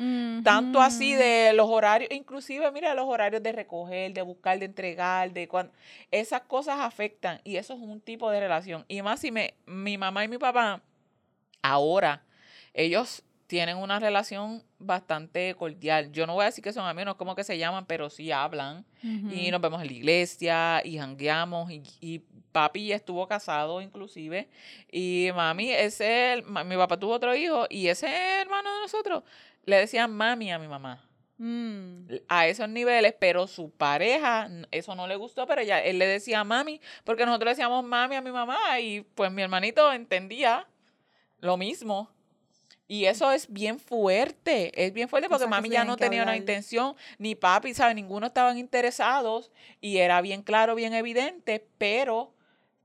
tanto 0.45 0.81
así 0.81 1.14
de 1.14 1.53
los 1.53 1.69
horarios, 1.69 2.11
inclusive 2.12 2.71
mira 2.71 2.95
los 2.95 3.07
horarios 3.07 3.43
de 3.43 3.53
recoger, 3.53 4.12
de 4.12 4.23
buscar, 4.23 4.59
de 4.59 4.67
entregar, 4.67 5.33
de 5.33 5.49
cuando 5.49 5.73
esas 6.11 6.43
cosas 6.43 6.79
afectan 6.81 7.40
y 7.45 7.57
eso 7.57 7.75
es 7.75 7.81
un 7.81 8.01
tipo 8.01 8.31
de 8.31 8.40
relación. 8.40 8.85
Y 8.88 9.03
más 9.03 9.21
si 9.21 9.31
me, 9.33 9.55
mi 9.67 9.99
mamá 9.99 10.25
y 10.25 10.29
mi 10.29 10.38
papá 10.38 10.81
ahora 11.62 12.23
ellos 12.73 13.23
tienen 13.55 13.77
una 13.77 14.01
relación 14.01 14.64
bastante 14.81 15.55
cordial. 15.55 16.11
Yo 16.11 16.27
no 16.27 16.35
voy 16.35 16.43
a 16.43 16.47
decir 16.47 16.64
que 16.64 16.73
son 16.73 16.87
amigos, 16.87 17.05
no 17.05 17.11
es 17.12 17.17
como 17.17 17.37
que 17.37 17.45
se 17.45 17.57
llaman, 17.57 17.87
pero 17.87 18.11
sí 18.11 18.33
hablan. 18.33 18.85
Y 19.01 19.49
nos 19.53 19.61
vemos 19.61 19.81
en 19.81 19.87
la 19.87 19.93
iglesia 19.93 20.83
y 20.85 20.99
jangueamos 20.99 21.71
y, 21.71 21.85
y 22.01 22.19
papi 22.51 22.90
estuvo 22.90 23.29
casado 23.29 23.81
inclusive. 23.81 24.49
Y 24.90 25.29
mami 25.37 25.71
ese 25.71 26.43
mi 26.67 26.75
papá 26.75 26.99
tuvo 26.99 27.12
otro 27.12 27.33
hijo 27.37 27.67
y 27.71 27.87
ese 27.87 28.09
hermano 28.40 28.75
de 28.75 28.81
nosotros. 28.81 29.23
Le 29.67 29.77
decían 29.77 30.11
mami 30.12 30.51
a 30.51 30.59
mi 30.59 30.67
mamá. 30.67 31.01
Mm. 31.37 32.07
a 32.29 32.47
esos 32.47 32.69
niveles 32.69 33.12
pero 33.19 33.49
su 33.49 33.69
pareja 33.69 34.49
eso 34.71 34.95
no 34.95 35.09
le 35.09 35.17
gustó 35.17 35.49
pero 35.49 35.62
ella 35.62 35.83
él 35.83 35.99
le 35.99 36.07
decía 36.07 36.45
mami 36.45 36.81
porque 37.03 37.27
nosotros 37.27 37.47
le 37.47 37.51
decíamos 37.51 37.85
mami 37.85 38.14
a 38.14 38.21
mi 38.21 38.31
mamá 38.31 38.79
y 38.79 39.01
pues 39.01 39.33
mi 39.33 39.43
hermanito 39.43 39.93
entendía 39.93 40.69
lo 41.40 41.57
mismo 41.57 42.13
y 42.87 43.07
eso 43.07 43.33
es 43.33 43.51
bien 43.51 43.79
fuerte, 43.79 44.85
es 44.85 44.92
bien 44.92 45.09
fuerte 45.09 45.29
porque 45.29 45.47
mami 45.47 45.70
ya 45.70 45.85
no 45.85 45.97
tenía 45.97 46.23
una 46.23 46.37
intención, 46.37 46.94
ni 47.18 47.35
papi, 47.35 47.73
¿sabes? 47.75 47.94
Ninguno 47.94 48.27
estaban 48.27 48.59
interesados 48.59 49.51
y 49.81 49.99
era 49.99 50.20
bien 50.20 50.42
claro, 50.42 50.75
bien 50.75 50.92
evidente, 50.92 51.66
pero 51.79 52.35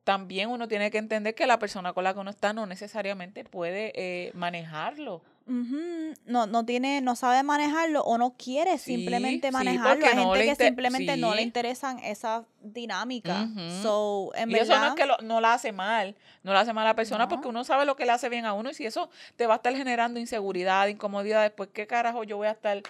también 0.05 0.49
uno 0.49 0.67
tiene 0.67 0.89
que 0.89 0.97
entender 0.97 1.35
que 1.35 1.45
la 1.45 1.59
persona 1.59 1.93
con 1.93 2.03
la 2.03 2.13
que 2.13 2.19
uno 2.19 2.29
está 2.29 2.53
no 2.53 2.65
necesariamente 2.65 3.43
puede 3.43 3.91
eh, 3.95 4.31
manejarlo. 4.33 5.21
Ujú, 5.49 6.13
No, 6.25 6.45
no 6.45 6.63
tiene, 6.63 7.01
no 7.01 7.15
sabe 7.15 7.41
manejarlo 7.41 8.01
o 8.03 8.19
no 8.19 8.35
quiere 8.38 8.77
simplemente 8.77 9.47
sí, 9.47 9.51
manejarlo. 9.51 10.05
Hay 10.05 10.15
no 10.15 10.31
gente 10.33 10.45
que 10.45 10.55
simplemente 10.65 11.17
no 11.17 11.33
le 11.33 11.41
interesan 11.41 11.97
esa 11.99 12.45
dinámica. 12.62 13.47
So, 13.81 14.31
en 14.35 14.51
y 14.51 14.55
eso 14.55 14.77
no 14.77 14.89
es 14.89 14.93
que 14.93 15.07
lo- 15.07 15.17
no 15.23 15.41
la 15.41 15.53
hace 15.53 15.71
mal, 15.71 16.15
no 16.43 16.53
la 16.53 16.59
hace 16.62 16.71
mal 16.71 16.85
a 16.85 16.91
la 16.91 16.95
persona 16.95 17.23
No. 17.25 17.29
porque 17.29 17.47
uno 17.47 17.63
sabe 17.63 17.85
lo 17.85 17.95
que 17.95 18.05
le 18.05 18.12
hace 18.12 18.29
bien 18.29 18.45
a 18.45 18.53
uno 18.53 18.69
y 18.69 18.73
si 18.75 18.85
eso 18.85 19.09
te 19.35 19.47
va 19.47 19.55
a 19.55 19.57
estar 19.57 19.75
generando 19.75 20.19
inseguridad, 20.19 20.88
incomodidad, 20.88 21.41
después 21.41 21.69
qué 21.73 21.88
carajo 21.88 22.23
yo 22.23 22.38
voy 22.38 22.47
a 22.47 22.51
estar 22.51 22.83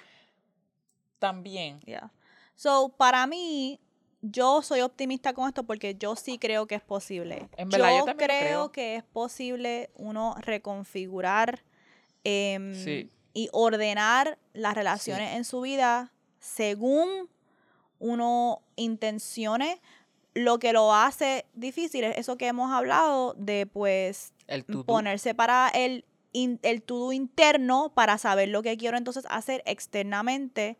tan 1.19 1.43
bien. 1.43 1.80
Yeah. 1.82 2.12
So, 2.56 2.89
para 2.89 3.26
mí, 3.28 3.80
yo 4.22 4.62
soy 4.62 4.82
optimista 4.82 5.34
con 5.34 5.48
esto 5.48 5.63
porque 5.63 5.95
yo 5.95 6.15
sí 6.15 6.38
creo 6.38 6.67
que 6.67 6.76
es 6.76 6.82
posible. 6.82 7.48
En 7.58 7.69
verdad, 7.69 8.00
yo 8.00 8.06
yo 8.06 8.17
creo. 8.17 8.72
que 8.72 8.95
es 8.98 9.04
posible 9.04 9.91
uno 9.95 10.36
reconfigurar 10.39 11.63
em, 12.23 12.73
Sí. 12.75 13.10
y 13.34 13.49
ordenar 13.51 14.38
las 14.53 14.73
relaciones 14.75 15.36
en 15.36 15.45
su 15.45 15.62
vida 15.62 16.12
según 16.39 17.29
uno 17.99 18.62
intenciones. 18.75 19.79
Lo 20.34 20.60
que 20.60 20.73
lo 20.73 20.93
hace 20.93 21.45
difícil 21.53 22.03
es 22.03 22.17
eso 22.17 22.38
que 22.38 22.47
hemos 22.47 22.71
hablado 22.71 23.34
de 23.38 23.65
pues 23.65 24.34
El 24.47 24.63
ponerse 24.63 25.34
para 25.34 25.69
el, 25.69 26.05
in- 26.32 26.60
el 26.62 26.82
todo 26.82 27.12
interno 27.13 27.91
para 27.93 28.17
saber 28.17 28.49
lo 28.49 28.62
que 28.62 28.77
quiero 28.77 28.97
entonces 28.97 29.25
hacer 29.29 29.63
externamente. 29.65 30.77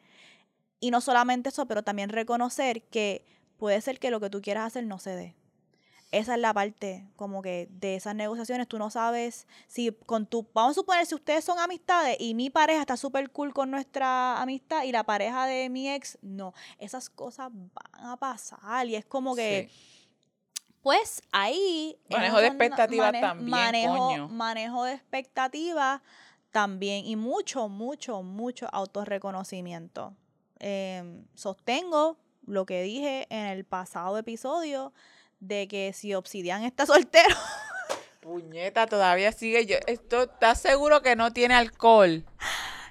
Y 0.80 0.92
no 0.92 1.02
solamente 1.02 1.50
eso, 1.50 1.66
pero 1.66 1.84
también 1.84 2.10
reconocer 2.10 2.84
que 2.84 3.26
puede 3.58 3.82
ser 3.82 4.00
que 4.00 4.12
lo 4.12 4.20
que 4.22 4.30
tú 4.30 4.42
quieras 4.42 4.68
hacer 4.68 4.86
no 4.86 4.98
se 5.00 5.10
dé. 5.16 5.36
Esa 6.12 6.34
es 6.34 6.40
la 6.40 6.54
parte 6.54 7.06
como 7.16 7.42
que 7.44 7.68
de 7.72 7.96
esas 7.96 8.16
negociaciones. 8.16 8.68
Tú 8.68 8.80
no 8.80 8.90
sabes 8.90 9.48
si 9.68 9.92
con 10.08 10.26
tu... 10.26 10.48
Vamos 10.54 10.72
a 10.72 10.74
suponer 10.74 11.06
si 11.06 11.14
ustedes 11.14 11.44
son 11.46 11.60
amistades 11.60 12.18
y 12.20 12.34
mi 12.34 12.50
pareja 12.50 12.82
está 12.82 12.98
súper 12.98 13.30
cool 13.32 13.54
con 13.54 13.70
nuestra 13.70 14.42
amistad 14.42 14.84
y 14.84 14.92
la 14.92 15.04
pareja 15.04 15.46
de 15.46 15.70
mi 15.70 15.88
ex, 15.90 16.18
no. 16.24 16.54
Esas 16.80 17.10
cosas 17.12 17.50
van 17.54 18.06
a 18.08 18.18
pasar 18.18 18.88
y 18.88 18.96
es 18.96 19.06
como 19.06 19.36
que... 19.36 19.70
Sí. 19.72 19.96
Pues 20.82 21.22
ahí. 21.34 22.00
Manejo 22.10 22.38
de 22.40 22.48
expectativas 22.48 23.12
mane- 23.12 23.20
también, 23.22 23.50
Manejo, 23.52 23.98
coño. 23.98 24.28
manejo 24.30 24.84
de 24.86 24.94
expectativas 24.94 26.02
también. 26.52 27.06
Y 27.06 27.18
mucho, 27.18 27.68
mucho, 27.68 28.24
mucho 28.24 28.68
autorreconocimiento. 28.72 30.16
Em, 30.60 31.26
sostengo 31.36 32.18
lo 32.46 32.66
que 32.66 32.82
dije 32.82 33.28
en 33.30 33.46
el 33.48 33.66
pasado 33.66 34.18
episodio 34.18 34.94
de 35.40 35.68
que 35.68 35.94
si 35.94 36.14
Obsidian 36.16 36.64
está 36.64 36.86
soltero. 36.86 37.36
Puñeta, 38.22 38.86
todavía 38.88 39.32
sigue. 39.32 39.66
Yo, 39.66 39.78
esto, 39.88 40.24
¿Estás 40.24 40.60
seguro 40.62 41.02
que 41.02 41.16
no 41.16 41.32
tiene 41.34 41.56
alcohol? 41.56 42.26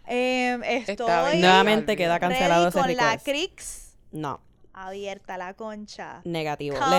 em, 0.06 0.62
estoy. 0.64 1.38
Nuevamente 1.38 1.96
queda 1.96 2.18
cancelado 2.18 2.68
ese 2.68 2.78
con 2.78 2.96
la. 2.96 3.18
Crix 3.18 3.94
No, 4.10 4.40
abierta 4.72 5.36
la 5.36 5.52
concha. 5.54 6.22
negativo. 6.24 6.76
Come 6.78 6.98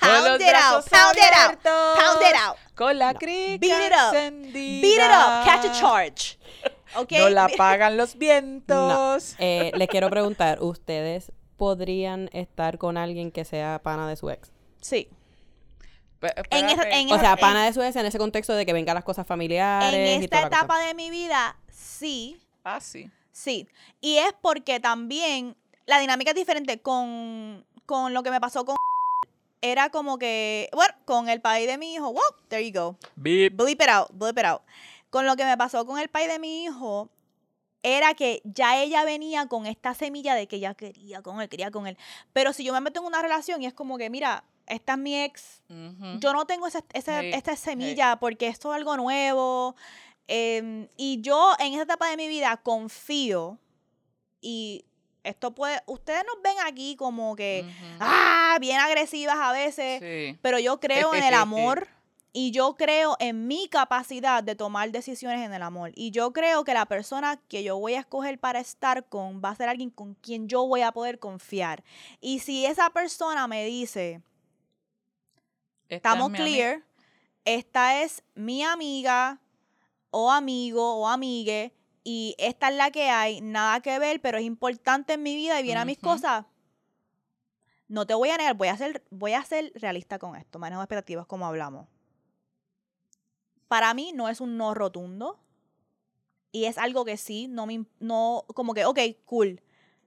pound 0.00 0.40
it 0.42 0.54
out, 0.54 0.84
pound 0.90 1.16
it 1.16 1.32
out, 1.36 1.62
pound 1.62 2.22
it 2.22 2.36
out. 2.36 2.56
Con 2.74 2.98
la 2.98 3.12
No. 3.12 3.18
crica 3.20 3.58
Beat 3.60 3.86
it 3.86 3.92
up. 3.92 4.14
encendida. 4.14 4.82
Beat 4.82 4.98
it 4.98 5.12
up, 5.12 5.44
catch 5.44 5.64
a 5.66 5.72
charge. 5.80 6.38
¿Ok? 6.96 7.12
No 7.18 7.28
la 7.30 7.48
pagan 7.56 7.96
los 7.96 8.16
vientos. 8.16 9.36
Eh, 9.38 9.70
les 9.76 9.88
quiero 9.88 10.10
preguntar, 10.10 10.60
¿ustedes 10.60 11.30
podrían 11.56 12.28
estar 12.32 12.78
con 12.78 12.96
alguien 12.96 13.30
que 13.30 13.44
sea 13.44 13.80
pana 13.80 14.08
de 14.08 14.16
su 14.16 14.28
ex? 14.28 14.50
Sí. 14.80 15.08
Pe- 16.18 16.34
En 16.50 16.66
esa- 16.66 16.82
espérate. 16.82 16.98
en 17.00 17.12
O 17.12 17.18
sea, 17.18 17.32
en- 17.32 17.38
pana 17.38 17.64
de 17.64 17.72
su 17.72 17.82
ex 17.82 17.96
en 17.96 18.06
ese 18.06 18.18
contexto 18.18 18.54
de 18.54 18.66
que 18.66 18.72
vengan 18.72 18.94
las 18.94 19.04
cosas 19.04 19.26
familiares 19.26 19.94
En 19.94 20.20
y 20.22 20.24
esta 20.24 20.36
cosa. 20.42 20.46
etapa 20.48 20.78
de 20.80 20.94
mi 20.94 21.08
vida, 21.10 21.56
sí, 21.70 22.40
Ah, 22.62 22.80
sí. 22.80 23.10
sí. 23.32 23.66
Y 24.00 24.18
es 24.18 24.34
porque 24.42 24.80
también 24.80 25.56
la 25.86 25.98
dinámica 25.98 26.30
es 26.30 26.36
diferente 26.36 26.80
con, 26.80 27.64
con 27.86 28.12
lo 28.12 28.22
que 28.22 28.30
me 28.30 28.40
pasó 28.40 28.64
con... 28.64 28.76
Era 29.62 29.90
como 29.90 30.18
que, 30.18 30.68
bueno, 30.72 30.94
con 31.04 31.28
el 31.28 31.40
país 31.40 31.66
de 31.66 31.76
mi 31.78 31.94
hijo, 31.94 32.12
wow, 32.12 32.22
there 32.48 32.66
you 32.66 32.78
go. 32.78 32.96
Beep. 33.16 33.54
Bleep 33.56 33.80
it 33.82 33.88
out, 33.88 34.08
bleep 34.12 34.38
it 34.38 34.44
out. 34.44 34.62
Con 35.10 35.26
lo 35.26 35.36
que 35.36 35.44
me 35.44 35.56
pasó 35.58 35.84
con 35.86 35.98
el 35.98 36.08
país 36.08 36.28
de 36.28 36.38
mi 36.38 36.64
hijo, 36.64 37.10
era 37.82 38.14
que 38.14 38.40
ya 38.44 38.80
ella 38.82 39.04
venía 39.04 39.46
con 39.48 39.66
esta 39.66 39.92
semilla 39.94 40.34
de 40.34 40.46
que 40.48 40.56
ella 40.56 40.74
quería 40.74 41.20
con 41.22 41.40
él, 41.42 41.48
quería 41.48 41.70
con 41.70 41.86
él. 41.86 41.96
Pero 42.32 42.52
si 42.54 42.62
yo 42.64 42.72
me 42.72 42.80
meto 42.80 43.00
en 43.00 43.06
una 43.06 43.20
relación 43.22 43.60
y 43.62 43.66
es 43.66 43.74
como 43.74 43.98
que, 43.98 44.08
mira, 44.08 44.44
esta 44.70 44.92
es 44.94 44.98
mi 44.98 45.22
ex, 45.22 45.62
yo 46.20 46.32
no 46.32 46.46
tengo 46.46 46.66
esa, 46.66 46.82
esta 46.92 47.56
semilla 47.56 48.16
porque 48.16 48.46
esto 48.48 48.72
es 48.72 48.76
algo 48.76 48.96
nuevo. 48.96 49.74
em, 50.26 50.86
y 50.96 51.20
yo 51.22 51.52
en 51.58 51.72
esa 51.74 51.82
etapa 51.82 52.08
de 52.08 52.16
mi 52.16 52.28
vida 52.28 52.56
confío 52.56 53.58
y 54.40 54.84
esto 55.24 55.54
puede, 55.54 55.80
ustedes 55.86 56.22
nos 56.26 56.40
ven 56.42 56.56
aquí 56.64 56.96
como 56.96 57.36
que, 57.36 57.64
ah, 58.00 58.56
bien 58.60 58.78
agresivas 58.80 59.36
a 59.38 59.52
veces, 59.52 60.00
Sí. 60.00 60.38
pero 60.40 60.58
yo 60.58 60.80
creo 60.80 61.14
en 61.14 61.24
el 61.24 61.34
amor 61.34 61.88
y 62.32 62.52
yo 62.52 62.74
creo 62.76 63.16
en 63.18 63.48
mi 63.48 63.68
capacidad 63.68 64.42
de 64.42 64.54
tomar 64.54 64.90
decisiones 64.92 65.44
en 65.44 65.52
el 65.52 65.62
amor. 65.62 65.90
Y 65.96 66.12
yo 66.12 66.32
creo 66.32 66.62
que 66.64 66.72
la 66.74 66.86
persona 66.86 67.40
que 67.48 67.62
yo 67.64 67.76
voy 67.78 67.94
a 67.94 68.00
escoger 68.00 68.38
para 68.38 68.60
estar 68.60 69.04
con 69.08 69.42
va 69.44 69.50
a 69.50 69.56
ser 69.56 69.68
alguien 69.68 69.90
con 69.90 70.14
quien 70.14 70.48
yo 70.48 70.64
voy 70.66 70.82
a 70.82 70.92
poder 70.92 71.18
confiar. 71.18 71.82
Y 72.20 72.38
si 72.38 72.64
esa 72.64 72.88
persona 72.90 73.46
me 73.48 73.64
dice, 73.64 74.22
Esta 75.90 76.10
es 76.10 76.14
estamos 76.14 76.32
clear, 76.32 76.84
esta 77.44 78.02
es 78.02 78.22
mi 78.36 78.62
amiga 78.62 79.40
o 80.10 80.30
amigo 80.30 80.94
o 80.94 81.08
amigue 81.08 81.74
y 82.04 82.36
esta 82.38 82.68
es 82.68 82.76
la 82.76 82.92
que 82.92 83.10
hay, 83.10 83.40
nada 83.40 83.80
que 83.80 83.98
ver, 83.98 84.20
pero 84.20 84.38
es 84.38 84.44
importante 84.44 85.14
en 85.14 85.22
mi 85.24 85.34
vida 85.34 85.58
y 85.58 85.64
viene 85.64 85.80
a 85.80 85.84
mis 85.84 85.98
cosas. 85.98 86.46
No 87.88 88.06
te 88.06 88.14
voy 88.14 88.30
a 88.30 88.36
negar, 88.36 88.54
voy 88.54 88.68
a 88.68 88.76
ser, 88.76 89.04
voy 89.10 89.32
a 89.32 89.42
ser 89.42 89.72
realista 89.74 90.20
con 90.20 90.36
esto, 90.36 90.60
manejo 90.60 90.80
expectativas 90.80 91.26
como 91.26 91.44
hablamos. 91.44 91.88
Para 93.66 93.92
mí 93.92 94.12
no 94.14 94.28
es 94.28 94.40
un 94.40 94.56
no 94.56 94.74
rotundo 94.74 95.40
y 96.52 96.66
es 96.66 96.78
algo 96.78 97.04
que 97.04 97.16
sí, 97.16 97.48
no 97.48 97.66
me, 97.66 97.84
no, 97.98 98.44
como 98.54 98.74
que, 98.74 98.84
ok, 98.84 99.00
cool. 99.24 99.60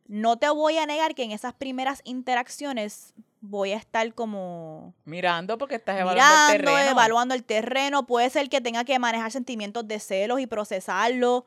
No 0.08 0.38
te 0.38 0.50
voy 0.50 0.78
a 0.78 0.86
negar 0.86 1.14
que 1.14 1.24
en 1.24 1.32
esas 1.32 1.54
primeras 1.54 2.02
interacciones 2.06 3.14
voy 3.46 3.74
a 3.74 3.78
estar 3.78 4.14
como 4.14 4.94
Mirando 5.04 5.58
porque 5.58 5.76
estás 5.76 6.00
evaluando 6.00 6.54
el 6.54 6.62
terreno. 6.62 6.92
evaluando 6.92 7.36
el 7.36 7.44
terreno. 7.44 8.08
Puede 8.08 8.30
ser 8.30 8.48
que 8.50 8.62
tenga 8.62 8.86
que 8.86 8.98
manejar 9.00 9.32
sentimientos 9.32 9.86
de 9.86 10.00
celos 10.00 10.40
y 10.40 10.48
procesarlo. 10.48 11.46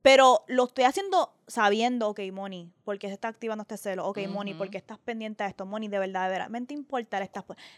Pero 0.00 0.44
lo 0.48 0.64
estoy 0.64 0.84
haciendo 0.84 1.34
sabiendo, 1.50 2.08
ok, 2.08 2.20
Moni, 2.32 2.70
¿por 2.84 2.98
qué 2.98 3.08
se 3.08 3.14
está 3.14 3.28
activando 3.28 3.62
este 3.62 3.76
celo? 3.76 4.06
Ok, 4.06 4.18
Moni, 4.28 4.54
¿por 4.54 4.70
qué 4.70 4.78
estás 4.78 4.98
pendiente 4.98 5.44
de 5.44 5.50
esto? 5.50 5.66
Moni, 5.66 5.88
de 5.88 5.98
verdad, 5.98 6.24
de 6.24 6.30
verdad, 6.30 6.48
¿me 6.48 6.64
importa? 6.70 7.20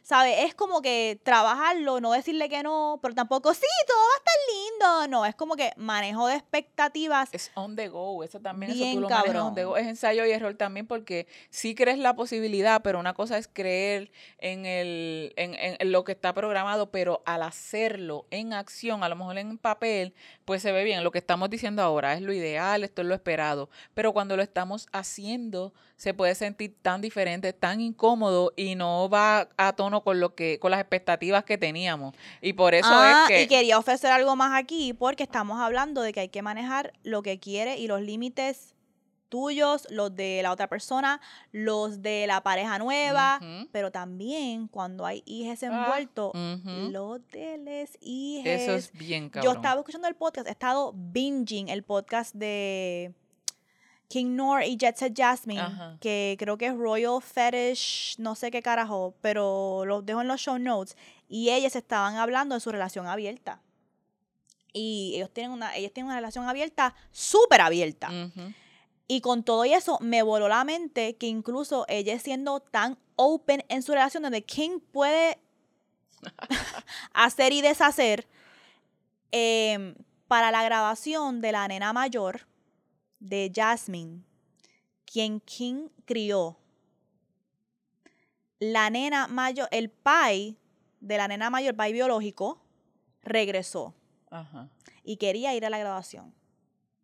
¿Sabes? 0.02 0.36
Es 0.40 0.54
como 0.54 0.82
que 0.82 1.18
trabajarlo, 1.22 2.00
no 2.00 2.12
decirle 2.12 2.48
que 2.48 2.62
no, 2.62 2.98
pero 3.02 3.14
tampoco, 3.14 3.52
sí, 3.54 3.62
todo 3.86 3.96
va 3.98 4.14
a 4.14 4.18
estar 4.18 4.32
No, 4.80 5.06
no, 5.08 5.26
es 5.26 5.34
como 5.34 5.54
que 5.56 5.72
manejo 5.76 6.26
de 6.26 6.34
expectativas. 6.34 7.28
Es 7.32 7.50
on 7.54 7.76
the 7.76 7.88
go, 7.88 8.22
eso 8.24 8.40
también, 8.40 8.72
Bien 8.72 8.88
eso 8.88 8.96
tú 8.96 9.00
lo 9.02 9.08
manejas 9.08 9.28
on 9.28 9.32
cabrón. 9.34 9.54
the 9.54 9.64
go. 9.64 9.76
Es 9.76 9.86
ensayo 9.86 10.26
y 10.26 10.32
error 10.32 10.54
también 10.54 10.86
porque 10.86 11.26
sí 11.50 11.74
crees 11.74 11.98
la 11.98 12.14
posibilidad, 12.14 12.82
pero 12.82 12.98
una 12.98 13.14
cosa 13.14 13.38
es 13.38 13.48
creer 13.48 14.10
en, 14.38 14.66
el, 14.66 15.32
en, 15.36 15.54
en- 15.54 15.76
en 15.78 15.92
lo 15.92 16.04
que 16.04 16.12
está 16.12 16.32
programado, 16.34 16.90
pero 16.90 17.22
al 17.26 17.42
hacerlo 17.42 18.26
en 18.30 18.52
acción, 18.52 19.04
a 19.04 19.08
lo 19.08 19.16
mejor 19.16 19.38
en 19.38 19.56
papel, 19.58 20.14
pues 20.44 20.62
se 20.62 20.72
ve 20.72 20.84
bien. 20.84 21.04
Lo 21.04 21.10
que 21.12 21.18
estamos 21.18 21.48
diciendo 21.48 21.82
ahora 21.82 22.14
es 22.14 22.20
lo 22.22 22.32
ideal, 22.32 22.82
esto 22.84 23.02
es 23.02 23.08
lo 23.08 23.14
esperado, 23.14 23.61
pero 23.94 24.12
cuando 24.12 24.36
lo 24.36 24.42
estamos 24.42 24.88
haciendo 24.92 25.72
se 25.96 26.14
puede 26.14 26.34
sentir 26.34 26.76
tan 26.82 27.00
diferente, 27.00 27.52
tan 27.52 27.80
incómodo 27.80 28.52
y 28.56 28.74
no 28.74 29.08
va 29.08 29.48
a 29.56 29.72
tono 29.74 30.02
con 30.02 30.20
lo 30.20 30.34
que 30.34 30.58
con 30.58 30.70
las 30.70 30.80
expectativas 30.80 31.44
que 31.44 31.58
teníamos. 31.58 32.14
Y 32.40 32.52
por 32.54 32.74
eso 32.74 32.88
ah, 32.90 33.24
es 33.24 33.28
que 33.28 33.42
y 33.42 33.46
quería 33.46 33.78
ofrecer 33.78 34.10
algo 34.10 34.36
más 34.36 34.52
aquí 34.58 34.92
porque 34.92 35.22
estamos 35.22 35.60
hablando 35.60 36.02
de 36.02 36.12
que 36.12 36.20
hay 36.20 36.28
que 36.28 36.42
manejar 36.42 36.92
lo 37.02 37.22
que 37.22 37.38
quiere 37.38 37.78
y 37.78 37.86
los 37.86 38.00
límites 38.00 38.74
tuyos, 39.32 39.86
los 39.88 40.14
de 40.14 40.40
la 40.42 40.52
otra 40.52 40.68
persona, 40.68 41.18
los 41.52 42.02
de 42.02 42.26
la 42.26 42.42
pareja 42.42 42.78
nueva, 42.78 43.40
pero 43.72 43.90
también 43.90 44.68
cuando 44.68 45.06
hay 45.06 45.22
hijes 45.24 45.62
Ah, 45.62 45.68
envueltos, 45.68 46.32
los 46.90 47.26
de 47.28 47.56
les 47.56 47.96
hijes. 48.02 48.60
Eso 48.60 48.74
es 48.74 48.92
bien 48.92 49.30
cabrón. 49.30 49.50
Yo 49.50 49.56
estaba 49.56 49.80
escuchando 49.80 50.06
el 50.06 50.16
podcast, 50.16 50.46
he 50.46 50.50
estado 50.50 50.92
binging 50.94 51.70
el 51.70 51.82
podcast 51.82 52.34
de 52.34 53.14
King 54.12 54.36
Nor 54.36 54.62
y 54.62 54.76
Jet 54.76 54.98
Set 54.98 55.14
Jasmine, 55.16 55.58
Ajá. 55.58 55.96
que 55.98 56.36
creo 56.38 56.58
que 56.58 56.66
es 56.66 56.76
Royal 56.76 57.22
Fetish, 57.22 58.16
no 58.18 58.34
sé 58.34 58.50
qué 58.50 58.60
carajo, 58.60 59.14
pero 59.22 59.86
los 59.86 60.04
dejo 60.04 60.20
en 60.20 60.28
los 60.28 60.38
show 60.38 60.58
notes. 60.58 60.98
Y 61.30 61.48
ellas 61.48 61.74
estaban 61.76 62.16
hablando 62.16 62.54
de 62.54 62.60
su 62.60 62.70
relación 62.70 63.06
abierta. 63.06 63.62
Y 64.74 65.14
ellos 65.14 65.30
tienen 65.32 65.52
una, 65.52 65.74
ellas 65.76 65.92
tienen 65.94 66.08
una 66.08 66.16
relación 66.16 66.46
abierta, 66.46 66.94
súper 67.10 67.62
abierta. 67.62 68.10
Y 69.08 69.22
con 69.22 69.44
todo 69.44 69.64
y 69.64 69.72
eso, 69.72 69.96
me 70.02 70.22
voló 70.22 70.46
la 70.46 70.62
mente 70.64 71.16
que 71.16 71.26
incluso 71.28 71.86
ella 71.88 72.18
siendo 72.18 72.60
tan 72.60 72.98
open 73.16 73.64
en 73.70 73.82
su 73.82 73.92
relación, 73.92 74.24
donde 74.24 74.44
King 74.44 74.80
puede 74.92 75.38
hacer 77.14 77.54
y 77.54 77.62
deshacer, 77.62 78.28
em, 79.30 79.94
para 80.28 80.50
la 80.50 80.62
grabación 80.64 81.40
de 81.40 81.52
la 81.52 81.66
nena 81.66 81.94
mayor 81.94 82.51
de 83.22 83.52
Jasmine, 83.54 84.20
quien 85.04 85.40
King 85.40 85.88
crió, 86.04 86.58
la 88.58 88.90
nena 88.90 89.28
mayor, 89.28 89.68
el 89.70 89.90
pai 89.90 90.56
de 91.00 91.16
la 91.16 91.28
nena 91.28 91.50
mayor, 91.50 91.74
pai 91.74 91.92
biológico, 91.92 92.60
regresó 93.22 93.94
Ajá. 94.30 94.68
y 95.04 95.16
quería 95.16 95.54
ir 95.54 95.64
a 95.64 95.70
la 95.70 95.78
grabación. 95.78 96.34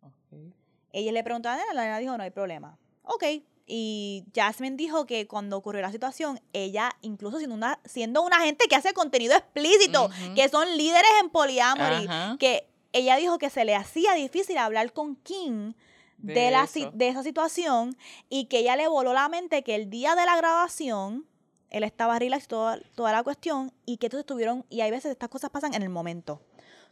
ok. 0.01 0.53
Ella 0.91 1.11
le 1.11 1.23
preguntó 1.23 1.49
a 1.49 1.55
la 1.55 1.61
nena, 1.61 1.73
la 1.73 1.83
nena 1.83 1.97
dijo, 1.99 2.17
no 2.17 2.23
hay 2.23 2.31
problema. 2.31 2.77
Ok. 3.03 3.23
Y 3.65 4.25
Jasmine 4.33 4.75
dijo 4.75 5.05
que 5.05 5.27
cuando 5.27 5.55
ocurrió 5.55 5.81
la 5.81 5.91
situación, 5.91 6.41
ella, 6.53 6.91
incluso 7.01 7.37
siendo 7.37 7.55
una, 7.55 7.79
siendo 7.85 8.23
una 8.23 8.39
gente 8.39 8.65
que 8.67 8.75
hace 8.75 8.93
contenido 8.93 9.35
explícito, 9.35 10.09
que 10.35 10.49
son 10.49 10.75
líderes 10.75 11.11
en 11.21 11.29
poliamory, 11.29 12.37
que 12.39 12.67
ella 12.93 13.15
dijo 13.17 13.37
que 13.37 13.51
se 13.51 13.65
le 13.65 13.75
hacía 13.75 14.13
difícil 14.13 14.57
hablar 14.57 14.91
con 14.91 15.15
King 15.17 15.73
de, 16.21 16.33
De 16.33 16.51
la, 16.51 16.67
de 16.93 17.07
esa 17.07 17.23
situación 17.23 17.95
y 18.29 18.45
que 18.45 18.59
ella 18.59 18.75
le 18.75 18.87
voló 18.87 19.13
la 19.13 19.29
mente 19.29 19.63
que 19.63 19.75
el 19.75 19.89
día 19.89 20.15
de 20.15 20.25
la 20.25 20.37
grabación 20.37 21.25
él 21.69 21.83
estaba 21.83 22.17
relax 22.17 22.47
toda, 22.47 22.79
toda 22.95 23.11
la 23.11 23.23
cuestión 23.23 23.71
y 23.85 23.97
que 23.97 24.07
entonces 24.07 24.25
tuvieron, 24.25 24.65
y 24.69 24.81
hay 24.81 24.91
veces 24.91 25.11
estas 25.11 25.29
cosas 25.29 25.49
pasan 25.49 25.73
en 25.73 25.83
el 25.83 25.89
momento. 25.89 26.41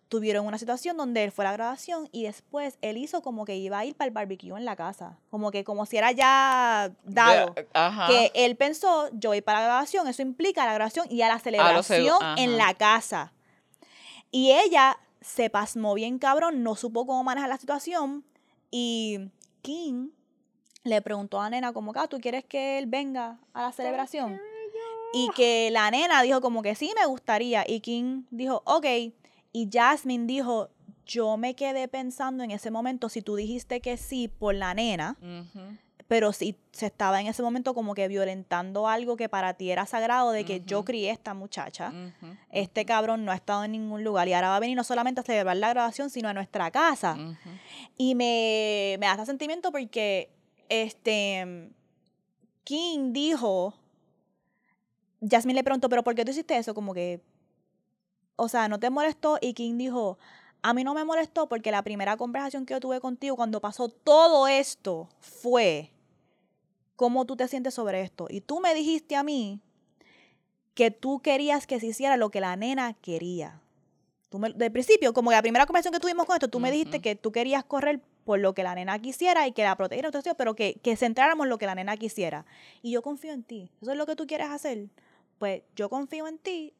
Tuvieron 0.07 0.45
una 0.45 0.57
situación 0.57 0.95
donde 0.95 1.23
él 1.25 1.31
fue 1.33 1.43
a 1.43 1.49
la 1.49 1.53
grabación 1.53 2.07
y 2.13 2.23
después 2.23 2.77
él 2.81 2.95
hizo 2.95 3.21
como 3.21 3.43
que 3.43 3.57
iba 3.57 3.79
a 3.79 3.85
ir 3.85 3.93
para 3.95 4.07
el 4.07 4.13
barbecue 4.13 4.55
en 4.57 4.63
la 4.63 4.77
casa. 4.77 5.17
Como 5.29 5.51
que 5.51 5.65
como 5.65 5.85
si 5.85 5.97
era 5.97 6.13
ya 6.13 6.93
dado. 7.03 7.53
De- 7.53 7.67
ajá. 7.73 8.07
Que 8.07 8.31
él 8.33 8.55
pensó, 8.55 9.09
yo 9.11 9.31
voy 9.31 9.41
para 9.41 9.59
la 9.59 9.65
grabación, 9.65 10.07
eso 10.07 10.21
implica 10.21 10.65
la 10.65 10.73
grabación 10.73 11.07
y 11.09 11.23
a 11.23 11.27
la 11.27 11.39
celebración 11.39 12.19
en 12.37 12.55
la 12.55 12.73
casa. 12.75 13.33
Y 14.31 14.51
ella 14.51 14.97
se 15.19 15.49
pasmó 15.49 15.93
bien 15.93 16.19
cabrón, 16.19 16.63
no 16.63 16.75
supo 16.75 17.05
cómo 17.05 17.23
manejar 17.23 17.49
la 17.49 17.57
situación 17.57 18.23
y 18.71 19.29
King 19.61 20.09
le 20.83 21.01
preguntó 21.01 21.39
a 21.39 21.43
la 21.43 21.49
nena 21.49 21.73
como 21.73 21.91
que, 21.93 21.99
"Ah, 21.99 22.07
¿tú 22.07 22.19
quieres 22.19 22.45
que 22.45 22.77
él 22.77 22.85
venga 22.85 23.39
a 23.53 23.61
la 23.63 23.71
celebración? 23.71 24.39
Y 25.13 25.29
que 25.35 25.69
la 25.71 25.89
nena 25.89 26.21
dijo 26.21 26.41
como 26.41 26.61
que 26.61 26.75
sí, 26.75 26.91
me 26.99 27.05
gustaría. 27.05 27.63
Y 27.67 27.79
King 27.79 28.23
dijo, 28.29 28.61
ok. 28.65 28.85
Y 29.53 29.69
Jasmine 29.71 30.25
dijo, 30.27 30.69
yo 31.05 31.37
me 31.37 31.55
quedé 31.55 31.87
pensando 31.87 32.43
en 32.43 32.51
ese 32.51 32.69
momento, 32.71 33.09
si 33.09 33.21
tú 33.21 33.35
dijiste 33.35 33.79
que 33.79 33.97
sí 33.97 34.27
por 34.27 34.53
la 34.53 34.73
nena, 34.73 35.17
Ujú. 35.21 35.77
Pero 36.07 36.31
si 36.31 36.55
se 36.71 36.85
estaba 36.85 37.19
en 37.19 37.27
ese 37.27 37.43
momento 37.43 37.73
como 37.73 37.93
que 37.93 38.07
violentando 38.07 38.87
algo 38.87 39.17
que 39.17 39.29
para 39.29 39.53
ti 39.55 39.71
era 39.71 39.85
sagrado, 39.85 40.31
de 40.31 40.45
que 40.45 40.61
yo 40.61 40.85
crié 40.85 41.09
a 41.09 41.13
esta 41.13 41.33
muchacha, 41.33 41.91
este 42.51 42.85
cabrón 42.85 43.25
no 43.25 43.31
ha 43.31 43.35
estado 43.35 43.63
en 43.63 43.73
ningún 43.73 44.03
lugar 44.03 44.27
y 44.27 44.33
ahora 44.33 44.49
va 44.49 44.55
a 44.55 44.59
venir 44.59 44.77
no 44.77 44.83
solamente 44.83 45.21
a 45.21 45.23
celebrar 45.23 45.57
la 45.57 45.69
grabación, 45.69 46.09
sino 46.09 46.29
a 46.29 46.33
nuestra 46.33 46.71
casa. 46.71 47.17
Y 47.97 48.15
me, 48.15 48.95
me 48.99 49.05
da 49.05 49.13
ese 49.13 49.25
sentimiento 49.25 49.71
porque 49.71 50.29
este 50.69 51.71
King 52.63 53.13
dijo, 53.13 53.73
Jasmine 55.21 55.59
le 55.59 55.63
preguntó, 55.63 55.89
pero 55.89 56.03
¿por 56.03 56.15
qué 56.15 56.25
tú 56.25 56.31
hiciste 56.31 56.57
eso? 56.57 56.73
Como 56.73 56.93
que, 56.93 57.21
o 58.35 58.49
sea, 58.49 58.67
¿no 58.67 58.79
te 58.79 58.89
molestó? 58.89 59.37
Y 59.41 59.53
King 59.53 59.77
dijo, 59.77 60.17
a 60.61 60.73
mí 60.73 60.83
no 60.83 60.93
me 60.93 61.05
molestó 61.05 61.47
porque 61.47 61.71
la 61.71 61.81
primera 61.81 62.17
conversación 62.17 62.65
que 62.65 62.73
yo 62.73 62.79
tuve 62.79 62.99
contigo 62.99 63.35
cuando 63.35 63.61
pasó 63.61 63.89
todo 63.89 64.47
esto 64.47 65.07
fue, 65.19 65.91
¿cómo 66.97 67.23
tú 67.23 67.37
te 67.37 67.47
sientes 67.47 67.73
sobre 67.73 68.01
esto? 68.01 68.27
Y 68.29 68.41
tú 68.41 68.59
me 68.59 68.73
dijiste 68.73 69.15
a 69.15 69.23
mí 69.23 69.61
que 70.73 70.91
tú 70.91 71.21
querías 71.21 71.65
que 71.65 71.79
se 71.79 71.87
hiciera 71.87 72.17
lo 72.17 72.29
que 72.29 72.41
la 72.41 72.57
nena 72.57 72.93
quería. 72.93 73.61
Tú 74.29 74.39
me, 74.39 74.51
del 74.51 74.71
principio, 74.73 75.13
como 75.13 75.31
la 75.31 75.41
primera 75.41 75.65
conversación 75.65 75.93
que 75.93 76.01
tuvimos 76.01 76.25
con 76.25 76.35
esto, 76.35 76.49
tú 76.49 76.59
me 76.59 76.69
dijiste 76.69 76.99
que 76.99 77.15
tú 77.15 77.31
querías 77.31 77.63
correr 77.63 78.01
por 78.25 78.39
lo 78.39 78.53
que 78.53 78.63
la 78.63 78.75
nena 78.75 78.99
quisiera 78.99 79.47
y 79.47 79.53
que 79.53 79.63
la 79.63 79.77
protegiera, 79.77 80.11
pero 80.37 80.53
que, 80.53 80.81
que 80.83 80.97
centráramos 80.97 81.45
en 81.45 81.49
lo 81.49 81.57
que 81.57 81.65
la 81.65 81.75
nena 81.75 81.95
quisiera. 81.95 82.45
Y 82.81 82.91
yo 82.91 83.01
confío 83.01 83.31
en 83.31 83.43
ti. 83.43 83.71
¿Eso 83.81 83.91
es 83.91 83.97
lo 83.97 84.05
que 84.05 84.17
tú 84.17 84.27
quieres 84.27 84.49
hacer? 84.49 84.89
Pues 85.37 85.61
yo 85.75 85.87
confío 85.87 86.27
en 86.27 86.37
ti 86.37 86.73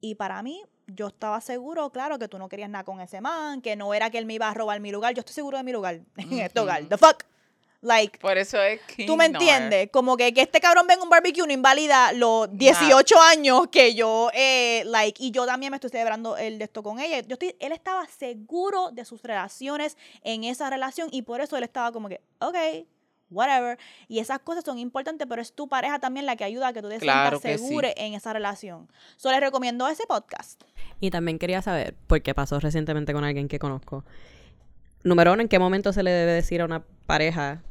y 0.00 0.14
para 0.14 0.42
mí, 0.42 0.62
yo 0.86 1.08
estaba 1.08 1.40
seguro, 1.40 1.90
claro, 1.90 2.18
que 2.18 2.28
tú 2.28 2.38
no 2.38 2.48
querías 2.48 2.70
nada 2.70 2.84
con 2.84 3.00
ese 3.00 3.20
man, 3.20 3.60
que 3.60 3.76
no 3.76 3.92
era 3.92 4.10
que 4.10 4.18
él 4.18 4.26
me 4.26 4.34
iba 4.34 4.48
a 4.48 4.54
robar 4.54 4.80
mi 4.80 4.92
lugar. 4.92 5.14
Yo 5.14 5.20
estoy 5.20 5.34
seguro 5.34 5.58
de 5.58 5.64
mi 5.64 5.72
lugar 5.72 6.00
en 6.16 6.32
este 6.40 6.60
hogar. 6.60 6.84
The 6.84 6.96
fuck? 6.96 7.24
Like, 7.84 8.18
Por 8.18 8.38
eso 8.38 8.62
es 8.62 8.80
que. 8.82 9.04
¿Tú 9.04 9.14
me 9.14 9.26
entiendes? 9.26 9.90
Como 9.90 10.16
que, 10.16 10.32
que 10.32 10.40
este 10.40 10.58
cabrón 10.58 10.86
venga 10.86 11.02
un 11.02 11.10
barbecue 11.10 11.46
no 11.46 11.52
invalida 11.52 12.14
los 12.14 12.48
18 12.50 13.20
años 13.20 13.66
que 13.70 13.94
yo, 13.94 14.30
eh, 14.32 14.84
like, 14.86 15.22
y 15.22 15.30
yo 15.32 15.44
también 15.44 15.70
me 15.70 15.76
estoy 15.76 15.90
celebrando 15.90 16.38
el 16.38 16.58
de 16.58 16.64
esto 16.64 16.82
con 16.82 16.98
ella. 16.98 17.20
Yo 17.20 17.34
estoy, 17.34 17.54
él 17.60 17.72
estaba 17.72 18.06
seguro 18.08 18.90
de 18.90 19.04
sus 19.04 19.22
relaciones 19.22 19.98
en 20.22 20.44
esa 20.44 20.70
relación 20.70 21.08
y 21.12 21.22
por 21.22 21.42
eso 21.42 21.58
él 21.58 21.62
estaba 21.62 21.92
como 21.92 22.08
que, 22.08 22.22
ok, 22.38 22.56
whatever. 23.30 23.78
Y 24.08 24.18
esas 24.20 24.38
cosas 24.38 24.64
son 24.64 24.78
importantes, 24.78 25.26
pero 25.28 25.42
es 25.42 25.52
tu 25.52 25.68
pareja 25.68 25.98
también 25.98 26.24
la 26.24 26.36
que 26.36 26.44
ayuda 26.44 26.68
a 26.68 26.72
que 26.72 26.80
tú 26.80 26.88
te 26.88 26.98
Claro 27.00 27.38
sientas 27.38 27.60
sí. 27.60 27.66
seguro 27.66 27.88
en 27.96 28.14
esa 28.14 28.32
relación. 28.32 28.88
Solo 29.18 29.32
les 29.34 29.42
recomiendo 29.42 29.86
ese 29.88 30.06
podcast. 30.06 30.62
Y 31.00 31.10
también 31.10 31.38
quería 31.38 31.60
saber, 31.60 31.94
porque 32.06 32.34
pasó 32.34 32.60
recientemente 32.60 33.12
con 33.12 33.24
alguien 33.24 33.46
que 33.46 33.58
conozco. 33.58 34.04
Número 35.02 35.34
uno, 35.34 35.42
¿en 35.42 35.48
qué 35.48 35.58
momento 35.58 35.92
se 35.92 36.02
le 36.02 36.10
debe 36.10 36.32
decir 36.32 36.62
a 36.62 36.64
una 36.64 36.82
pareja 37.06 37.62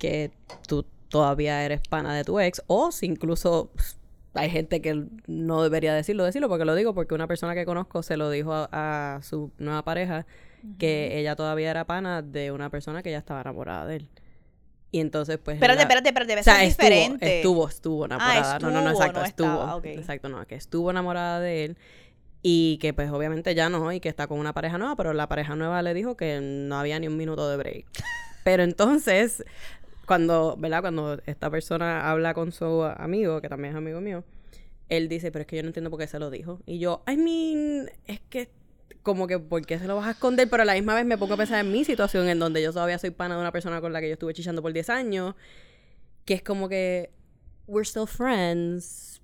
que 0.00 0.32
tú 0.66 0.84
todavía 1.08 1.64
eres 1.64 1.80
pana 1.88 2.12
de 2.12 2.24
tu 2.24 2.40
ex? 2.40 2.60
O 2.66 2.90
si 2.90 3.06
incluso 3.06 3.70
pss, 3.76 3.98
hay 4.34 4.50
gente 4.50 4.80
que 4.80 5.04
no 5.28 5.62
debería 5.62 5.94
decirlo, 5.94 6.24
decirlo, 6.24 6.48
porque 6.48 6.64
lo 6.64 6.74
digo 6.74 6.94
porque 6.94 7.14
una 7.14 7.28
persona 7.28 7.54
que 7.54 7.64
conozco 7.64 8.02
se 8.02 8.16
lo 8.16 8.30
dijo 8.30 8.52
a, 8.52 8.68
a 8.72 9.22
su 9.22 9.52
nueva 9.58 9.84
pareja 9.84 10.26
que 10.78 11.18
ella 11.18 11.36
todavía 11.36 11.70
era 11.70 11.84
pana 11.84 12.22
de 12.22 12.50
una 12.52 12.70
persona 12.70 13.02
que 13.02 13.10
ya 13.10 13.18
estaba 13.18 13.40
enamorada 13.40 13.86
de 13.86 13.96
él. 13.96 14.08
Y 14.92 15.00
entonces, 15.00 15.38
pues. 15.38 15.54
Espérate, 15.54 15.82
espérate, 15.82 16.08
espérate, 16.08 16.30
debe 16.30 16.40
o 16.40 16.44
sea, 16.44 16.56
ser 16.56 16.64
estuvo, 16.64 16.86
diferente. 16.88 17.36
estuvo, 17.36 17.68
estuvo 17.68 18.04
enamorada. 18.06 18.58
no, 18.58 18.70
no, 18.70 18.82
no, 18.82 18.90
exacto, 18.90 19.20
no 19.20 19.26
estuvo. 19.26 19.48
estaba. 19.48 19.80
Exacto, 19.84 20.28
no, 20.28 20.46
que 20.46 20.56
estuvo 20.56 20.90
enamorada 20.90 21.38
de 21.38 21.64
él 21.64 21.78
y 22.42 22.78
que 22.78 22.92
pues 22.92 23.10
obviamente 23.10 23.54
ya 23.54 23.68
no, 23.68 23.92
y 23.92 24.00
que 24.00 24.08
está 24.08 24.26
con 24.26 24.38
una 24.38 24.52
pareja 24.52 24.78
nueva, 24.78 24.96
pero 24.96 25.12
la 25.12 25.28
pareja 25.28 25.54
nueva 25.56 25.82
le 25.82 25.94
dijo 25.94 26.16
que 26.16 26.40
no 26.40 26.78
había 26.78 26.98
ni 26.98 27.06
un 27.06 27.16
minuto 27.16 27.48
de 27.48 27.56
break. 27.56 27.86
Pero 28.42 28.62
entonces, 28.62 29.44
cuando, 30.10 30.56
¿verdad? 30.58 30.80
Cuando 30.80 31.20
esta 31.24 31.52
persona 31.52 32.10
habla 32.10 32.34
con 32.34 32.50
su 32.50 32.82
amigo, 32.82 33.40
que 33.40 33.48
también 33.48 33.74
es 33.74 33.78
amigo 33.78 34.00
mío, 34.00 34.24
él 34.88 35.08
dice, 35.08 35.30
pero 35.30 35.42
es 35.42 35.46
que 35.46 35.54
yo 35.54 35.62
no 35.62 35.68
entiendo 35.68 35.88
por 35.88 36.00
qué 36.00 36.08
se 36.08 36.18
lo 36.18 36.30
dijo. 36.30 36.58
Y 36.66 36.80
yo, 36.80 37.04
I 37.06 37.16
mean, 37.16 37.88
es 38.08 38.18
que 38.28 38.50
como 39.04 39.28
que, 39.28 39.38
¿por 39.38 39.64
qué 39.64 39.78
se 39.78 39.86
lo 39.86 39.94
vas 39.94 40.08
a 40.08 40.10
esconder? 40.10 40.50
Pero 40.50 40.64
a 40.64 40.66
la 40.66 40.74
misma 40.74 40.96
vez 40.96 41.04
me 41.04 41.16
pongo 41.16 41.34
a 41.34 41.36
pensar 41.36 41.64
en 41.64 41.70
mi 41.70 41.84
situación, 41.84 42.28
en 42.28 42.40
donde 42.40 42.60
yo 42.60 42.72
todavía 42.72 42.98
soy 42.98 43.10
pana 43.10 43.36
de 43.36 43.40
una 43.40 43.52
persona 43.52 43.80
con 43.80 43.92
la 43.92 44.00
que 44.00 44.08
yo 44.08 44.14
estuve 44.14 44.34
chichando 44.34 44.62
por 44.62 44.72
10 44.72 44.90
años, 44.90 45.36
que 46.24 46.34
es 46.34 46.42
como 46.42 46.68
que, 46.68 47.12
we're 47.68 47.86
still 47.86 48.08
friends, 48.08 49.22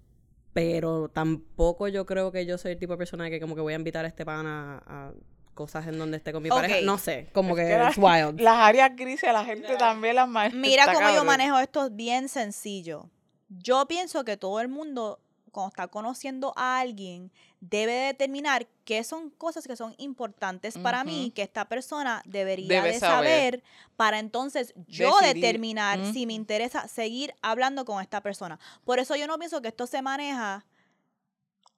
pero 0.52 1.08
tampoco 1.08 1.88
yo 1.88 2.06
creo 2.06 2.30
que 2.30 2.46
yo 2.46 2.58
soy 2.58 2.70
el 2.70 2.78
tipo 2.78 2.92
de 2.92 2.98
persona 2.98 3.28
que 3.28 3.40
como 3.40 3.56
que 3.56 3.60
voy 3.60 3.72
a 3.72 3.76
invitar 3.76 4.04
a 4.04 4.08
este 4.08 4.24
pana 4.24 4.80
a 4.86 5.12
cosas 5.56 5.88
en 5.88 5.98
donde 5.98 6.18
esté 6.18 6.32
con 6.32 6.44
mi 6.44 6.48
pareja. 6.50 6.76
No 6.84 6.98
sé, 6.98 7.28
como 7.32 7.58
Es 7.58 7.64
que, 7.66 7.88
es 7.88 7.96
wild. 7.98 8.40
Las 8.40 8.58
áreas 8.58 8.94
grises, 8.94 9.32
la 9.32 9.44
gente 9.44 9.74
también 9.76 10.14
las 10.14 10.28
maneja. 10.28 10.54
Mira 10.56 10.92
cómo 10.92 11.10
yo 11.12 11.24
manejo 11.24 11.58
esto 11.58 11.90
bien 11.90 12.28
sencillo. 12.28 13.10
Yo 13.48 13.86
pienso 13.88 14.24
que 14.24 14.36
todo 14.36 14.60
el 14.60 14.68
mundo, 14.68 15.18
cuando 15.50 15.68
está 15.70 15.88
conociendo 15.88 16.52
a 16.56 16.78
alguien, 16.78 17.32
debe 17.60 17.92
determinar 17.92 18.66
qué 18.84 19.02
son 19.02 19.30
cosas 19.30 19.66
que 19.66 19.74
son 19.76 19.94
importantes 19.98 20.76
para 20.78 21.02
mí, 21.02 21.32
que 21.34 21.42
esta 21.42 21.64
persona 21.64 22.22
debería 22.26 22.68
Debe 22.68 22.92
de 22.92 23.00
saber. 23.00 23.24
saber, 23.54 23.62
para 23.96 24.18
entonces 24.18 24.74
yo 24.86 25.16
Decidir. 25.18 25.34
determinar 25.42 25.98
si 26.12 26.26
me 26.26 26.34
interesa 26.34 26.86
seguir 26.86 27.34
hablando 27.40 27.84
con 27.84 28.02
esta 28.02 28.20
persona. 28.20 28.58
Por 28.84 28.98
eso 28.98 29.16
yo 29.16 29.26
no 29.26 29.38
pienso 29.38 29.62
que 29.62 29.68
esto 29.68 29.86
se 29.86 30.02
maneja 30.02 30.64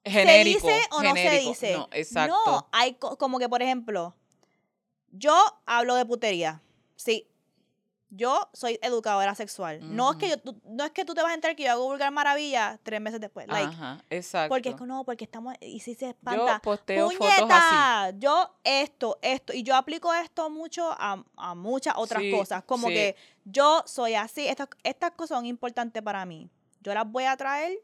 Genérico. 0.05 0.67
¿Se 0.67 0.73
dice 0.73 0.87
o 0.91 1.03
no 1.03 1.13
se 1.13 1.39
dice? 1.39 1.73
No, 1.77 1.87
exacto. 1.91 2.35
No, 2.45 2.67
hay 2.71 2.93
co- 2.95 3.17
como 3.17 3.37
que, 3.39 3.49
por 3.49 3.61
ejemplo, 3.61 4.15
yo 5.11 5.35
hablo 5.65 5.95
de 5.95 6.05
putería. 6.05 6.61
Sí. 6.95 7.25
Yo 8.11 8.49
soy 8.53 8.79
educadora 8.81 9.35
sexual. 9.35 9.95
No 9.95 10.09
es 10.11 10.17
que 10.17 10.29
yo, 10.29 10.37
tú- 10.39 10.59
no 10.65 10.83
es 10.83 10.89
que 10.89 11.05
tú 11.05 11.13
te 11.13 11.21
vas 11.21 11.29
a 11.29 11.35
enterar 11.35 11.55
que 11.55 11.65
yo 11.65 11.71
hago 11.73 11.85
vulgar 11.85 12.11
maravilla 12.11 12.79
tres 12.81 12.99
meses 12.99 13.19
después. 13.21 13.47
Like, 13.47 13.67
Ajá, 13.71 14.03
exacto. 14.09 14.49
porque 14.49 14.69
es 14.69 14.75
que 14.75 14.83
no, 14.85 15.03
porque 15.03 15.25
estamos, 15.25 15.53
y 15.61 15.79
si 15.81 15.93
se 15.93 16.05
Yo 16.05 16.09
espanta. 16.11 16.59
posteo 16.63 17.11
fotos 17.11 17.47
así. 17.51 18.15
Yo 18.17 18.55
esto, 18.63 19.19
esto, 19.21 19.53
y 19.53 19.61
yo 19.61 19.75
aplico 19.75 20.11
esto 20.11 20.49
mucho 20.49 20.89
a, 20.91 21.23
a 21.37 21.53
muchas 21.53 21.93
otras 21.97 22.23
Sí, 22.23 22.31
cosas. 22.31 22.63
Como 22.63 22.87
sí. 22.87 22.95
que 22.95 23.15
yo 23.45 23.83
soy 23.85 24.15
así, 24.15 24.47
estas, 24.47 24.69
estas 24.83 25.11
cosas 25.11 25.37
son 25.37 25.45
importantes 25.45 26.01
para 26.01 26.25
mí. 26.25 26.49
Yo 26.81 26.95
las 26.95 27.05
voy 27.07 27.25
a 27.25 27.37
traer 27.37 27.77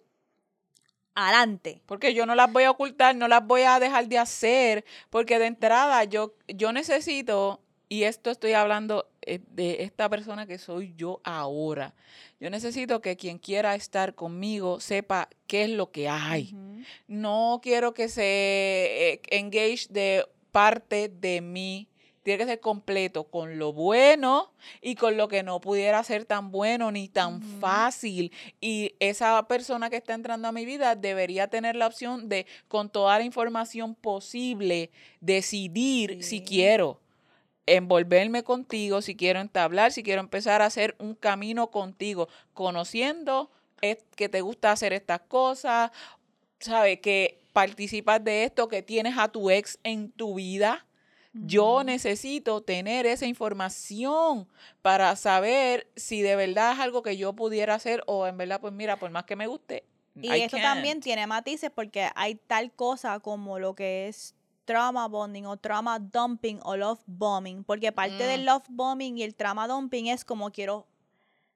adelante. 1.16 1.82
Porque 1.86 2.14
yo 2.14 2.26
no 2.26 2.36
las 2.36 2.52
voy 2.52 2.66
a 2.66 2.72
ocultar, 2.72 3.16
no 3.16 3.28
las 3.28 3.46
voy 3.46 3.62
a 3.62 3.80
dejar 3.80 4.08
de 4.08 4.20
hacer, 4.20 4.86
porque 5.10 5.40
de 5.40 5.48
entrada 5.48 6.04
yo, 6.04 6.36
yo 6.48 6.72
necesito, 6.72 7.62
y 7.90 8.04
esto 8.04 8.30
estoy 8.30 8.54
hablando 8.54 9.08
eh, 9.22 9.40
de 9.52 9.84
esta 9.84 10.10
persona 10.10 10.46
que 10.46 10.58
soy 10.58 10.94
yo 10.96 11.22
ahora, 11.24 11.94
yo 12.40 12.50
necesito 12.50 13.02
que 13.02 13.16
quien 13.16 13.40
quiera 13.40 13.76
estar 13.76 14.14
conmigo 14.14 14.80
sepa 14.80 15.30
qué 15.48 15.64
es 15.64 15.70
lo 15.70 15.92
que 15.92 16.10
hay. 16.10 16.54
No 17.08 17.60
quiero 17.64 17.94
que 17.94 18.10
se 18.10 18.24
eh, 19.14 19.22
engage 19.30 19.88
de 19.90 20.26
parte 20.52 21.10
de 21.10 21.42
mí. 21.42 21.88
Tiene 22.26 22.40
que 22.40 22.46
ser 22.50 22.60
completo 22.60 23.26
con 23.26 23.60
lo 23.60 23.72
bueno 23.72 24.52
y 24.82 24.96
con 24.96 25.16
lo 25.16 25.28
que 25.28 25.44
no 25.44 25.62
pudiera 25.62 26.04
ser 26.04 26.26
tan 26.26 26.50
bueno 26.52 26.92
ni 26.92 27.08
tan 27.08 27.40
fácil. 27.62 28.32
Y 28.60 28.96
esa 29.00 29.48
persona 29.48 29.92
que 29.92 29.98
está 29.98 30.16
entrando 30.16 30.48
a 30.48 30.52
mi 30.52 30.66
vida 30.66 30.96
debería 30.96 31.50
tener 31.50 31.76
la 31.76 31.86
opción 31.86 32.28
de, 32.28 32.48
con 32.68 32.90
toda 32.90 33.20
la 33.20 33.26
información 33.26 33.94
posible, 33.94 34.90
decidir 35.22 36.24
si 36.24 36.42
quiero 36.42 37.00
envolverme 37.68 38.44
contigo, 38.44 39.04
si 39.04 39.16
quiero 39.16 39.40
entablar, 39.40 39.92
si 39.92 40.02
quiero 40.02 40.20
empezar 40.22 40.64
a 40.64 40.66
hacer 40.66 40.96
un 40.98 41.14
camino 41.14 41.68
contigo, 41.70 42.28
conociendo 42.56 43.52
es- 43.82 44.04
que 44.16 44.30
te 44.30 44.42
gusta 44.42 44.72
hacer 44.72 44.94
estas 44.94 45.22
cosas, 45.22 45.92
sabe 46.60 47.00
que 47.00 47.40
participas 47.54 48.24
de 48.24 48.46
esto, 48.46 48.68
que 48.68 48.82
tienes 48.82 49.16
a 49.18 49.28
tu 49.28 49.50
ex 49.52 49.78
en 49.84 50.12
tu 50.12 50.36
vida. 50.36 50.85
Yo 51.38 51.84
necesito 51.84 52.62
tener 52.62 53.06
esa 53.06 53.26
información 53.26 54.48
para 54.82 55.16
saber 55.16 55.92
si 55.96 56.22
de 56.22 56.36
verdad 56.36 56.74
es 56.74 56.80
algo 56.80 57.04
que 57.04 57.18
yo 57.18 57.34
pudiera 57.34 57.76
hacer 57.76 58.04
o 58.08 58.26
en 58.26 58.38
verdad, 58.38 58.62
pues 58.62 58.74
mira, 58.74 58.98
por 58.98 59.12
más 59.12 59.26
que 59.26 59.36
me 59.36 59.48
guste. 59.48 59.84
Y 60.16 60.32
I 60.34 60.44
esto 60.44 60.58
can't. 60.58 60.64
también 60.76 61.02
tiene 61.02 61.28
matices 61.28 61.72
porque 61.76 62.10
hay 62.16 62.36
tal 62.36 62.72
cosa 62.72 63.20
como 63.20 63.60
lo 63.60 63.76
que 63.76 64.08
es 64.08 64.34
trauma 64.64 65.08
bonding 65.10 65.46
o 65.46 65.58
trauma 65.58 66.00
dumping 66.00 66.60
o 66.64 66.78
love 66.78 67.02
bombing. 67.06 67.64
Porque 67.66 67.92
parte 67.92 68.24
del 68.24 68.42
Mm. 68.44 68.46
love 68.46 68.64
bombing 68.70 69.18
y 69.18 69.24
el 69.24 69.36
trauma 69.36 69.68
dumping 69.68 70.08
es 70.08 70.24
como 70.24 70.52
quiero 70.52 70.88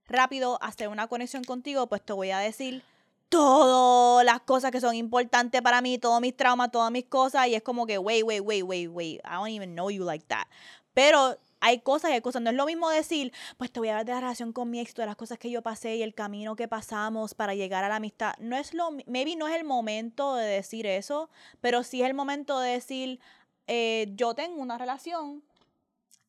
rápido 0.07 0.61
hacer 0.61 0.89
una 0.89 1.07
conexión 1.07 1.43
contigo, 1.43 1.87
pues 1.87 2.01
te 2.03 2.13
voy 2.13 2.31
a 2.31 2.39
decir 2.39 2.83
todas 3.29 4.25
las 4.25 4.41
cosas 4.41 4.71
que 4.71 4.81
son 4.81 4.95
importantes 4.95 5.61
para 5.61 5.81
mí, 5.81 5.97
todos 5.97 6.19
mis 6.19 6.35
traumas, 6.35 6.71
todas 6.71 6.91
mis 6.91 7.05
cosas. 7.05 7.47
Y 7.47 7.55
es 7.55 7.63
como 7.63 7.85
que, 7.85 7.97
wait, 7.97 8.23
wait, 8.23 8.41
wait, 8.41 8.63
wait, 8.63 8.89
wait. 8.89 9.21
I 9.23 9.33
don't 9.33 9.49
even 9.49 9.73
know 9.75 9.89
you 9.89 10.03
like 10.03 10.25
that. 10.27 10.47
Pero 10.93 11.37
hay 11.61 11.79
cosas 11.79 12.11
y 12.11 12.13
hay 12.13 12.21
cosas. 12.21 12.41
No 12.41 12.49
es 12.49 12.55
lo 12.55 12.65
mismo 12.65 12.89
decir, 12.89 13.31
pues 13.57 13.71
te 13.71 13.79
voy 13.79 13.89
a 13.89 13.91
hablar 13.91 14.05
de 14.05 14.13
la 14.13 14.21
relación 14.21 14.53
con 14.53 14.69
mi 14.69 14.79
ex, 14.79 14.93
de 14.95 15.05
las 15.05 15.15
cosas 15.15 15.37
que 15.37 15.49
yo 15.49 15.61
pasé 15.61 15.95
y 15.95 16.03
el 16.03 16.13
camino 16.13 16.55
que 16.55 16.67
pasamos 16.67 17.33
para 17.33 17.53
llegar 17.55 17.83
a 17.83 17.89
la 17.89 17.97
amistad. 17.97 18.33
No 18.39 18.57
es 18.57 18.73
lo, 18.73 18.91
maybe 19.05 19.35
no 19.35 19.47
es 19.47 19.55
el 19.55 19.63
momento 19.63 20.35
de 20.35 20.45
decir 20.45 20.85
eso, 20.85 21.29
pero 21.61 21.83
sí 21.83 22.01
es 22.01 22.07
el 22.07 22.15
momento 22.15 22.59
de 22.59 22.71
decir, 22.71 23.19
eh, 23.67 24.07
yo 24.15 24.33
tengo 24.33 24.61
una 24.61 24.77
relación 24.77 25.43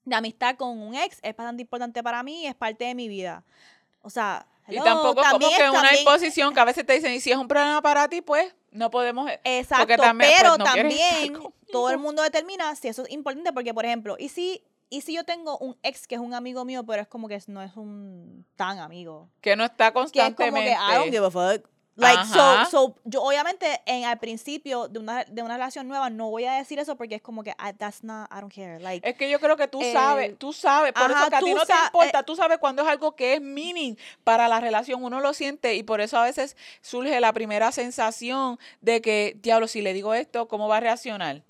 de 0.05 0.17
amistad 0.17 0.57
con 0.57 0.79
un 0.79 0.95
ex, 0.95 1.19
es 1.23 1.37
bastante 1.37 1.63
importante 1.63 2.03
para 2.03 2.23
mí 2.23 2.47
es 2.47 2.55
parte 2.55 2.85
de 2.85 2.95
mi 2.95 3.09
vida. 3.09 3.45
O 4.03 4.11
sea, 4.11 4.47
Y 4.71 4.81
tampoco 4.85 5.15
como 5.17 5.31
también 5.31 5.51
que 5.57 5.65
es- 5.65 5.71
una 5.71 5.81
también- 5.83 5.99
imposición 6.01 6.55
que 6.55 6.61
a 6.61 6.65
veces 6.65 6.87
te 6.87 6.93
dicen, 6.95 7.13
y 7.15 7.21
si 7.21 7.31
es 7.31 7.37
un 7.37 7.49
problema 7.49 7.81
para 7.83 8.09
ti, 8.09 8.21
pues 8.23 8.55
no 8.71 8.91
podemos... 8.91 9.31
Exacto, 9.45 9.97
también, 9.97 10.33
pero 10.37 10.57
pues, 10.57 10.59
no 10.59 10.65
estar 10.65 10.77
también 10.81 11.35
todo 11.73 11.91
el 11.91 11.99
mundo 11.99 12.23
determina 12.23 12.75
si 12.77 12.89
eso 12.89 13.05
es 13.05 13.11
importante, 13.11 13.53
porque 13.53 13.73
por 13.75 13.85
ejemplo, 13.85 14.17
y 14.19 14.29
si, 14.29 14.63
y 14.89 15.01
si 15.03 15.15
yo 15.15 15.25
tengo 15.25 15.57
un 15.59 15.77
ex 15.83 16.07
que 16.07 16.17
es 16.17 16.21
un 16.21 16.35
amigo 16.35 16.65
mío, 16.65 16.85
pero 16.85 17.03
es 17.03 17.09
como 17.09 17.29
que 17.29 17.41
no 17.47 17.63
es 17.63 17.77
un 17.77 18.45
tan 18.57 18.79
amigo. 18.79 19.29
Que 19.41 19.55
no 19.57 19.65
está 19.65 19.87
Que 19.87 19.89
es 19.89 19.93
como 19.95 20.05
constantemente... 20.05 20.71
que 20.71 20.93
I 20.93 20.97
don't 20.97 21.11
give 21.11 21.27
a 21.27 21.31
fuck. 21.31 21.69
Like, 21.97 22.25
so, 22.25 22.41
Ajá. 22.41 22.65
so, 22.71 22.95
yo 23.05 23.23
obviamente 23.23 23.83
en 23.85 24.05
al 24.05 24.19
principio 24.19 24.89
de 24.89 24.99
una, 25.01 25.25
de 25.25 25.43
una 25.43 25.55
relación 25.57 25.87
nueva 25.87 26.09
no 26.09 26.31
voy 26.31 26.45
a 26.47 26.55
decir 26.55 26.79
eso 26.79 26.97
porque 26.97 27.17
es 27.17 27.21
como 27.23 27.43
que 27.43 27.51
I, 27.51 27.75
that's 27.77 28.03
not, 28.03 28.27
I 28.33 28.41
don't 28.41 28.55
care. 28.55 28.81
Like, 28.81 29.07
Es 29.07 29.17
que 29.17 29.29
yo 29.29 29.39
creo 29.39 29.57
que 29.57 29.69
tú 29.69 29.81
Eh, 29.83 29.93
sabes, 29.93 30.39
tú 30.39 30.53
sabes, 30.55 30.93
por 30.93 31.03
ajá, 31.11 31.21
eso 31.25 31.31
que 31.31 31.37
a 31.37 31.41
ti 31.41 31.53
no 31.53 31.61
te 31.61 31.67
sa- 31.75 31.85
importa, 31.87 32.23
tú 32.23 32.37
sabes 32.37 32.57
cuando 32.59 32.81
es 32.83 32.89
algo 32.89 33.15
que 33.17 33.35
es 33.35 33.41
meaning 33.43 33.97
para 34.25 34.49
la 34.49 34.61
relación, 34.61 35.05
uno 35.05 35.21
lo 35.21 35.35
siente 35.35 35.75
y 35.75 35.83
por 35.83 36.01
eso 36.01 36.17
a 36.17 36.25
veces 36.25 36.57
surge 36.81 37.21
la 37.21 37.33
primera 37.35 37.71
sensación 37.71 38.59
de 38.81 39.03
que, 39.03 39.37
diablo, 39.43 39.69
si 39.69 39.83
le 39.83 39.93
digo 39.93 40.15
esto, 40.15 40.49
¿cómo 40.49 40.69
va 40.69 40.79
a 40.79 40.81
reaccionar? 40.81 41.43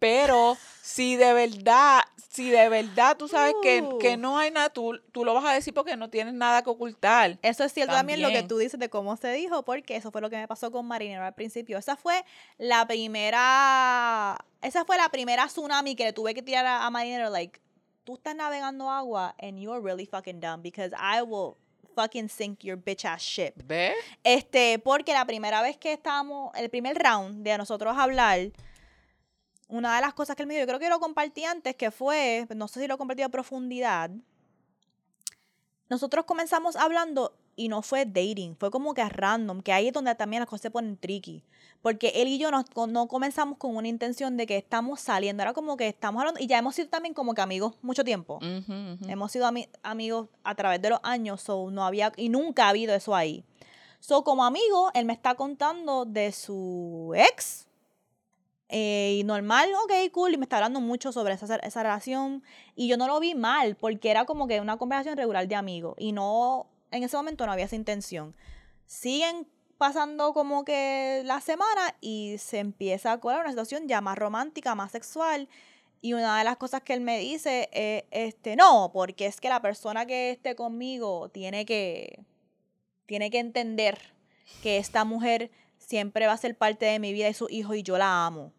Pero 0.00 0.56
si 0.80 1.14
de 1.16 1.32
verdad, 1.32 2.00
si 2.32 2.48
de 2.50 2.68
verdad 2.70 3.16
tú 3.18 3.28
sabes 3.28 3.52
que, 3.62 3.86
que 4.00 4.14
Uh. 4.14 4.16
no 4.16 4.38
hay 4.38 4.50
nada, 4.50 4.70
tú, 4.70 4.98
tú 5.12 5.22
lo 5.24 5.34
vas 5.34 5.44
a 5.44 5.52
decir 5.52 5.74
porque 5.74 5.96
no 5.96 6.08
tienes 6.08 6.32
nada 6.32 6.62
que 6.62 6.70
ocultar. 6.70 7.38
Eso 7.42 7.62
es 7.62 7.72
cierto 7.74 7.92
también. 7.94 8.22
lo 8.22 8.30
que 8.30 8.42
tú 8.42 8.56
dices 8.56 8.80
de 8.80 8.88
cómo 8.88 9.16
se 9.18 9.30
dijo, 9.32 9.64
porque 9.64 9.96
eso 9.96 10.10
fue 10.10 10.22
lo 10.22 10.30
que 10.30 10.36
me 10.36 10.48
pasó 10.48 10.70
con 10.70 10.86
Marinero 10.86 11.24
al 11.24 11.34
principio. 11.34 11.76
Esa 11.76 11.94
fue 11.94 12.24
la 12.56 12.86
primera, 12.86 14.38
esa 14.62 14.84
fue 14.84 14.96
la 14.96 15.08
primera 15.10 15.46
tsunami 15.46 15.94
que 15.94 16.04
le 16.04 16.12
tuve 16.12 16.34
que 16.34 16.42
tirar 16.42 16.64
a, 16.64 16.86
a 16.86 16.90
Marinero, 16.90 17.28
like, 17.30 17.60
tú 18.04 18.14
estás 18.14 18.34
navegando 18.34 18.90
agua 18.90 19.34
and 19.38 19.58
you're 19.58 19.80
really 19.80 20.06
fucking 20.06 20.40
dumb 20.40 20.62
because 20.62 20.92
I 20.98 21.22
will 21.22 21.56
fucking 21.94 22.28
sink 22.30 22.64
your 22.64 22.78
bitch 22.78 23.04
ass 23.04 23.20
ship. 23.22 23.52
¿Ves? 23.66 23.94
Este, 24.24 24.78
porque 24.78 25.12
la 25.12 25.26
primera 25.26 25.60
vez 25.60 25.76
que 25.76 25.92
estábamos, 25.92 26.50
el 26.56 26.70
primer 26.70 26.96
round 26.96 27.44
de 27.44 27.58
nosotros 27.58 27.94
hablar, 27.98 28.50
una 29.72 29.94
de 29.96 30.02
las 30.02 30.12
cosas 30.14 30.36
que 30.36 30.42
él 30.42 30.46
me 30.46 30.54
dijo, 30.54 30.64
yo 30.64 30.68
creo 30.68 30.78
que 30.78 30.88
lo 30.88 31.00
compartí 31.00 31.44
antes, 31.44 31.74
que 31.76 31.90
fue, 31.90 32.46
no 32.54 32.68
sé 32.68 32.80
si 32.80 32.86
lo 32.86 32.98
compartí 32.98 33.22
a 33.22 33.28
profundidad, 33.28 34.10
nosotros 35.88 36.24
comenzamos 36.24 36.76
hablando 36.76 37.34
y 37.54 37.68
no 37.68 37.82
fue 37.82 38.06
dating, 38.06 38.56
fue 38.56 38.70
como 38.70 38.94
que 38.94 39.06
random, 39.06 39.60
que 39.62 39.72
ahí 39.72 39.88
es 39.88 39.92
donde 39.92 40.14
también 40.14 40.40
las 40.40 40.48
cosas 40.48 40.62
se 40.62 40.70
ponen 40.70 40.96
tricky. 40.96 41.44
Porque 41.82 42.12
él 42.14 42.28
y 42.28 42.38
yo 42.38 42.50
nos- 42.50 42.64
no 42.88 43.08
comenzamos 43.08 43.58
con 43.58 43.76
una 43.76 43.88
intención 43.88 44.36
de 44.36 44.46
que 44.46 44.56
estamos 44.56 45.00
saliendo, 45.00 45.42
era 45.42 45.52
como 45.52 45.76
que 45.76 45.88
estamos 45.88 46.20
hablando, 46.20 46.40
y 46.40 46.46
ya 46.46 46.56
hemos 46.58 46.74
sido 46.76 46.88
también 46.88 47.12
como 47.12 47.34
que 47.34 47.42
amigos 47.42 47.74
mucho 47.82 48.04
tiempo. 48.04 48.38
Hemos 49.10 49.32
sido 49.32 49.46
ami- 49.46 49.68
amigos 49.82 50.28
a 50.44 50.54
través 50.54 50.80
de 50.80 50.90
los 50.90 51.00
años, 51.02 51.42
so 51.42 51.70
no 51.70 51.84
había, 51.84 52.12
y 52.16 52.28
nunca 52.30 52.66
ha 52.66 52.68
habido 52.70 52.94
eso 52.94 53.14
ahí. 53.14 53.44
So, 54.00 54.24
como 54.24 54.44
amigo, 54.44 54.90
él 54.94 55.04
me 55.04 55.12
está 55.12 55.34
contando 55.34 56.04
de 56.06 56.32
su 56.32 57.12
ex. 57.14 57.66
Eh, 58.72 59.18
y 59.18 59.24
normal, 59.24 59.68
ok, 59.84 60.10
cool. 60.12 60.32
Y 60.32 60.38
me 60.38 60.44
está 60.44 60.56
hablando 60.56 60.80
mucho 60.80 61.12
sobre 61.12 61.34
esa, 61.34 61.56
esa 61.56 61.82
relación. 61.82 62.42
Y 62.74 62.88
yo 62.88 62.96
no 62.96 63.06
lo 63.06 63.20
vi 63.20 63.34
mal, 63.34 63.76
porque 63.76 64.10
era 64.10 64.24
como 64.24 64.48
que 64.48 64.60
una 64.60 64.78
conversación 64.78 65.16
regular 65.16 65.46
de 65.46 65.54
amigos. 65.54 65.94
Y 65.98 66.12
no, 66.12 66.70
en 66.90 67.02
ese 67.02 67.16
momento 67.16 67.44
no 67.44 67.52
había 67.52 67.66
esa 67.66 67.76
intención. 67.76 68.34
Siguen 68.86 69.46
pasando 69.76 70.32
como 70.32 70.64
que 70.64 71.22
la 71.26 71.40
semana 71.42 71.94
y 72.00 72.36
se 72.38 72.60
empieza 72.60 73.12
a 73.12 73.20
colar 73.20 73.40
una 73.40 73.50
situación 73.50 73.88
ya 73.88 74.00
más 74.00 74.16
romántica, 74.16 74.74
más 74.74 74.90
sexual. 74.90 75.48
Y 76.00 76.14
una 76.14 76.38
de 76.38 76.44
las 76.44 76.56
cosas 76.56 76.82
que 76.82 76.94
él 76.94 77.02
me 77.02 77.18
dice 77.18 77.68
es, 77.72 78.04
este, 78.10 78.56
no, 78.56 78.90
porque 78.94 79.26
es 79.26 79.38
que 79.38 79.50
la 79.50 79.60
persona 79.60 80.06
que 80.06 80.30
esté 80.30 80.56
conmigo 80.56 81.28
tiene 81.28 81.66
que, 81.66 82.24
tiene 83.04 83.30
que 83.30 83.38
entender 83.38 84.14
que 84.62 84.78
esta 84.78 85.04
mujer 85.04 85.50
siempre 85.76 86.26
va 86.26 86.32
a 86.32 86.38
ser 86.38 86.56
parte 86.56 86.86
de 86.86 86.98
mi 86.98 87.12
vida 87.12 87.28
y 87.28 87.34
su 87.34 87.48
hijo 87.50 87.74
y 87.74 87.82
yo 87.82 87.98
la 87.98 88.24
amo. 88.24 88.52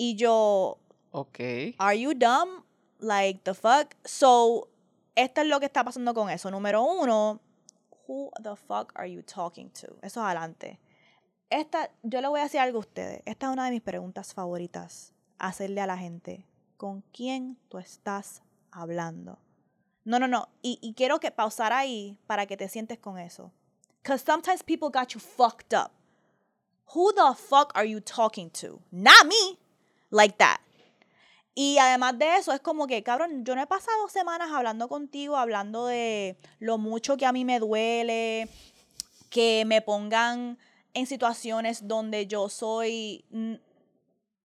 Y 0.00 0.14
yo, 0.14 0.78
Ok. 1.10 1.40
¿Are 1.78 1.98
you 1.98 2.14
dumb? 2.14 2.62
Like, 3.00 3.40
the 3.42 3.52
fuck? 3.52 3.94
So, 4.04 4.68
esto 5.16 5.40
es 5.40 5.46
lo 5.48 5.58
que 5.58 5.66
está 5.66 5.82
pasando 5.82 6.14
con 6.14 6.30
eso. 6.30 6.50
Número 6.50 6.82
uno, 6.82 7.40
who 8.06 8.30
the 8.42 8.54
fuck 8.54 8.92
are 8.94 9.10
you 9.10 9.22
talking 9.22 9.70
to? 9.70 9.96
Eso 10.02 10.20
es 10.20 10.26
adelante. 10.26 10.78
Esta, 11.50 11.90
yo 12.02 12.20
le 12.20 12.28
voy 12.28 12.40
a 12.40 12.44
decir 12.44 12.60
algo 12.60 12.78
a 12.78 12.80
ustedes. 12.80 13.22
Esta 13.24 13.46
es 13.46 13.52
una 13.52 13.64
de 13.64 13.72
mis 13.72 13.82
preguntas 13.82 14.34
favoritas 14.34 15.12
hacerle 15.38 15.80
a 15.80 15.86
la 15.86 15.96
gente. 15.96 16.46
¿Con 16.76 17.02
quién 17.12 17.58
tú 17.68 17.78
estás 17.78 18.42
hablando? 18.70 19.38
No, 20.04 20.20
no, 20.20 20.28
no. 20.28 20.48
Y, 20.62 20.78
y 20.80 20.94
quiero 20.94 21.18
que 21.18 21.30
pausar 21.32 21.72
ahí 21.72 22.18
para 22.26 22.46
que 22.46 22.56
te 22.56 22.68
sientes 22.68 22.98
con 22.98 23.18
eso. 23.18 23.50
Because 24.02 24.24
sometimes 24.24 24.62
people 24.62 24.88
got 24.90 25.08
you 25.08 25.20
fucked 25.20 25.74
up. 25.74 25.90
Who 26.94 27.12
the 27.12 27.34
fuck 27.34 27.72
are 27.74 27.88
you 27.88 28.00
talking 28.00 28.50
to? 28.60 28.80
Not 28.92 29.26
me. 29.26 29.58
Like 30.10 30.36
that. 30.38 30.60
Y 31.54 31.76
además 31.78 32.16
de 32.18 32.36
eso, 32.36 32.52
es 32.52 32.60
como 32.60 32.86
que, 32.86 33.02
cabrón, 33.02 33.44
yo 33.44 33.56
no 33.56 33.62
he 33.62 33.66
pasado 33.66 34.08
semanas 34.08 34.50
hablando 34.52 34.88
contigo, 34.88 35.36
hablando 35.36 35.86
de 35.86 36.36
lo 36.60 36.78
mucho 36.78 37.16
que 37.16 37.26
a 37.26 37.32
mí 37.32 37.44
me 37.44 37.58
duele, 37.58 38.48
que 39.28 39.64
me 39.66 39.82
pongan 39.82 40.56
en 40.94 41.06
situaciones 41.06 41.88
donde 41.88 42.28
yo 42.28 42.48
soy, 42.48 43.24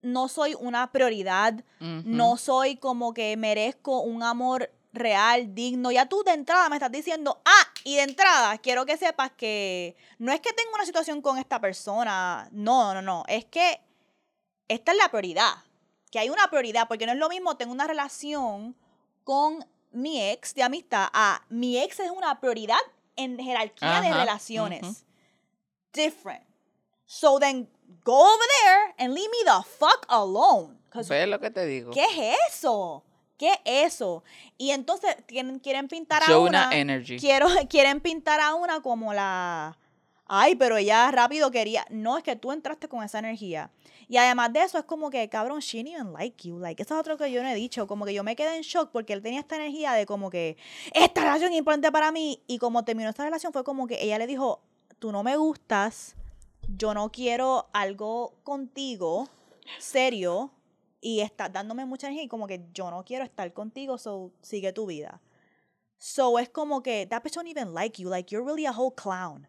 no 0.01 0.27
soy 0.27 0.55
una 0.59 0.91
prioridad, 0.91 1.63
no 1.79 2.37
soy 2.37 2.77
como 2.77 3.13
que 3.13 3.37
merezco 3.37 4.01
un 4.01 4.23
amor 4.23 4.71
real, 4.91 5.53
digno. 5.53 5.91
Ya 5.91 6.07
tú 6.07 6.23
de 6.23 6.31
entrada 6.31 6.67
me 6.69 6.77
estás 6.77 6.91
diciendo, 6.91 7.41
ah, 7.45 7.67
y 7.83 7.97
de 7.97 8.03
entrada 8.03 8.57
quiero 8.57 8.87
que 8.87 8.97
sepas 8.97 9.31
que 9.31 9.95
no 10.17 10.31
es 10.31 10.39
que 10.41 10.53
tengo 10.53 10.71
una 10.73 10.85
situación 10.85 11.21
con 11.21 11.37
esta 11.37 11.61
persona, 11.61 12.47
no, 12.51 12.93
no, 12.95 13.03
no, 13.03 13.23
es 13.27 13.45
que 13.45 13.81
esta 14.73 14.91
es 14.91 14.97
la 14.97 15.09
prioridad, 15.09 15.53
que 16.11 16.19
hay 16.19 16.29
una 16.29 16.47
prioridad, 16.49 16.87
porque 16.87 17.05
no 17.05 17.13
es 17.13 17.17
lo 17.17 17.29
mismo 17.29 17.57
tengo 17.57 17.71
una 17.71 17.87
relación 17.87 18.75
con 19.23 19.65
mi 19.91 20.21
ex 20.21 20.53
de 20.55 20.63
amistad 20.63 21.07
a 21.13 21.43
mi 21.49 21.77
ex 21.77 21.99
es 21.99 22.11
una 22.11 22.39
prioridad 22.39 22.79
en 23.15 23.37
jerarquía 23.37 24.01
de 24.01 24.13
relaciones. 24.13 25.05
Different. 25.93 26.43
So 27.05 27.37
then 27.39 27.69
go 28.03 28.19
over 28.19 28.47
there 28.63 28.95
and 28.97 29.13
leave 29.13 29.29
me 29.29 29.43
the 29.45 29.63
fuck 29.77 30.05
alone. 30.09 30.79
¿Ves 31.07 31.27
lo 31.27 31.39
que 31.39 31.51
te 31.51 31.65
digo? 31.65 31.91
¿Qué 31.91 32.03
es 32.03 32.37
eso? 32.49 33.03
¿Qué 33.37 33.51
es 33.65 33.93
eso? 33.93 34.23
Y 34.57 34.71
entonces 34.71 35.15
quieren, 35.27 35.59
quieren 35.59 35.87
pintar 35.87 36.23
a 36.23 36.25
Jonah 36.27 36.67
una. 36.67 36.75
energy. 36.75 37.17
Quiero, 37.19 37.47
quieren 37.69 38.01
pintar 38.01 38.39
a 38.39 38.55
una 38.55 38.81
como 38.81 39.13
la. 39.13 39.77
Ay, 40.25 40.55
pero 40.55 40.77
ella 40.77 41.11
rápido 41.11 41.51
quería. 41.51 41.85
No, 41.89 42.17
es 42.17 42.23
que 42.23 42.35
tú 42.35 42.51
entraste 42.51 42.87
con 42.87 43.03
esa 43.03 43.19
energía. 43.19 43.69
Y 44.13 44.17
además 44.17 44.53
de 44.53 44.61
eso, 44.61 44.77
es 44.77 44.85
como 44.85 45.09
que, 45.09 45.27
cabrón, 45.27 45.59
she 45.59 45.79
didn't 45.79 45.95
even 45.95 46.13
like 46.13 46.47
you. 46.47 46.59
Like, 46.59 46.83
eso 46.83 46.93
es 46.93 46.99
otro 46.99 47.17
que 47.17 47.31
yo 47.31 47.41
no 47.41 47.49
he 47.49 47.55
dicho. 47.55 47.87
Como 47.87 48.05
que 48.05 48.13
yo 48.13 48.23
me 48.23 48.35
quedé 48.35 48.55
en 48.55 48.61
shock 48.61 48.91
porque 48.91 49.11
él 49.11 49.23
tenía 49.23 49.39
esta 49.39 49.55
energía 49.55 49.93
de 49.93 50.05
como 50.05 50.29
que 50.29 50.55
esta 50.93 51.21
relación 51.21 51.51
es 51.51 51.57
importante 51.57 51.91
para 51.91 52.11
mí. 52.11 52.43
Y 52.45 52.59
como 52.59 52.85
terminó 52.85 53.09
esta 53.09 53.23
relación, 53.23 53.51
fue 53.51 53.63
como 53.63 53.87
que 53.87 54.03
ella 54.03 54.19
le 54.19 54.27
dijo: 54.27 54.61
Tú 54.99 55.11
no 55.11 55.23
me 55.23 55.35
gustas. 55.35 56.15
Yo 56.77 56.93
no 56.93 57.11
quiero 57.11 57.71
algo 57.73 58.35
contigo 58.43 59.29
serio 59.79 60.51
y 61.01 61.21
estás 61.21 61.51
dándome 61.51 61.83
mucha 61.87 62.05
energía 62.05 62.25
y 62.25 62.27
como 62.27 62.45
que 62.45 62.67
yo 62.71 62.91
no 62.91 63.03
quiero 63.03 63.23
estar 63.23 63.51
contigo, 63.51 63.97
so 63.97 64.31
sigue 64.43 64.73
tu 64.73 64.85
vida. 64.85 65.23
So 65.97 66.37
es 66.37 66.49
como 66.49 66.83
que 66.83 67.07
that 67.07 67.23
bitch 67.23 67.33
don't 67.33 67.47
even 67.47 67.73
like 67.73 67.99
you, 67.99 68.09
like 68.09 68.31
you're 68.31 68.45
really 68.45 68.67
a 68.67 68.71
whole 68.71 68.93
clown. 68.93 69.47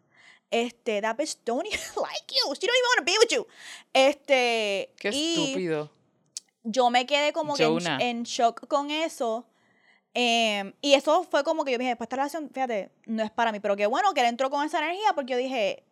Este, 0.51 1.01
that 1.01 1.17
bitch 1.17 1.37
don't 1.45 1.65
even 1.65 1.79
like 2.01 2.25
you. 2.29 2.55
She 2.55 2.67
don't 2.67 2.75
even 2.75 2.89
want 2.95 2.99
to 2.99 3.03
be 3.05 3.17
with 3.19 3.31
you. 3.31 3.47
Este, 3.93 4.93
Qué 4.97 5.09
estúpido. 5.09 5.89
yo 6.63 6.89
me 6.89 7.05
quedé 7.05 7.33
como 7.33 7.55
que 7.55 7.63
en, 7.63 8.01
en 8.01 8.23
shock 8.23 8.67
con 8.67 8.91
eso. 8.91 9.45
Em, 10.13 10.71
y 10.81 10.93
eso 10.93 11.23
fue 11.23 11.43
como 11.43 11.65
que 11.65 11.73
yo 11.73 11.77
dije, 11.77 11.95
pues 11.97 12.05
esta 12.05 12.15
relación, 12.15 12.49
fíjate, 12.49 12.89
no 13.05 13.21
es 13.23 13.31
para 13.31 13.51
mí. 13.51 13.59
Pero 13.59 13.75
qué 13.75 13.85
bueno 13.85 14.13
que 14.13 14.21
él 14.21 14.27
entró 14.27 14.49
con 14.49 14.65
esa 14.65 14.79
energía 14.79 15.11
porque 15.13 15.33
yo 15.33 15.37
dije, 15.37 15.83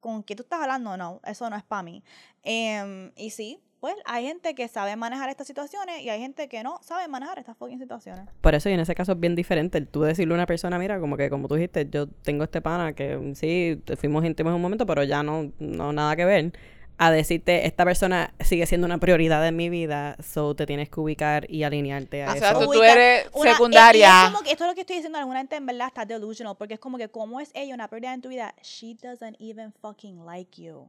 ¿con 0.00 0.24
qué 0.24 0.34
tú 0.34 0.42
estás 0.42 0.60
hablando? 0.60 0.96
No, 0.96 1.20
eso 1.24 1.48
no 1.48 1.56
es 1.56 1.62
para 1.62 1.84
mí. 1.84 2.02
Em, 2.42 3.12
y 3.16 3.30
sí, 3.30 3.60
pues 3.80 3.94
hay 4.06 4.26
gente 4.26 4.54
que 4.54 4.66
sabe 4.68 4.96
manejar 4.96 5.28
estas 5.28 5.46
situaciones 5.46 6.00
y 6.02 6.08
hay 6.10 6.20
gente 6.20 6.48
que 6.48 6.62
no 6.62 6.78
sabe 6.82 7.06
manejar 7.08 7.38
estas 7.38 7.56
fucking 7.56 7.78
situaciones. 7.78 8.24
Por 8.40 8.54
eso, 8.54 8.68
y 8.68 8.72
en 8.72 8.80
ese 8.80 8.94
caso 8.94 9.12
es 9.12 9.20
bien 9.20 9.34
diferente. 9.34 9.78
El 9.78 9.86
tú 9.88 10.02
decirle 10.02 10.34
a 10.34 10.36
una 10.36 10.46
persona, 10.46 10.78
mira, 10.78 10.98
como 11.00 11.16
que 11.16 11.30
como 11.30 11.48
tú 11.48 11.54
dijiste, 11.54 11.88
yo 11.90 12.08
tengo 12.08 12.44
este 12.44 12.60
pana 12.60 12.92
que 12.94 13.32
sí, 13.34 13.80
te 13.84 13.96
fuimos 13.96 14.24
íntimos 14.24 14.50
en 14.50 14.56
un 14.56 14.62
momento, 14.62 14.86
pero 14.86 15.04
ya 15.04 15.22
no, 15.22 15.52
no 15.58 15.92
nada 15.92 16.16
que 16.16 16.24
ver. 16.24 16.52
A 17.00 17.12
decirte, 17.12 17.64
esta 17.68 17.84
persona 17.84 18.34
sigue 18.40 18.66
siendo 18.66 18.84
una 18.84 18.98
prioridad 18.98 19.46
en 19.46 19.54
mi 19.54 19.68
vida, 19.68 20.16
so 20.20 20.56
te 20.56 20.66
tienes 20.66 20.90
que 20.90 20.98
ubicar 20.98 21.48
y 21.48 21.62
alinearte 21.62 22.24
a 22.24 22.30
O 22.32 22.34
eso. 22.34 22.38
sea, 22.40 22.54
tú- 22.54 22.70
Ubica- 22.70 22.92
eres 22.92 23.28
una- 23.34 23.52
secundaria. 23.52 24.08
y 24.08 24.26
es 24.26 24.32
como 24.32 24.42
que 24.42 24.50
esto 24.50 24.64
es 24.64 24.70
lo 24.70 24.74
que 24.74 24.80
estoy 24.80 24.96
diciendo, 24.96 25.16
alguna 25.18 25.38
gente 25.38 25.54
en 25.54 25.66
verdad 25.66 25.86
está 25.86 26.04
delusional, 26.04 26.56
porque 26.58 26.74
es 26.74 26.80
como 26.80 26.98
que 26.98 27.08
como 27.08 27.38
es 27.38 27.52
ella 27.54 27.72
una 27.72 27.86
prioridad 27.86 28.14
en 28.14 28.20
tu 28.22 28.28
vida, 28.30 28.52
she 28.64 28.96
doesn't 29.00 29.36
even 29.38 29.72
fucking 29.74 30.26
like 30.26 30.60
you. 30.60 30.88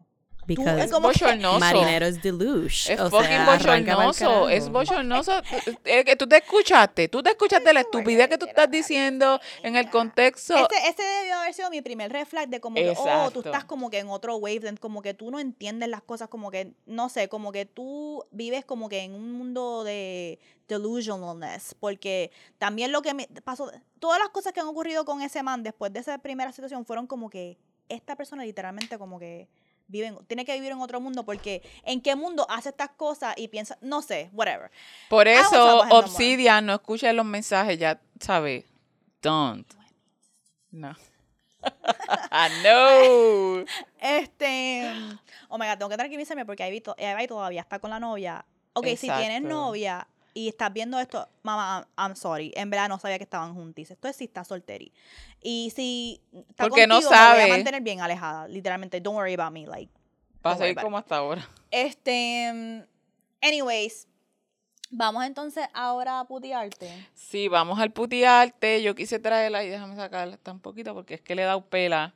Because 0.49 0.83
es 0.83 0.91
como 0.91 1.07
bochornoso. 1.07 1.59
marinero 1.59 2.05
es 2.07 2.21
deluge. 2.21 2.93
Es 2.93 2.99
o 2.99 3.09
fucking 3.09 3.27
sea, 3.27 3.45
bochornoso, 3.45 4.49
es 4.49 4.69
bochornoso. 4.69 5.41
Es 5.83 6.05
que 6.05 6.15
tú 6.15 6.27
te 6.27 6.37
escuchaste, 6.37 7.07
tú 7.07 7.21
te 7.21 7.29
escuchaste 7.29 7.73
la 7.73 7.81
estupidez 7.81 8.27
que 8.27 8.37
tú 8.37 8.45
estás 8.45 8.69
diciendo 8.69 9.39
en 9.63 9.75
el 9.75 9.89
contexto. 9.89 10.55
Ese, 10.55 10.89
ese 10.89 11.03
debió 11.03 11.39
haber 11.39 11.53
sido 11.53 11.69
mi 11.69 11.81
primer 11.81 12.11
red 12.11 12.25
flag 12.25 12.49
de 12.49 12.59
como 12.59 12.75
que, 12.75 12.93
oh, 12.97 13.31
tú 13.31 13.41
estás 13.41 13.65
como 13.65 13.89
que 13.89 13.99
en 13.99 14.09
otro 14.09 14.37
wavelength, 14.37 14.79
como 14.79 15.01
que 15.01 15.13
tú 15.13 15.31
no 15.31 15.39
entiendes 15.39 15.89
las 15.89 16.01
cosas, 16.01 16.27
como 16.27 16.51
que, 16.51 16.73
no 16.85 17.09
sé, 17.09 17.29
como 17.29 17.51
que 17.51 17.65
tú 17.65 18.25
vives 18.31 18.65
como 18.65 18.89
que 18.89 18.99
en 18.99 19.13
un 19.13 19.31
mundo 19.33 19.83
de 19.83 20.39
delusionalness, 20.67 21.75
porque 21.79 22.31
también 22.57 22.91
lo 22.91 23.01
que 23.01 23.13
me 23.13 23.27
pasó, 23.43 23.71
todas 23.99 24.19
las 24.19 24.29
cosas 24.29 24.53
que 24.53 24.59
han 24.59 24.67
ocurrido 24.67 25.05
con 25.05 25.21
ese 25.21 25.43
man 25.43 25.63
después 25.63 25.91
de 25.93 25.99
esa 25.99 26.17
primera 26.19 26.51
situación 26.51 26.85
fueron 26.85 27.07
como 27.07 27.29
que 27.29 27.57
esta 27.89 28.15
persona 28.15 28.43
literalmente 28.43 28.97
como 28.97 29.19
que 29.19 29.47
tiene 29.89 30.45
que 30.45 30.53
vivir 30.53 30.71
en 30.71 30.81
otro 30.81 31.01
mundo 31.01 31.23
porque 31.23 31.61
en 31.83 32.01
qué 32.01 32.15
mundo 32.15 32.45
hace 32.49 32.69
estas 32.69 32.89
cosas 32.89 33.33
y 33.37 33.47
piensa, 33.47 33.77
no 33.81 34.01
sé, 34.01 34.29
whatever. 34.33 34.71
Por 35.09 35.27
eso. 35.27 35.83
Obsidian, 35.91 36.65
no 36.65 36.73
escuches 36.73 37.13
los 37.13 37.25
mensajes, 37.25 37.77
ya 37.77 37.99
sabes. 38.19 38.65
Don't. 39.21 39.67
No. 40.71 40.95
no. 42.63 43.65
Este, 43.99 44.91
oh 45.49 45.57
my 45.57 45.65
god, 45.67 45.77
tengo 45.77 45.89
que 45.89 45.97
tranquilizarme 45.97 46.45
porque 46.45 46.67
Ivy, 46.67 46.81
to- 46.81 46.95
Ivy 46.97 47.27
todavía 47.27 47.61
está 47.61 47.79
con 47.79 47.89
la 47.89 47.99
novia. 47.99 48.45
Ok, 48.73 48.85
si 48.95 49.07
tienes 49.09 49.41
novia 49.41 50.07
y 50.33 50.47
estás 50.47 50.71
viendo 50.71 50.99
esto, 50.99 51.27
mamá, 51.43 51.87
I'm, 51.97 52.15
sorry, 52.15 52.51
en 52.55 52.69
verdad 52.69 52.89
no 52.89 52.99
sabía 52.99 53.17
que 53.17 53.23
estaban 53.23 53.53
juntis. 53.53 53.91
Esto 53.91 54.07
es 54.07 54.15
si 54.15 54.25
está 54.25 54.43
solteri. 54.43 54.91
Y 55.41 55.71
si 55.75 56.21
está 56.49 56.65
Porque 56.65 56.87
no 56.87 56.95
contigo, 56.95 57.11
me 57.11 57.17
voy 57.17 57.25
a 57.25 57.31
sabe. 57.33 57.49
mantener 57.49 57.81
bien 57.81 58.01
alejada, 58.01 58.47
literalmente. 58.47 59.01
Don't 59.01 59.17
worry 59.17 59.33
about 59.33 59.51
me, 59.51 59.65
like. 59.65 59.91
Va 60.45 60.51
a 60.51 60.57
seguir 60.57 60.75
como 60.75 60.97
hasta 60.97 61.17
ahora. 61.17 61.47
Este, 61.71 62.51
mm, 62.53 63.45
anyways, 63.45 64.07
vamos 64.89 65.25
entonces 65.25 65.67
ahora 65.73 66.19
a 66.19 66.25
putearte. 66.25 66.89
Sí, 67.13 67.47
vamos 67.47 67.79
al 67.79 67.91
putearte. 67.91 68.81
Yo 68.81 68.95
quise 68.95 69.19
traerla 69.19 69.63
y 69.63 69.69
déjame 69.69 69.95
sacarla 69.95 70.35
hasta 70.35 70.51
un 70.51 70.59
poquito 70.59 70.93
porque 70.93 71.15
es 71.15 71.21
que 71.21 71.35
le 71.35 71.43
he 71.43 71.45
dado 71.45 71.65
pela. 71.65 72.13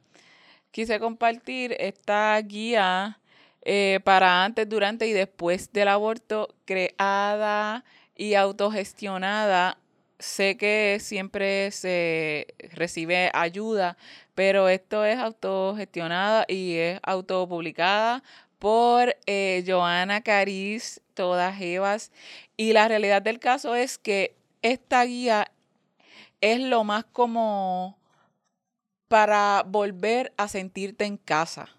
Quise 0.72 1.00
compartir 1.00 1.76
esta 1.80 2.40
guía 2.42 3.20
eh, 3.62 4.00
para 4.04 4.44
antes, 4.44 4.68
durante 4.68 5.08
y 5.08 5.14
después 5.14 5.72
del 5.72 5.88
aborto, 5.88 6.54
creada 6.66 7.86
y 8.16 8.36
autogestionada. 8.36 9.78
Sé 10.20 10.58
que 10.58 11.00
siempre 11.02 11.72
se 11.72 12.48
recibe 12.74 13.30
ayuda, 13.34 13.98
pero 14.36 14.70
esto 14.70 15.04
es 15.06 15.18
autogestionada 15.18 16.46
y 16.48 16.76
es 16.76 17.00
autopublicada 17.04 18.24
por 18.60 19.16
eh, 19.26 19.64
Joana 19.68 20.22
Cariz, 20.22 21.02
todas 21.14 21.60
Evas. 21.60 22.12
Y 22.56 22.72
la 22.72 22.88
realidad 22.88 23.22
del 23.22 23.40
caso 23.40 23.76
es 23.76 23.98
que 23.98 24.36
esta 24.62 25.04
guía 25.04 25.52
es 26.40 26.60
lo 26.62 26.84
más 26.84 27.04
como 27.06 27.98
para 29.10 29.64
volver 29.68 30.34
a 30.38 30.48
sentirte 30.48 31.06
en 31.06 31.18
casa. 31.18 31.70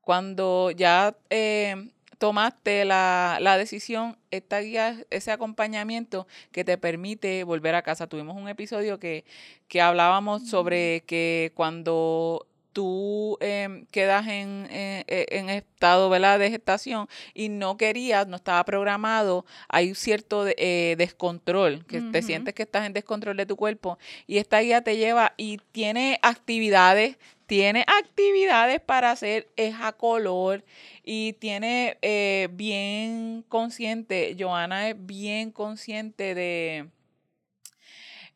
Cuando 0.00 0.70
ya 0.70 1.16
eh, 1.30 1.90
tomaste 2.20 2.84
la, 2.84 3.38
la 3.40 3.56
decisión, 3.56 4.18
esta 4.30 4.60
guía 4.60 4.90
es 4.90 5.06
ese 5.08 5.32
acompañamiento 5.32 6.26
que 6.52 6.64
te 6.64 6.76
permite 6.76 7.44
volver 7.44 7.74
a 7.74 7.80
casa. 7.82 8.06
Tuvimos 8.06 8.36
un 8.36 8.46
episodio 8.46 9.00
que, 9.00 9.24
que 9.68 9.80
hablábamos 9.80 10.46
sobre 10.46 11.02
que 11.06 11.50
cuando 11.54 12.46
tú 12.74 13.38
em, 13.40 13.86
quedas 13.86 14.28
en, 14.28 14.68
en- 14.70 15.04
en 15.08 15.48
estado 15.50 16.08
¿verdad? 16.10 16.38
de 16.38 16.50
gestación 16.50 17.08
y 17.34 17.48
no 17.48 17.76
querías, 17.78 18.28
no 18.28 18.36
estaba 18.36 18.62
programado, 18.64 19.44
hay 19.68 19.94
cierto 19.94 20.44
de- 20.44 20.54
eh, 20.58 20.94
descontrol, 20.98 21.84
que 21.86 22.00
te 22.12 22.18
sientes 22.22 22.54
que 22.54 22.62
estás 22.64 22.86
en 22.86 22.92
descontrol 22.92 23.36
de 23.38 23.46
tu 23.46 23.56
cuerpo 23.56 23.98
y 24.26 24.36
esta 24.38 24.60
guía 24.60 24.82
te 24.82 24.96
lleva 24.98 25.32
y 25.38 25.58
tiene 25.72 26.18
actividades, 26.22 27.16
tiene 27.50 27.84
actividades 27.88 28.80
para 28.80 29.10
hacer, 29.10 29.48
es 29.56 29.74
a 29.80 29.90
color 29.90 30.64
y 31.02 31.32
tiene 31.32 31.98
eh, 32.00 32.46
bien 32.52 33.44
consciente, 33.48 34.36
Joana 34.38 34.88
es 34.88 34.94
bien 34.96 35.50
consciente 35.50 36.36
de, 36.36 36.90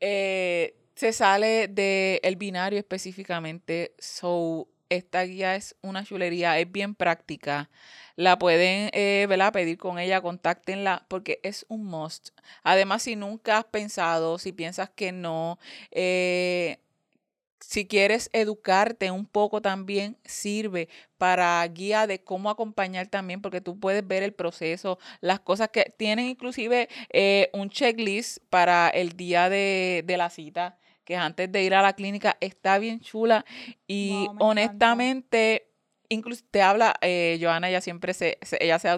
eh, 0.00 0.74
se 0.96 1.12
sale 1.12 1.68
del 1.68 2.34
binario 2.34 2.76
específicamente, 2.76 3.94
so 4.00 4.66
esta 4.88 5.22
guía 5.22 5.54
es 5.54 5.76
una 5.80 6.04
chulería, 6.04 6.58
es 6.58 6.70
bien 6.70 6.96
práctica. 6.96 7.70
La 8.16 8.36
pueden 8.36 8.90
eh, 8.92 9.28
pedir 9.52 9.78
con 9.78 10.00
ella, 10.00 10.20
contáctenla, 10.22 11.06
porque 11.08 11.38
es 11.44 11.66
un 11.68 11.84
must. 11.84 12.30
Además, 12.64 13.02
si 13.02 13.14
nunca 13.14 13.58
has 13.58 13.64
pensado, 13.64 14.38
si 14.38 14.52
piensas 14.52 14.90
que 14.90 15.12
no, 15.12 15.58
eh, 15.90 16.78
si 17.68 17.86
quieres 17.86 18.30
educarte 18.32 19.10
un 19.10 19.26
poco 19.26 19.60
también, 19.62 20.16
sirve 20.24 20.88
para 21.18 21.66
guía 21.68 22.06
de 22.06 22.22
cómo 22.22 22.50
acompañar 22.50 23.08
también, 23.08 23.40
porque 23.42 23.60
tú 23.60 23.78
puedes 23.80 24.06
ver 24.06 24.22
el 24.22 24.32
proceso, 24.34 24.98
las 25.20 25.40
cosas 25.40 25.68
que 25.70 25.94
tienen 25.96 26.26
inclusive 26.26 26.88
eh, 27.12 27.50
un 27.52 27.70
checklist 27.70 28.38
para 28.50 28.88
el 28.88 29.16
día 29.16 29.48
de, 29.48 30.02
de 30.06 30.16
la 30.16 30.30
cita, 30.30 30.78
que 31.04 31.16
antes 31.16 31.50
de 31.52 31.62
ir 31.62 31.74
a 31.74 31.82
la 31.82 31.94
clínica 31.94 32.36
está 32.40 32.78
bien 32.78 33.00
chula 33.00 33.44
y 33.86 34.30
Wow, 34.30 34.34
me 34.34 34.42
encanta. 34.42 35.04
honestamente, 35.04 35.68
incluso 36.08 36.44
te 36.50 36.62
habla, 36.62 36.94
eh, 37.00 37.38
Joana, 37.40 37.68
ella 37.68 37.80
siempre 37.80 38.14
se, 38.14 38.38
se- 38.42 38.58
ella 38.62 38.78
se 38.78 38.88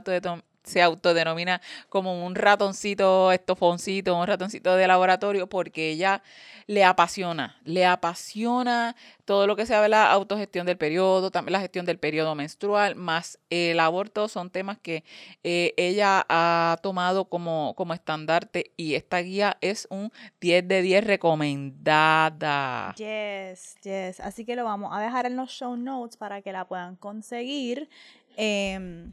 se 0.66 0.82
autodenomina 0.82 1.60
como 1.88 2.26
un 2.26 2.34
ratoncito 2.34 3.32
estofoncito, 3.32 4.18
un 4.18 4.26
ratoncito 4.26 4.76
de 4.76 4.86
laboratorio, 4.86 5.48
porque 5.48 5.90
ella 5.90 6.22
le 6.66 6.84
apasiona, 6.84 7.56
le 7.64 7.86
apasiona 7.86 8.96
todo 9.24 9.46
lo 9.46 9.54
que 9.54 9.66
sea 9.66 9.86
la 9.88 10.10
autogestión 10.10 10.66
del 10.66 10.76
periodo, 10.76 11.30
también 11.30 11.52
la 11.52 11.60
gestión 11.60 11.86
del 11.86 11.98
periodo 11.98 12.34
menstrual, 12.34 12.96
más 12.96 13.38
el 13.50 13.78
aborto, 13.78 14.26
son 14.28 14.50
temas 14.50 14.78
que 14.78 15.04
eh, 15.44 15.74
ella 15.76 16.26
ha 16.28 16.76
tomado 16.82 17.26
como, 17.26 17.74
como 17.76 17.94
estandarte 17.94 18.72
y 18.76 18.94
esta 18.94 19.18
guía 19.18 19.56
es 19.60 19.86
un 19.90 20.10
10 20.40 20.66
de 20.66 20.82
10 20.82 21.04
recomendada. 21.04 22.94
Yes, 22.96 23.76
yes. 23.82 24.18
Así 24.20 24.44
que 24.44 24.56
lo 24.56 24.64
vamos 24.64 24.90
a 24.92 25.00
dejar 25.00 25.26
en 25.26 25.36
los 25.36 25.50
show 25.50 25.76
notes 25.76 26.16
para 26.16 26.42
que 26.42 26.52
la 26.52 26.66
puedan 26.66 26.96
conseguir. 26.96 27.88
Em, 28.36 29.12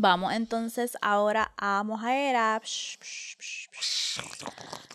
vamos 0.00 0.32
entonces 0.32 0.96
ahora 1.00 1.52
a 1.56 1.82
mojaera. 1.82 2.60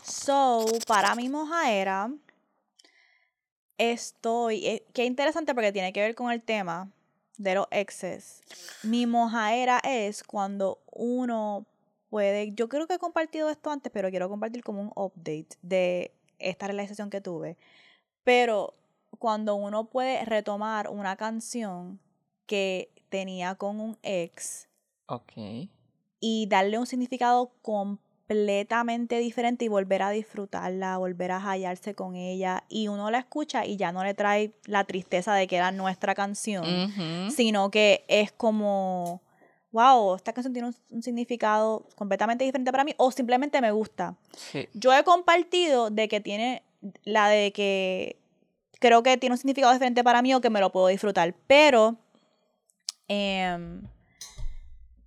So, 0.04 0.66
para 0.88 1.16
mi 1.16 1.30
mojaera, 1.30 2.12
estoy. 3.78 4.66
eh, 4.66 4.86
qué 4.94 5.06
interesante 5.06 5.54
porque 5.54 5.72
tiene 5.72 5.94
que 5.94 6.02
ver 6.02 6.16
con 6.16 6.32
el 6.32 6.42
tema 6.42 6.90
de 7.38 7.56
los 7.56 7.68
exes. 7.72 8.42
Mi 8.84 9.06
mojaera 9.06 9.80
es 9.84 10.24
cuando 10.24 10.80
uno 10.92 11.66
puede. 12.10 12.54
Yo 12.54 12.70
creo 12.70 12.88
que 12.88 12.96
he 12.96 13.00
compartido 13.00 13.50
esto 13.50 13.72
antes, 13.72 13.92
pero 13.92 14.10
quiero 14.10 14.30
compartir 14.30 14.64
como 14.64 14.82
un 14.82 14.92
update 14.96 15.58
de 15.62 16.14
esta 16.40 16.68
realización 16.68 17.10
que 17.10 17.22
tuve. 17.22 17.58
Pero 18.24 18.74
cuando 19.20 19.56
uno 19.56 19.86
puede 19.86 20.24
retomar 20.26 20.90
una 20.90 21.16
canción 21.18 22.00
que 22.46 22.90
tenía 23.10 23.56
con 23.56 23.80
un 23.80 23.98
ex 24.04 24.68
Ok. 25.08 25.34
y 26.20 26.48
darle 26.48 26.80
un 26.80 26.86
significado 26.86 27.52
completamente 27.62 29.18
diferente 29.20 29.66
y 29.66 29.68
volver 29.68 30.02
a 30.02 30.10
disfrutarla, 30.10 30.98
volver 30.98 31.32
a 31.32 31.40
hallarse 31.40 31.94
con 31.96 32.16
ella 32.16 32.64
y 32.70 32.88
uno 32.88 33.12
la 33.12 33.20
escucha 33.20 33.66
y 33.66 33.76
ya 33.76 33.92
no 33.92 34.04
le 34.06 34.14
trae 34.14 34.54
la 34.66 34.86
tristeza 34.86 35.34
de 35.36 35.48
que 35.48 35.58
era 35.58 35.72
nuestra 35.72 36.16
canción, 36.16 36.64
sino 37.30 37.70
que 37.70 38.06
es 38.08 38.32
como, 38.32 39.22
wow, 39.74 40.16
esta 40.16 40.32
canción 40.32 40.54
tiene 40.54 40.70
un, 40.70 40.76
un 40.92 41.04
significado 41.04 41.86
completamente 41.96 42.46
diferente 42.46 42.72
para 42.72 42.86
mí 42.86 42.94
o 42.98 43.12
simplemente 43.12 43.60
me 43.60 43.72
gusta. 43.72 44.16
Sí. 44.38 44.70
Yo 44.74 44.94
he 44.94 45.04
compartido 45.04 45.90
de 45.90 46.08
que 46.08 46.22
tiene 46.22 46.64
la 47.04 47.28
de 47.28 47.52
que 47.52 48.16
creo 48.80 49.04
que 49.04 49.18
tiene 49.18 49.34
un 49.34 49.38
significado 49.38 49.74
diferente 49.74 50.04
para 50.04 50.22
mí 50.22 50.34
o 50.34 50.40
que 50.40 50.50
me 50.50 50.62
lo 50.62 50.72
puedo 50.72 50.88
disfrutar, 50.88 51.36
pero 51.48 51.98
em, 53.10 53.82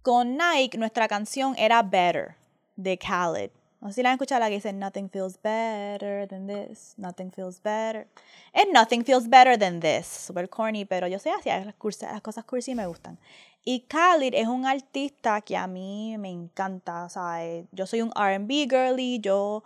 con 0.07 0.37
Nike 0.37 0.79
nuestra 0.79 1.09
canción 1.09 1.57
era 1.59 1.83
Better 1.83 2.37
de 2.77 2.97
Khaled. 2.97 3.51
No 3.81 3.89
sé 3.89 3.95
si 3.95 4.03
la 4.05 4.11
han 4.11 4.15
escuchado 4.15 4.39
la 4.39 4.47
que 4.49 4.55
dice 4.55 4.73
Nothing 4.73 5.11
feels 5.11 5.37
better 5.43 6.29
than 6.29 6.47
this, 6.47 6.95
nothing 6.97 7.33
feels 7.33 7.61
better. 7.61 8.07
Es 8.53 8.67
Nothing 8.73 9.05
feels 9.05 9.29
better 9.29 9.59
than 9.59 9.81
this. 9.81 10.07
Super 10.07 10.49
corny, 10.49 10.85
pero 10.85 11.09
yo 11.09 11.19
soy 11.19 11.33
así, 11.33 11.49
las, 11.49 11.67
las 11.67 12.23
cosas 12.23 12.45
cursi 12.45 12.77
me 12.77 12.87
gustan. 12.87 13.19
Y 13.65 13.81
Khalid 13.81 14.35
es 14.35 14.47
un 14.47 14.65
artista 14.65 15.41
que 15.41 15.57
a 15.57 15.67
mí 15.67 16.17
me 16.19 16.31
encanta. 16.31 17.09
Sea, 17.09 17.45
eh, 17.45 17.67
yo 17.73 17.85
soy 17.85 18.03
un 18.03 18.13
RB 18.13 18.71
girly, 18.71 19.19
yo 19.19 19.65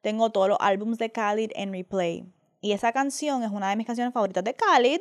tengo 0.00 0.30
todos 0.30 0.48
los 0.48 0.58
álbumes 0.58 0.96
de 0.96 1.12
Khalid 1.12 1.50
en 1.54 1.70
replay. 1.70 2.24
Y 2.62 2.72
esa 2.72 2.92
canción 2.92 3.42
es 3.42 3.50
una 3.50 3.68
de 3.68 3.76
mis 3.76 3.86
canciones 3.86 4.14
favoritas 4.14 4.42
de 4.42 4.54
Khalid. 4.54 5.00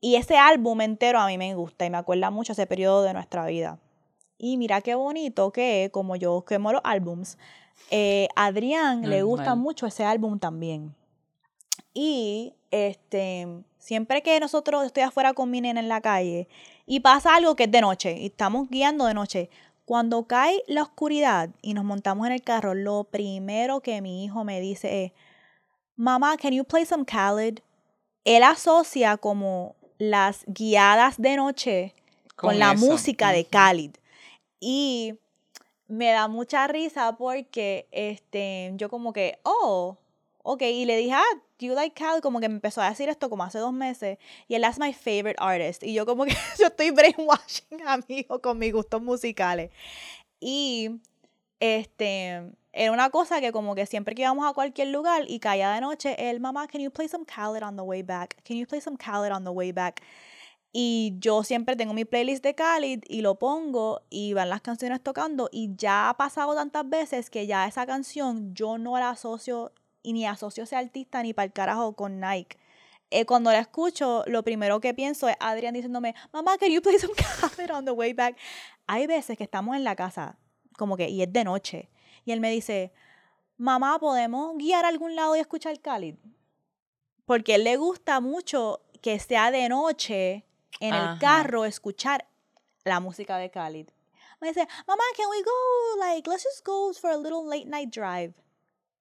Y 0.00 0.16
ese 0.16 0.36
álbum 0.36 0.80
entero 0.80 1.20
a 1.20 1.28
mí 1.28 1.38
me 1.38 1.54
gusta 1.54 1.86
y 1.86 1.90
me 1.90 1.98
acuerda 1.98 2.32
mucho 2.32 2.54
ese 2.54 2.66
periodo 2.66 3.04
de 3.04 3.12
nuestra 3.12 3.46
vida. 3.46 3.78
Y 4.42 4.56
mira 4.56 4.80
qué 4.80 4.94
bonito 4.94 5.52
que, 5.52 5.90
como 5.92 6.16
yo 6.16 6.46
quemo 6.46 6.72
los 6.72 6.80
álbums, 6.82 7.36
eh, 7.90 8.26
Adrián 8.34 9.10
le 9.10 9.22
gusta 9.22 9.54
mucho 9.54 9.86
ese 9.86 10.02
álbum 10.02 10.38
también. 10.38 10.94
Y 11.92 12.54
este, 12.70 13.46
siempre 13.76 14.22
que 14.22 14.40
nosotros 14.40 14.86
estoy 14.86 15.02
afuera 15.02 15.34
con 15.34 15.50
mi 15.50 15.60
nena 15.60 15.80
en 15.80 15.88
la 15.88 16.00
calle 16.00 16.48
y 16.86 17.00
pasa 17.00 17.34
algo 17.34 17.54
que 17.54 17.64
es 17.64 17.70
de 17.70 17.82
noche 17.82 18.16
y 18.18 18.26
estamos 18.26 18.70
guiando 18.70 19.04
de 19.04 19.12
noche, 19.12 19.50
cuando 19.84 20.26
cae 20.26 20.62
la 20.66 20.84
oscuridad 20.84 21.50
y 21.60 21.74
nos 21.74 21.84
montamos 21.84 22.26
en 22.26 22.32
el 22.32 22.42
carro, 22.42 22.72
lo 22.72 23.04
primero 23.04 23.80
que 23.80 24.00
mi 24.00 24.24
hijo 24.24 24.42
me 24.42 24.58
dice 24.60 25.04
es, 25.04 25.12
mamá, 25.96 26.38
can 26.38 26.52
you 26.52 26.64
play 26.64 26.86
some 26.86 27.04
Khaled? 27.04 27.58
Él 28.24 28.42
asocia 28.42 29.18
como 29.18 29.76
las 29.98 30.44
guiadas 30.46 31.20
de 31.20 31.36
noche 31.36 31.94
con, 32.36 32.50
Con 32.50 32.58
la 32.58 32.72
música 32.72 33.32
de. 33.32 33.44
Khalid. 33.44 33.96
Y 34.60 35.18
me 35.88 36.12
da 36.12 36.28
mucha 36.28 36.68
risa 36.68 37.16
porque 37.16 37.88
este, 37.90 38.72
yo 38.76 38.88
como 38.88 39.12
que, 39.12 39.38
oh, 39.42 39.96
ok, 40.42 40.62
y 40.62 40.84
le 40.84 40.96
dije, 40.96 41.14
ah, 41.14 41.40
do 41.58 41.66
you 41.66 41.74
like 41.74 41.94
Khaled? 41.94 42.22
Como 42.22 42.40
que 42.40 42.48
me 42.48 42.54
empezó 42.54 42.80
a 42.80 42.88
decir 42.88 43.08
esto 43.08 43.28
como 43.28 43.42
hace 43.42 43.58
dos 43.58 43.72
meses, 43.72 44.18
y 44.48 44.54
él 44.54 44.64
es 44.64 44.78
my 44.78 44.92
favorite 44.92 45.36
artist, 45.38 45.82
y 45.82 45.92
yo 45.94 46.06
como 46.06 46.24
que 46.24 46.34
yo 46.58 46.66
estoy 46.66 46.90
brainwashing 46.90 47.86
a 47.86 47.98
mi 47.98 48.20
hijo 48.20 48.40
con 48.40 48.58
mis 48.58 48.72
gustos 48.72 49.02
musicales. 49.02 49.70
Y 50.40 51.00
este, 51.60 52.52
era 52.72 52.92
una 52.92 53.10
cosa 53.10 53.40
que 53.40 53.52
como 53.52 53.74
que 53.74 53.86
siempre 53.86 54.14
que 54.14 54.22
íbamos 54.22 54.48
a 54.48 54.54
cualquier 54.54 54.88
lugar 54.88 55.24
y 55.26 55.40
caía 55.40 55.72
de 55.72 55.80
noche, 55.80 56.30
él, 56.30 56.40
mamá, 56.40 56.68
can 56.68 56.80
you 56.80 56.90
play 56.90 57.08
some 57.08 57.24
Khaled 57.24 57.62
on 57.62 57.76
the 57.76 57.82
way 57.82 58.02
back? 58.02 58.36
Can 58.44 58.56
you 58.56 58.66
play 58.66 58.80
some 58.80 58.96
Khaled 58.96 59.32
on 59.32 59.44
the 59.44 59.50
way 59.50 59.72
back? 59.72 60.00
Y 60.72 61.14
yo 61.18 61.42
siempre 61.42 61.74
tengo 61.74 61.94
mi 61.94 62.04
playlist 62.04 62.44
de 62.44 62.54
Khalid 62.54 63.02
y 63.08 63.22
lo 63.22 63.36
pongo 63.36 64.02
y 64.08 64.34
van 64.34 64.50
las 64.50 64.60
canciones 64.60 65.02
tocando 65.02 65.48
y 65.50 65.74
ya 65.74 66.08
ha 66.08 66.16
pasado 66.16 66.54
tantas 66.54 66.88
veces 66.88 67.28
que 67.28 67.46
ya 67.46 67.66
esa 67.66 67.86
canción 67.86 68.54
yo 68.54 68.78
no 68.78 68.96
la 68.98 69.10
asocio 69.10 69.72
y 70.02 70.12
ni 70.12 70.26
asocio 70.26 70.62
a 70.62 70.64
ese 70.64 70.76
artista 70.76 71.22
ni 71.22 71.34
para 71.34 71.46
el 71.46 71.52
carajo 71.52 71.94
con 71.94 72.20
Nike. 72.20 72.56
Eh, 73.10 73.26
cuando 73.26 73.50
la 73.50 73.58
escucho, 73.58 74.22
lo 74.26 74.44
primero 74.44 74.80
que 74.80 74.94
pienso 74.94 75.28
es 75.28 75.36
Adrián 75.40 75.74
diciéndome, 75.74 76.14
mamá, 76.32 76.56
can 76.58 76.70
you 76.70 76.80
play 76.80 76.96
some 76.98 77.14
Khalid 77.40 77.72
on 77.72 77.84
the 77.84 77.90
way 77.90 78.12
back? 78.12 78.36
Hay 78.86 79.08
veces 79.08 79.36
que 79.36 79.42
estamos 79.42 79.74
en 79.74 79.82
la 79.82 79.96
casa, 79.96 80.38
como 80.78 80.96
que, 80.96 81.08
y 81.08 81.20
es 81.22 81.32
de 81.32 81.42
noche, 81.42 81.90
y 82.24 82.30
él 82.30 82.38
me 82.38 82.52
dice, 82.52 82.92
mamá, 83.56 83.98
¿podemos 83.98 84.56
guiar 84.56 84.84
a 84.84 84.88
algún 84.88 85.16
lado 85.16 85.34
y 85.34 85.40
escuchar 85.40 85.80
Khalid? 85.80 86.14
Porque 87.24 87.56
él 87.56 87.64
le 87.64 87.76
gusta 87.76 88.20
mucho 88.20 88.80
que 89.02 89.18
sea 89.18 89.50
de 89.50 89.68
noche 89.68 90.44
en 90.78 90.94
el 90.94 91.00
Ajá. 91.02 91.18
carro 91.18 91.64
escuchar 91.64 92.24
la 92.84 93.00
música 93.00 93.36
de 93.38 93.50
Khalid. 93.50 93.88
Me 94.40 94.48
dice, 94.48 94.66
mamá, 94.86 95.02
can 95.16 95.26
we 95.30 95.42
go, 95.42 95.98
like, 96.08 96.28
let's 96.30 96.44
just 96.44 96.64
go 96.64 96.92
for 96.94 97.10
a 97.10 97.16
little 97.16 97.44
late 97.46 97.66
night 97.66 97.90
drive 97.90 98.32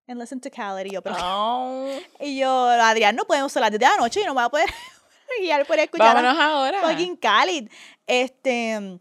and 0.07 0.19
listen 0.19 0.41
to 0.41 0.49
Khalid. 0.49 0.87
Y 0.87 0.89
yo, 0.95 1.01
pero, 1.01 1.15
Oh, 1.21 1.89
y 2.19 2.37
yo, 2.39 2.67
Adrián, 2.67 3.15
no 3.15 3.23
podemos 3.25 3.51
ser 3.51 3.61
las 3.61 3.71
10 3.71 3.79
de 3.79 3.85
la 3.85 3.97
noche 3.97 4.21
y 4.21 4.25
no 4.25 4.33
me 4.33 4.41
va 4.41 4.45
a 4.45 4.49
poder 4.49 4.67
guiar 5.41 5.65
por 5.65 5.79
escuchar 5.79 6.07
a- 6.17 6.21
vámonos 6.21 6.39
ahora. 6.41 6.81
fucking 6.81 7.15
Khalid. 7.15 7.69
Este, 8.05 8.99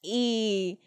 y 0.00 0.80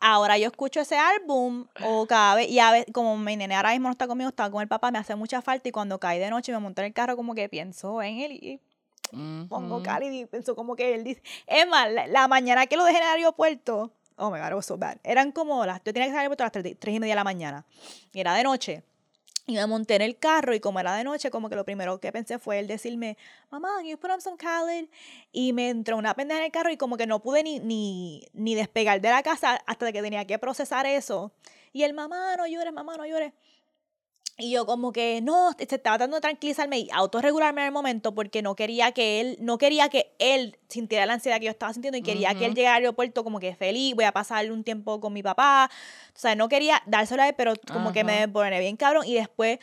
ahora 0.00 0.36
yo 0.36 0.48
escucho 0.48 0.80
ese 0.80 0.98
álbum 0.98 1.66
o 1.84 2.06
cada 2.06 2.34
vez, 2.34 2.48
y 2.50 2.58
a 2.58 2.72
veces, 2.72 2.92
como 2.92 3.16
mi 3.16 3.36
nene 3.36 3.54
ahora 3.54 3.70
mismo 3.70 3.88
no 3.88 3.92
está 3.92 4.06
conmigo, 4.08 4.28
está 4.30 4.50
con 4.50 4.62
el 4.62 4.68
papá, 4.68 4.90
me 4.90 4.98
hace 4.98 5.14
mucha 5.14 5.40
falta 5.42 5.68
y 5.68 5.72
cuando 5.72 6.00
cae 6.00 6.18
de 6.18 6.28
noche 6.30 6.50
me 6.52 6.58
monto 6.58 6.80
en 6.82 6.86
el 6.88 6.92
carro 6.92 7.16
como 7.16 7.34
que 7.36 7.48
pienso 7.48 8.02
en 8.02 8.18
él 8.18 8.32
y 8.32 8.60
pongo 9.10 9.76
Ujú. 9.76 9.82
Khalid 9.84 10.12
y 10.12 10.26
pienso 10.26 10.54
como 10.54 10.76
que 10.76 10.94
él 10.94 11.04
dice, 11.04 11.22
más, 11.68 11.90
la, 11.90 12.06
la 12.06 12.28
mañana 12.28 12.66
que 12.66 12.76
lo 12.76 12.84
dejé 12.84 12.98
en 12.98 13.04
el 13.04 13.08
aeropuerto, 13.10 13.92
oh 14.16 14.30
my 14.30 14.38
god, 14.38 14.48
it 14.48 14.54
was 14.54 14.66
so 14.66 14.76
bad, 14.76 14.98
eran 15.04 15.32
como 15.32 15.64
las, 15.66 15.78
yo 15.84 15.92
tenía 15.92 16.06
que 16.06 16.12
salir 16.12 16.14
al 16.14 16.18
aeropuerto 16.20 16.44
a 16.44 16.46
las 16.46 16.52
3, 16.52 16.76
tres 16.78 16.94
y 16.94 17.00
media 17.00 17.12
de 17.12 17.16
la 17.16 17.24
mañana 17.24 17.64
y 18.12 18.20
era 18.20 18.34
de 18.34 18.42
noche. 18.42 18.82
Y 19.46 19.56
me 19.56 19.66
monté 19.66 19.96
en 19.96 20.00
el 20.00 20.16
carro 20.16 20.54
y 20.54 20.60
como 20.60 20.80
era 20.80 20.96
de 20.96 21.04
noche, 21.04 21.30
como 21.30 21.50
que 21.50 21.56
lo 21.56 21.66
primero 21.66 22.00
que 22.00 22.10
pensé 22.12 22.38
fue 22.38 22.60
el 22.60 22.66
decirme, 22.66 23.18
mamá, 23.50 23.82
you 23.84 23.98
put 23.98 24.10
on 24.10 24.20
some 24.22 24.38
Khaled? 24.38 24.88
Y 25.32 25.52
me 25.52 25.68
entró 25.68 25.98
una 25.98 26.14
pendeja 26.14 26.40
en 26.40 26.46
el 26.46 26.50
carro 26.50 26.70
y 26.70 26.78
como 26.78 26.96
que 26.96 27.06
no 27.06 27.20
pude 27.20 27.42
ni, 27.42 27.60
ni, 27.60 28.26
ni 28.32 28.54
despegar 28.54 29.02
de 29.02 29.10
la 29.10 29.22
casa 29.22 29.60
hasta 29.66 29.92
que 29.92 30.00
tenía 30.00 30.26
que 30.26 30.38
procesar 30.38 30.86
eso. 30.86 31.30
Y 31.74 31.82
el 31.82 31.92
mamá, 31.92 32.36
no 32.38 32.46
llores, 32.46 32.72
mamá, 32.72 32.96
no 32.96 33.04
llores. 33.04 33.34
Y 34.36 34.50
yo 34.50 34.66
como 34.66 34.92
que 34.92 35.20
no, 35.22 35.52
se 35.56 35.62
estaba 35.62 35.96
tratando 35.96 36.16
de 36.16 36.20
tranquilizarme 36.20 36.80
y 36.80 36.88
autorregularme 36.92 37.60
en 37.60 37.66
el 37.66 37.72
momento 37.72 38.14
porque 38.14 38.42
no 38.42 38.56
quería 38.56 38.90
que 38.90 39.20
él, 39.20 39.36
no 39.40 39.58
quería 39.58 39.88
que 39.88 40.12
él 40.18 40.58
sintiera 40.68 41.06
la 41.06 41.14
ansiedad 41.14 41.38
que 41.38 41.44
yo 41.44 41.52
estaba 41.52 41.72
sintiendo 41.72 41.98
y 41.98 42.02
quería 42.02 42.34
que 42.34 42.44
él 42.44 42.54
llegara 42.54 42.76
al 42.76 42.82
aeropuerto 42.82 43.22
como 43.22 43.38
que 43.38 43.54
feliz, 43.54 43.94
voy 43.94 44.04
a 44.04 44.12
pasarle 44.12 44.50
un 44.50 44.64
tiempo 44.64 45.00
con 45.00 45.12
mi 45.12 45.22
papá. 45.22 45.70
O 46.08 46.18
sea, 46.18 46.34
no 46.34 46.48
quería 46.48 46.82
dárselo 46.86 47.22
a 47.22 47.28
él, 47.28 47.34
pero 47.36 47.54
como 47.72 47.92
que 47.92 48.02
me 48.02 48.26
pone 48.28 48.58
bien 48.58 48.76
cabrón. 48.76 49.04
Y 49.06 49.14
después 49.14 49.60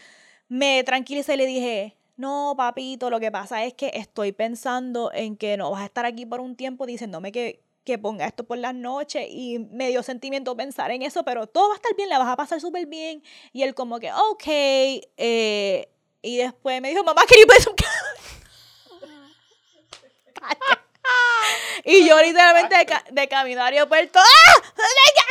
me 0.47 0.83
tranquilicé 0.85 1.33
y 1.33 1.37
le 1.37 1.45
dije, 1.47 1.97
no, 2.15 2.53
papito, 2.55 3.09
lo 3.09 3.19
que 3.19 3.29
pasa 3.29 3.65
es 3.65 3.73
que 3.73 3.91
estoy 3.93 4.31
pensando 4.31 5.11
en 5.13 5.35
que 5.35 5.57
no 5.57 5.69
vas 5.71 5.81
a 5.81 5.85
estar 5.85 6.05
aquí 6.05 6.25
por 6.25 6.39
un 6.39 6.55
tiempo 6.55 6.85
diciéndome 6.85 7.33
que, 7.33 7.61
que 7.83 7.97
ponga 7.97 8.25
esto 8.27 8.43
por 8.43 8.57
las 8.57 8.73
noches 8.75 9.25
y 9.29 9.59
me 9.59 9.89
dio 9.89 10.03
sentimiento 10.03 10.55
pensar 10.55 10.91
en 10.91 11.01
eso, 11.01 11.23
pero 11.23 11.47
todo 11.47 11.69
va 11.69 11.73
a 11.73 11.77
estar 11.77 11.95
bien, 11.95 12.09
la 12.09 12.19
vas 12.19 12.29
a 12.29 12.35
pasar 12.35 12.61
súper 12.61 12.85
bien. 12.85 13.23
Y 13.53 13.63
él 13.63 13.73
como 13.73 13.99
que, 13.99 14.11
ok, 14.13 14.43
eh, 14.47 15.89
y 16.21 16.37
después 16.37 16.81
me 16.81 16.89
dijo, 16.89 17.03
mamá, 17.03 17.23
play 17.27 17.43
some 17.61 17.75
Y 21.83 22.07
yo 22.07 22.21
literalmente 22.21 22.77
de, 22.77 22.85
ca- 22.85 23.03
de 23.09 23.27
camino 23.27 23.61
al 23.63 23.73
aeropuerto, 23.73 24.19
¡ah! 24.19 24.61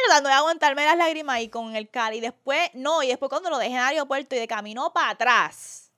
Tratando 0.06 0.28
de 0.28 0.34
aguantarme 0.34 0.84
las 0.84 0.96
lágrimas 0.96 1.36
ahí 1.36 1.48
con 1.48 1.76
el 1.76 1.88
Cali. 1.88 2.16
Y 2.16 2.20
después, 2.20 2.70
no, 2.74 3.02
y 3.04 3.06
después 3.08 3.28
cuando 3.28 3.48
lo 3.50 3.58
dejé 3.58 3.72
en 3.74 3.78
el 3.78 3.84
aeropuerto 3.84 4.34
y 4.34 4.38
de 4.40 4.48
camino 4.48 4.92
para 4.92 5.10
atrás, 5.10 5.92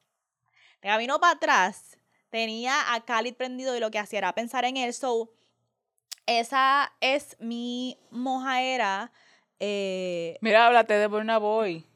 de 0.82 0.88
camino 0.88 1.18
para 1.18 1.32
atrás, 1.34 1.96
tenía 2.28 2.92
a 2.92 3.00
Cali 3.02 3.32
prendido 3.32 3.74
y 3.74 3.80
lo 3.80 3.90
que 3.90 3.98
hacía 3.98 4.18
era 4.18 4.34
pensar 4.34 4.66
en 4.66 4.76
él. 4.76 4.92
So, 4.92 5.30
esa 6.26 6.92
es 7.00 7.36
mi 7.40 7.98
mojaera. 8.10 9.12
Eh, 9.60 10.38
Mira, 10.40 10.66
háblate 10.66 10.94
de 10.94 11.06
Burna 11.06 11.38
Boy. 11.38 11.86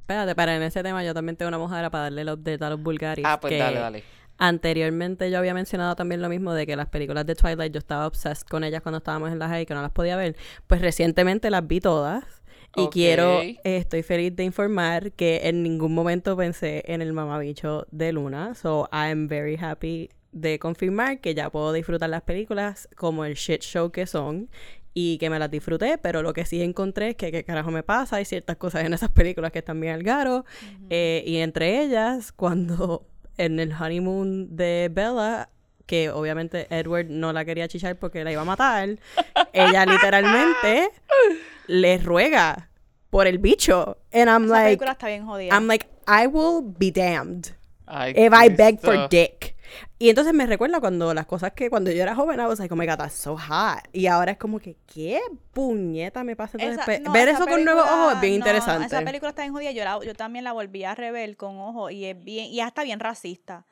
Espérate, 0.00 0.34
para 0.34 0.56
en 0.56 0.62
ese 0.62 0.82
tema 0.82 1.04
yo 1.04 1.12
también 1.12 1.36
tengo 1.36 1.48
una 1.48 1.58
mojadera 1.58 1.90
para 1.90 2.04
darle 2.04 2.22
el 2.22 2.30
update 2.30 2.64
a 2.64 2.70
los 2.70 2.82
Bulgaris. 2.82 3.24
Ah, 3.28 3.38
pues 3.38 3.52
que 3.52 3.58
dale, 3.58 3.78
dale. 3.78 4.04
Anteriormente 4.38 5.30
yo 5.30 5.38
había 5.38 5.52
mencionado 5.52 5.96
también 5.96 6.22
lo 6.22 6.28
mismo 6.28 6.54
de 6.54 6.64
que 6.66 6.76
las 6.76 6.88
películas 6.88 7.26
de 7.26 7.34
Twilight 7.34 7.72
yo 7.72 7.78
estaba 7.78 8.06
obsessed 8.06 8.46
con 8.46 8.62
ellas 8.64 8.82
cuando 8.82 8.98
estábamos 8.98 9.32
en 9.32 9.38
la 9.38 9.48
high 9.48 9.66
que 9.66 9.74
no 9.74 9.82
las 9.82 9.90
podía 9.90 10.16
ver. 10.16 10.36
Pues 10.66 10.80
recientemente 10.80 11.50
las 11.50 11.66
vi 11.66 11.80
todas 11.80 12.24
y 12.76 12.86
quiero, 12.88 13.42
eh, 13.42 13.58
estoy 13.64 14.02
feliz 14.02 14.34
de 14.36 14.44
informar 14.44 15.12
que 15.12 15.40
en 15.44 15.62
ningún 15.62 15.92
momento 15.92 16.36
pensé 16.36 16.84
en 16.86 17.02
el 17.02 17.12
mamabicho 17.12 17.86
de 17.90 18.12
Luna. 18.12 18.54
So 18.54 18.88
I 18.92 19.10
am 19.10 19.26
very 19.26 19.56
happy 19.56 20.08
de 20.32 20.58
confirmar 20.58 21.20
que 21.20 21.34
ya 21.34 21.50
puedo 21.50 21.72
disfrutar 21.72 22.10
las 22.10 22.22
películas 22.22 22.88
como 22.96 23.24
el 23.24 23.34
shit 23.34 23.62
show 23.62 23.90
que 23.90 24.06
son 24.06 24.48
y 24.94 25.18
que 25.18 25.30
me 25.30 25.38
las 25.38 25.50
disfruté, 25.50 25.98
pero 25.98 26.22
lo 26.22 26.32
que 26.32 26.44
sí 26.44 26.62
encontré 26.62 27.10
es 27.10 27.16
que 27.16 27.30
qué 27.30 27.44
carajo 27.44 27.70
me 27.70 27.82
pasa, 27.82 28.16
hay 28.16 28.24
ciertas 28.24 28.56
cosas 28.56 28.84
en 28.84 28.94
esas 28.94 29.10
películas 29.10 29.52
que 29.52 29.60
están 29.60 29.80
bien 29.80 29.94
al 29.94 30.02
garo, 30.02 30.44
eh, 30.90 31.22
y 31.26 31.36
entre 31.36 31.82
ellas, 31.82 32.32
cuando 32.32 33.06
en 33.36 33.60
el 33.60 33.72
honeymoon 33.72 34.56
de 34.56 34.90
Bella, 34.92 35.50
que 35.86 36.10
obviamente 36.10 36.66
Edward 36.70 37.06
no 37.08 37.32
la 37.32 37.44
quería 37.44 37.68
chichar 37.68 37.96
porque 37.96 38.24
la 38.24 38.32
iba 38.32 38.42
a 38.42 38.44
matar, 38.44 38.98
ella 39.52 39.86
literalmente 39.86 40.90
le 41.68 41.98
ruega 41.98 42.68
por 43.08 43.26
el 43.26 43.38
bicho. 43.38 43.98
And 44.12 44.28
I'm 44.28 44.44
esa 44.44 44.52
like, 44.52 44.66
película 44.66 44.92
está 44.92 45.06
bien 45.06 45.24
jodida. 45.24 45.54
I'm 45.54 45.66
like, 45.66 45.86
I 46.06 46.26
will 46.26 46.62
be 46.62 46.90
damned 46.90 47.54
Ay, 47.86 48.12
if 48.16 48.32
I 48.32 48.48
beg 48.48 48.80
for 48.80 49.08
dick. 49.08 49.56
Y 49.98 50.08
entonces 50.08 50.32
me 50.34 50.46
recuerda 50.46 50.80
cuando 50.80 51.12
las 51.14 51.26
cosas 51.26 51.52
que 51.52 51.68
cuando 51.70 51.90
yo 51.90 52.02
era 52.02 52.14
joven, 52.14 52.40
I 52.40 52.44
was 52.46 52.58
like, 52.58 52.72
oh 52.72 52.76
my 52.76 52.86
god, 52.86 52.96
that's 52.98 53.14
so 53.14 53.36
hot. 53.36 53.80
Y 53.92 54.06
ahora 54.06 54.32
es 54.32 54.38
como 54.38 54.58
que, 54.58 54.76
¿qué 54.92 55.20
puñeta 55.52 56.24
me 56.24 56.36
pasa? 56.36 56.56
Entonces, 56.60 56.88
Esa- 56.88 57.02
no, 57.02 57.12
ver 57.12 57.28
eso 57.28 57.46
con 57.46 57.64
nuevos 57.64 57.84
ojos 57.84 58.14
es 58.14 58.20
bien 58.20 58.32
no, 58.34 58.38
interesante. 58.38 58.86
Esa 58.86 59.04
película 59.04 59.30
está 59.30 59.42
bien 59.42 59.52
jodida. 59.52 59.70
Yo, 59.72 59.84
la- 59.84 60.00
yo 60.04 60.14
también 60.14 60.44
la 60.44 60.52
volví 60.52 60.84
a 60.84 60.94
rever 60.94 61.36
con 61.36 61.58
ojos 61.58 61.92
y 61.92 62.04
es 62.04 62.22
bien, 62.24 62.46
y 62.46 62.60
hasta 62.60 62.82
bien 62.84 63.00
racista. 63.00 63.66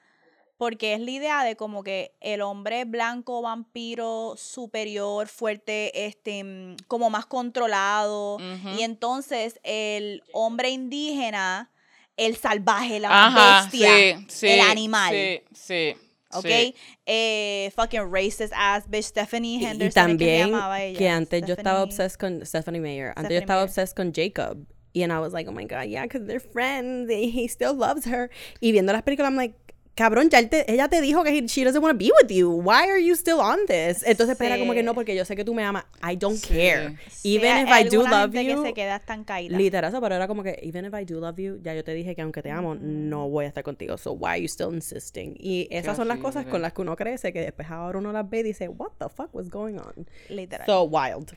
Porque 0.59 0.95
es 0.95 1.01
la 1.01 1.11
idea 1.11 1.45
de 1.45 1.55
como 1.55 1.83
que 1.85 2.15
el 2.21 2.41
hombre 2.41 2.87
blanco, 2.87 3.43
vampiro, 3.43 4.35
superior, 4.39 5.29
fuerte, 5.29 6.07
este, 6.07 6.43
mm, 6.43 6.77
como 6.89 7.11
más 7.11 7.27
controlado. 7.27 8.37
Ujú. 8.37 8.69
Y 8.79 8.83
entonces 8.83 9.61
el 9.65 10.23
hombre 10.33 10.71
indígena, 10.71 11.71
el 12.17 12.37
salvaje, 12.37 13.01
la 13.01 13.27
Ajá, 13.27 13.63
bestia, 13.63 14.19
sí, 14.19 14.27
sí, 14.29 14.49
el 14.49 14.61
animal. 14.61 15.13
Sí, 15.15 15.41
sí. 15.53 15.97
¿Ok? 16.33 16.47
sí. 16.47 16.75
Eh, 17.07 17.71
fucking 17.77 18.11
racist 18.11 18.53
ass 18.55 18.85
bitch 18.89 19.05
Stephanie 19.05 19.65
Henderson. 19.65 20.11
Y 20.11 20.17
que 20.19 20.39
también 20.39 20.55
ella, 20.55 20.99
que 20.99 21.09
antes 21.09 21.43
yo 21.47 21.55
estaba 21.55 21.83
obsessed 21.83 22.19
con 22.19 22.45
Stephanie 22.45 22.81
Meyer. 22.81 23.09
Antes 23.11 23.27
Stephanie 23.27 23.35
yo 23.35 23.41
estaba 23.41 23.61
Meyer. 23.61 23.69
obsessed 23.69 23.97
con 23.97 24.13
Jacob. 24.13 24.67
Y 24.93 25.03
and 25.03 25.13
I 25.13 25.19
was 25.21 25.35
like, 25.35 25.47
oh 25.47 25.53
my 25.53 25.65
God, 25.65 25.89
yeah, 25.89 26.05
because 26.05 26.27
they're 26.27 26.41
friends 26.41 27.11
he 27.11 27.47
still 27.49 27.75
loves 27.75 28.07
her. 28.07 28.31
Y 28.63 28.73
viendo 28.73 28.93
las 28.93 29.03
películas, 29.03 29.29
I'm 29.29 29.37
like, 29.37 29.55
cabrón, 29.97 30.29
ya 30.31 30.39
él 30.39 30.49
te- 30.49 30.71
ella 30.73 30.87
te 30.89 31.01
dijo 31.01 31.25
que 31.25 31.31
he- 31.31 31.49
she 31.49 31.65
doesn't 31.65 31.83
want 31.83 31.99
to 31.99 32.05
be 32.05 32.13
with 32.23 32.31
you. 32.33 32.51
Why 32.53 32.89
are 32.89 33.03
you 33.05 33.15
still 33.15 33.41
on 33.41 33.61
this? 33.67 34.05
Entonces, 34.07 34.29
espera, 34.35 34.57
como 34.59 34.73
que 34.73 34.81
Sí. 34.81 34.85
no, 34.85 34.95
porque 34.95 35.17
yo 35.17 35.25
sé 35.25 35.35
que 35.35 35.45
tú 35.45 35.55
me 35.55 35.65
amas. 35.65 35.85
I 36.09 36.15
don't 36.17 36.37
Sí. 36.39 36.49
care. 36.55 36.97
Sí, 37.11 37.37
Even 37.37 37.67
hay 37.67 37.85
if 37.85 37.93
I 37.93 37.97
do 37.97 38.03
love 38.03 38.33
gente 38.33 38.45
you. 38.45 38.63
que 38.63 38.69
se 38.69 38.75
queda 38.75 38.97
estancada. 38.97 39.41
Literal, 39.41 39.91
eso, 39.91 40.01
pero 40.01 40.15
era 40.15 40.29
como 40.29 40.43
que, 40.45 40.59
even 40.63 40.85
if 40.85 40.93
I 40.95 41.05
do 41.05 41.19
love 41.19 41.39
you, 41.39 41.59
ya 41.63 41.75
yo 41.75 41.83
te 41.83 41.93
dije 41.95 42.15
que 42.15 42.23
aunque 42.23 42.43
te 42.43 42.51
amo, 42.51 42.75
no 42.75 43.29
voy 43.29 43.47
a 43.47 43.49
estar 43.49 43.65
contigo. 43.65 43.97
So 43.99 44.13
why 44.13 44.29
are 44.33 44.41
you 44.41 44.47
still 44.49 44.73
insisting? 44.73 45.35
Y 45.41 45.67
esas 45.71 45.97
son 45.97 46.07
las 46.09 46.19
cosas 46.19 46.47
con 46.47 46.61
las 46.63 46.73
que 46.75 46.83
uno 46.83 46.95
crece, 46.95 47.33
que 47.33 47.41
después 47.41 47.69
ahora 47.71 47.99
uno 47.99 48.13
las 48.13 48.29
ve 48.29 48.41
y 48.41 48.43
dice, 48.45 48.69
what 48.69 48.93
the 48.99 49.09
fuck 49.09 49.35
was 49.35 49.49
going 49.51 49.79
on? 49.79 50.07
Literal. 50.29 50.67
So 50.67 50.83
wild. 50.85 51.33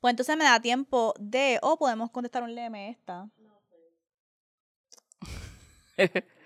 pues 0.00 0.10
entonces 0.12 0.36
me 0.36 0.44
da 0.44 0.58
tiempo 0.60 1.14
de. 1.20 1.58
O 1.62 1.76
podemos 1.78 2.10
contestar 2.10 2.42
un 2.42 2.54
leme 2.54 2.88
esta. 2.90 3.28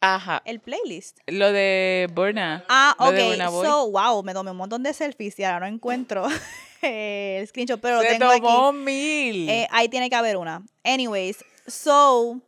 Ajá. 0.00 0.40
El 0.46 0.60
playlist. 0.60 1.18
Lo 1.26 1.52
de 1.52 2.08
Burna. 2.14 2.64
Ah, 2.68 2.96
ok. 2.98 3.16
So, 3.64 3.90
wow, 3.90 4.22
me 4.22 4.32
tomé 4.32 4.50
un 4.50 4.56
montón 4.56 4.82
de 4.82 4.94
selfies 4.94 5.38
y 5.38 5.44
ahora 5.44 5.60
no 5.68 5.74
encuentro 5.74 6.26
el 6.82 7.46
screenshot, 7.46 7.80
pero 7.80 7.96
lo 7.96 8.02
Se 8.02 8.18
tengo 8.18 8.32
tomó 8.32 8.68
aquí. 8.68 8.78
mil. 8.78 9.48
Eh, 9.50 9.68
ahí 9.70 9.88
tiene 9.88 10.08
que 10.08 10.16
haber 10.16 10.36
una. 10.38 10.64
Anyways, 10.84 11.44
so, 11.66 12.40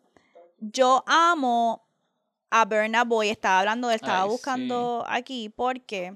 yo 0.59 1.05
amo 1.07 1.87
a 2.51 2.65
Burna 2.65 3.05
Boy. 3.05 3.29
Estaba 3.29 3.61
hablando, 3.61 3.89
de 3.89 3.97
estaba 3.97 4.23
Ay, 4.23 4.29
buscando 4.31 5.05
aquí 5.07 5.51
porque 5.51 6.15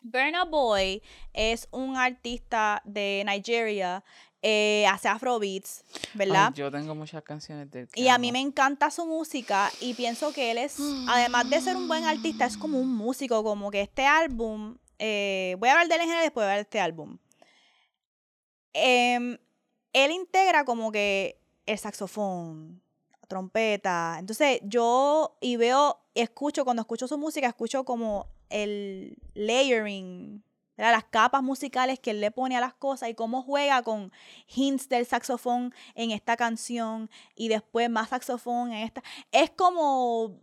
Burna 0.00 0.44
Boy 0.44 1.02
es 1.32 1.68
un 1.70 1.96
artista 1.96 2.82
de 2.84 3.22
Nigeria, 3.24 4.02
eh, 4.46 4.86
hace 4.88 5.08
afrobeats, 5.08 5.82
¿verdad? 6.12 6.48
Ay, 6.48 6.54
yo 6.54 6.70
tengo 6.70 6.94
muchas 6.94 7.22
canciones 7.22 7.70
de 7.70 7.80
él 7.80 7.88
Y 7.94 8.08
a 8.08 8.18
mí 8.18 8.30
me 8.30 8.40
encanta 8.40 8.90
su 8.90 9.06
música 9.06 9.72
y 9.80 9.94
pienso 9.94 10.34
que 10.34 10.50
él 10.50 10.58
es, 10.58 10.76
además 11.08 11.48
de 11.48 11.62
ser 11.62 11.76
un 11.76 11.88
buen 11.88 12.04
artista, 12.04 12.44
es 12.44 12.58
como 12.58 12.78
un 12.78 12.94
músico, 12.94 13.42
como 13.42 13.70
que 13.70 13.80
este 13.80 14.04
álbum, 14.04 14.76
eh, 14.98 15.56
voy 15.58 15.70
a 15.70 15.72
hablar 15.72 15.88
de 15.88 15.94
él 15.94 16.00
en 16.02 16.06
general 16.08 16.24
y 16.24 16.26
después 16.26 16.44
voy 16.44 16.48
a 16.48 16.52
hablar 16.52 16.58
de 16.58 16.68
este 16.68 16.78
álbum. 16.78 17.16
Em, 18.74 19.38
él 19.94 20.10
integra 20.10 20.66
como 20.66 20.92
que 20.92 21.40
el 21.64 21.78
saxofón, 21.78 22.82
la 23.22 23.26
trompeta, 23.26 24.16
entonces 24.18 24.60
yo 24.62 25.38
y 25.40 25.56
veo, 25.56 26.00
escucho, 26.14 26.66
cuando 26.66 26.82
escucho 26.82 27.08
su 27.08 27.16
música, 27.16 27.46
escucho 27.46 27.84
como 27.84 28.28
el 28.50 29.16
layering, 29.32 30.44
¿verdad? 30.76 30.92
las 30.92 31.04
capas 31.04 31.42
musicales 31.42 32.00
que 32.00 32.10
él 32.10 32.20
le 32.20 32.30
pone 32.30 32.56
a 32.56 32.60
las 32.60 32.74
cosas 32.74 33.08
y 33.08 33.14
cómo 33.14 33.42
juega 33.42 33.82
con 33.82 34.12
hints 34.54 34.88
del 34.88 35.06
saxofón 35.06 35.74
en 35.94 36.10
esta 36.10 36.36
canción 36.36 37.10
y 37.34 37.48
después 37.48 37.88
más 37.90 38.08
saxofón 38.10 38.72
en 38.72 38.78
esta. 38.84 39.02
Es 39.32 39.50
como 39.50 40.40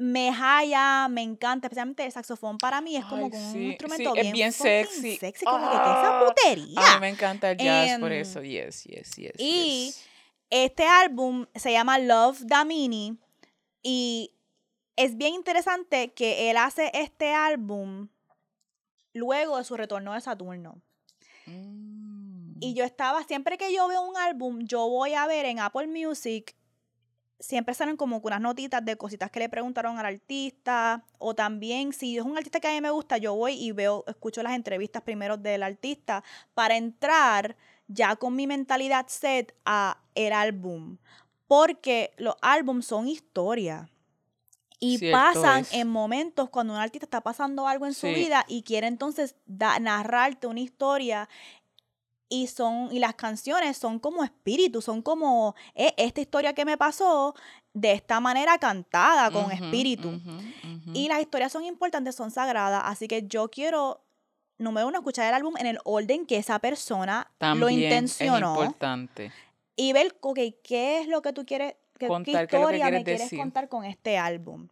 me 0.00 0.30
halla, 0.30 1.08
me 1.08 1.22
encanta, 1.22 1.66
especialmente 1.66 2.04
el 2.04 2.12
saxofón 2.12 2.56
para 2.58 2.80
mí 2.80 2.94
es 2.96 3.04
como 3.04 3.24
Ay, 3.32 3.32
un 3.54 3.62
instrumento 3.62 4.12
sí, 4.14 4.18
es 4.20 4.22
bien, 4.22 4.32
bien 4.32 4.52
fucking 4.52 5.18
sexy. 5.18 5.44
como 5.44 5.68
que, 5.70 5.76
que 5.76 5.82
esa 5.82 6.20
Ah, 6.20 6.24
putería. 6.26 6.80
A 6.80 6.94
mí 6.94 7.00
me 7.00 7.08
encanta 7.08 7.50
el 7.50 7.58
jazz 7.58 7.98
por 7.98 8.12
Em, 8.12 8.20
eso. 8.20 8.40
Yes, 8.42 8.84
yes, 8.84 9.16
yes. 9.16 9.32
y- 9.38 9.86
yes. 9.86 10.04
Este 10.50 10.86
álbum 10.86 11.46
se 11.54 11.72
llama 11.72 11.98
Love 11.98 12.38
Damini 12.46 13.18
y 13.82 14.32
es 14.96 15.16
bien 15.16 15.34
interesante 15.34 16.12
que 16.14 16.48
él 16.50 16.56
hace 16.56 16.90
este 16.94 17.34
álbum 17.34 18.08
luego 19.18 19.58
de 19.58 19.64
su 19.64 19.76
retorno 19.76 20.14
de 20.14 20.20
Saturno. 20.20 20.80
Mm. 21.46 22.56
Y 22.60 22.74
yo 22.74 22.84
estaba, 22.84 23.22
siempre 23.24 23.58
que 23.58 23.72
yo 23.72 23.86
veo 23.88 24.02
un 24.02 24.16
álbum, 24.16 24.60
yo 24.60 24.88
voy 24.88 25.14
a 25.14 25.26
ver 25.26 25.46
en 25.46 25.60
Apple 25.60 25.86
Music, 25.86 26.56
siempre 27.38 27.74
salen 27.74 27.96
como 27.96 28.18
unas 28.18 28.40
notitas 28.40 28.84
de 28.84 28.96
cositas 28.96 29.30
que 29.30 29.38
le 29.38 29.48
preguntaron 29.48 29.98
al 29.98 30.06
artista, 30.06 31.04
o 31.18 31.34
también 31.34 31.92
si 31.92 32.18
es 32.18 32.24
un 32.24 32.36
artista 32.36 32.60
que 32.60 32.68
a 32.68 32.72
mí 32.72 32.80
me 32.80 32.90
gusta, 32.90 33.18
yo 33.18 33.34
voy 33.34 33.52
y 33.52 33.72
veo, 33.72 34.04
escucho 34.08 34.42
las 34.42 34.54
entrevistas 34.54 35.02
primero 35.02 35.36
del 35.36 35.62
artista 35.62 36.24
para 36.54 36.76
entrar 36.76 37.56
ya 37.86 38.16
con 38.16 38.34
mi 38.34 38.46
mentalidad 38.46 39.06
set 39.08 39.54
a 39.64 40.02
el 40.14 40.32
álbum, 40.32 40.98
porque 41.46 42.12
los 42.18 42.34
álbums 42.42 42.86
son 42.86 43.08
historia. 43.08 43.88
Y 44.80 44.98
Cierto 44.98 45.18
pasan 45.18 45.60
es. 45.62 45.72
en 45.74 45.88
momentos 45.88 46.50
cuando 46.50 46.72
un 46.74 46.78
artista 46.78 47.04
está 47.06 47.20
pasando 47.20 47.66
algo 47.66 47.86
en 47.86 47.94
su 47.94 48.06
Sí. 48.06 48.14
vida 48.14 48.44
y 48.48 48.62
quiere 48.62 48.86
entonces 48.86 49.34
da- 49.46 49.78
narrarte 49.80 50.46
una 50.46 50.60
historia 50.60 51.28
y 52.28 52.46
son 52.46 52.90
y 52.92 52.98
las 52.98 53.14
canciones 53.14 53.76
son 53.78 53.98
como 53.98 54.22
espíritus, 54.22 54.84
son 54.84 55.00
como 55.02 55.54
"Eh, 55.74 55.94
esta 55.96 56.20
historia 56.20 56.52
que 56.52 56.64
me 56.64 56.76
pasó 56.76 57.34
de 57.72 57.92
esta 57.92 58.20
manera 58.20 58.58
cantada 58.58 59.30
con 59.30 59.50
espíritu. 59.50 60.20
Y 60.92 61.08
las 61.08 61.20
historias 61.20 61.50
son 61.52 61.64
importantes, 61.64 62.14
son 62.14 62.30
sagradas, 62.30 62.82
así 62.84 63.08
que 63.08 63.26
yo 63.26 63.48
quiero 63.50 64.04
número 64.58 64.88
uno 64.88 64.98
escuchar 64.98 65.26
el 65.28 65.34
álbum 65.34 65.54
en 65.58 65.66
el 65.66 65.78
orden 65.84 66.26
que 66.26 66.36
esa 66.36 66.58
persona 66.58 67.30
lo 67.56 67.68
intencionó 67.70 68.54
Es 68.56 68.66
importante. 68.66 69.32
y 69.76 69.92
ver 69.92 70.16
ok, 70.20 70.38
qué 70.62 71.00
es 71.00 71.08
lo 71.08 71.22
que 71.22 71.32
tú 71.32 71.46
quieres 71.46 71.76
qué, 71.98 72.06
qué 72.06 72.08
Contar, 72.08 72.46
qué 72.46 72.56
historia 72.56 72.90
me 72.90 73.04
quieres 73.04 73.22
decir. 73.22 73.38
contar 73.38 73.68
con 73.68 73.84
este 73.84 74.16
álbum. 74.18 74.68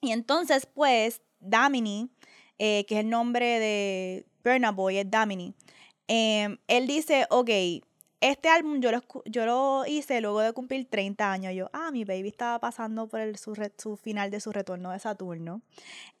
Y 0.00 0.12
entonces, 0.12 0.66
pues, 0.66 1.20
Damini, 1.40 2.10
eh, 2.58 2.84
que 2.86 2.94
es 2.94 3.00
el 3.00 3.10
nombre 3.10 3.58
de 3.58 4.26
Burna 4.44 4.70
Boy, 4.70 4.98
es 4.98 5.10
Damini, 5.10 5.54
em, 6.08 6.58
él 6.68 6.86
dice, 6.86 7.26
ok, 7.30 7.50
este 8.20 8.48
álbum 8.48 8.80
yo 8.80 8.90
lo, 8.90 9.02
yo 9.26 9.44
lo 9.44 9.84
hice 9.86 10.20
luego 10.22 10.40
de 10.40 10.52
cumplir 10.54 10.88
30 10.88 11.30
años. 11.30 11.52
Yo, 11.54 11.68
ah, 11.74 11.90
mi 11.90 12.04
baby 12.04 12.28
estaba 12.28 12.58
pasando 12.58 13.06
por 13.06 13.20
el, 13.20 13.36
su, 13.36 13.54
re- 13.54 13.72
su 13.76 13.96
final 13.98 14.30
de 14.30 14.40
su 14.40 14.50
retorno 14.50 14.92
de 14.92 14.98
Saturno. 14.98 15.60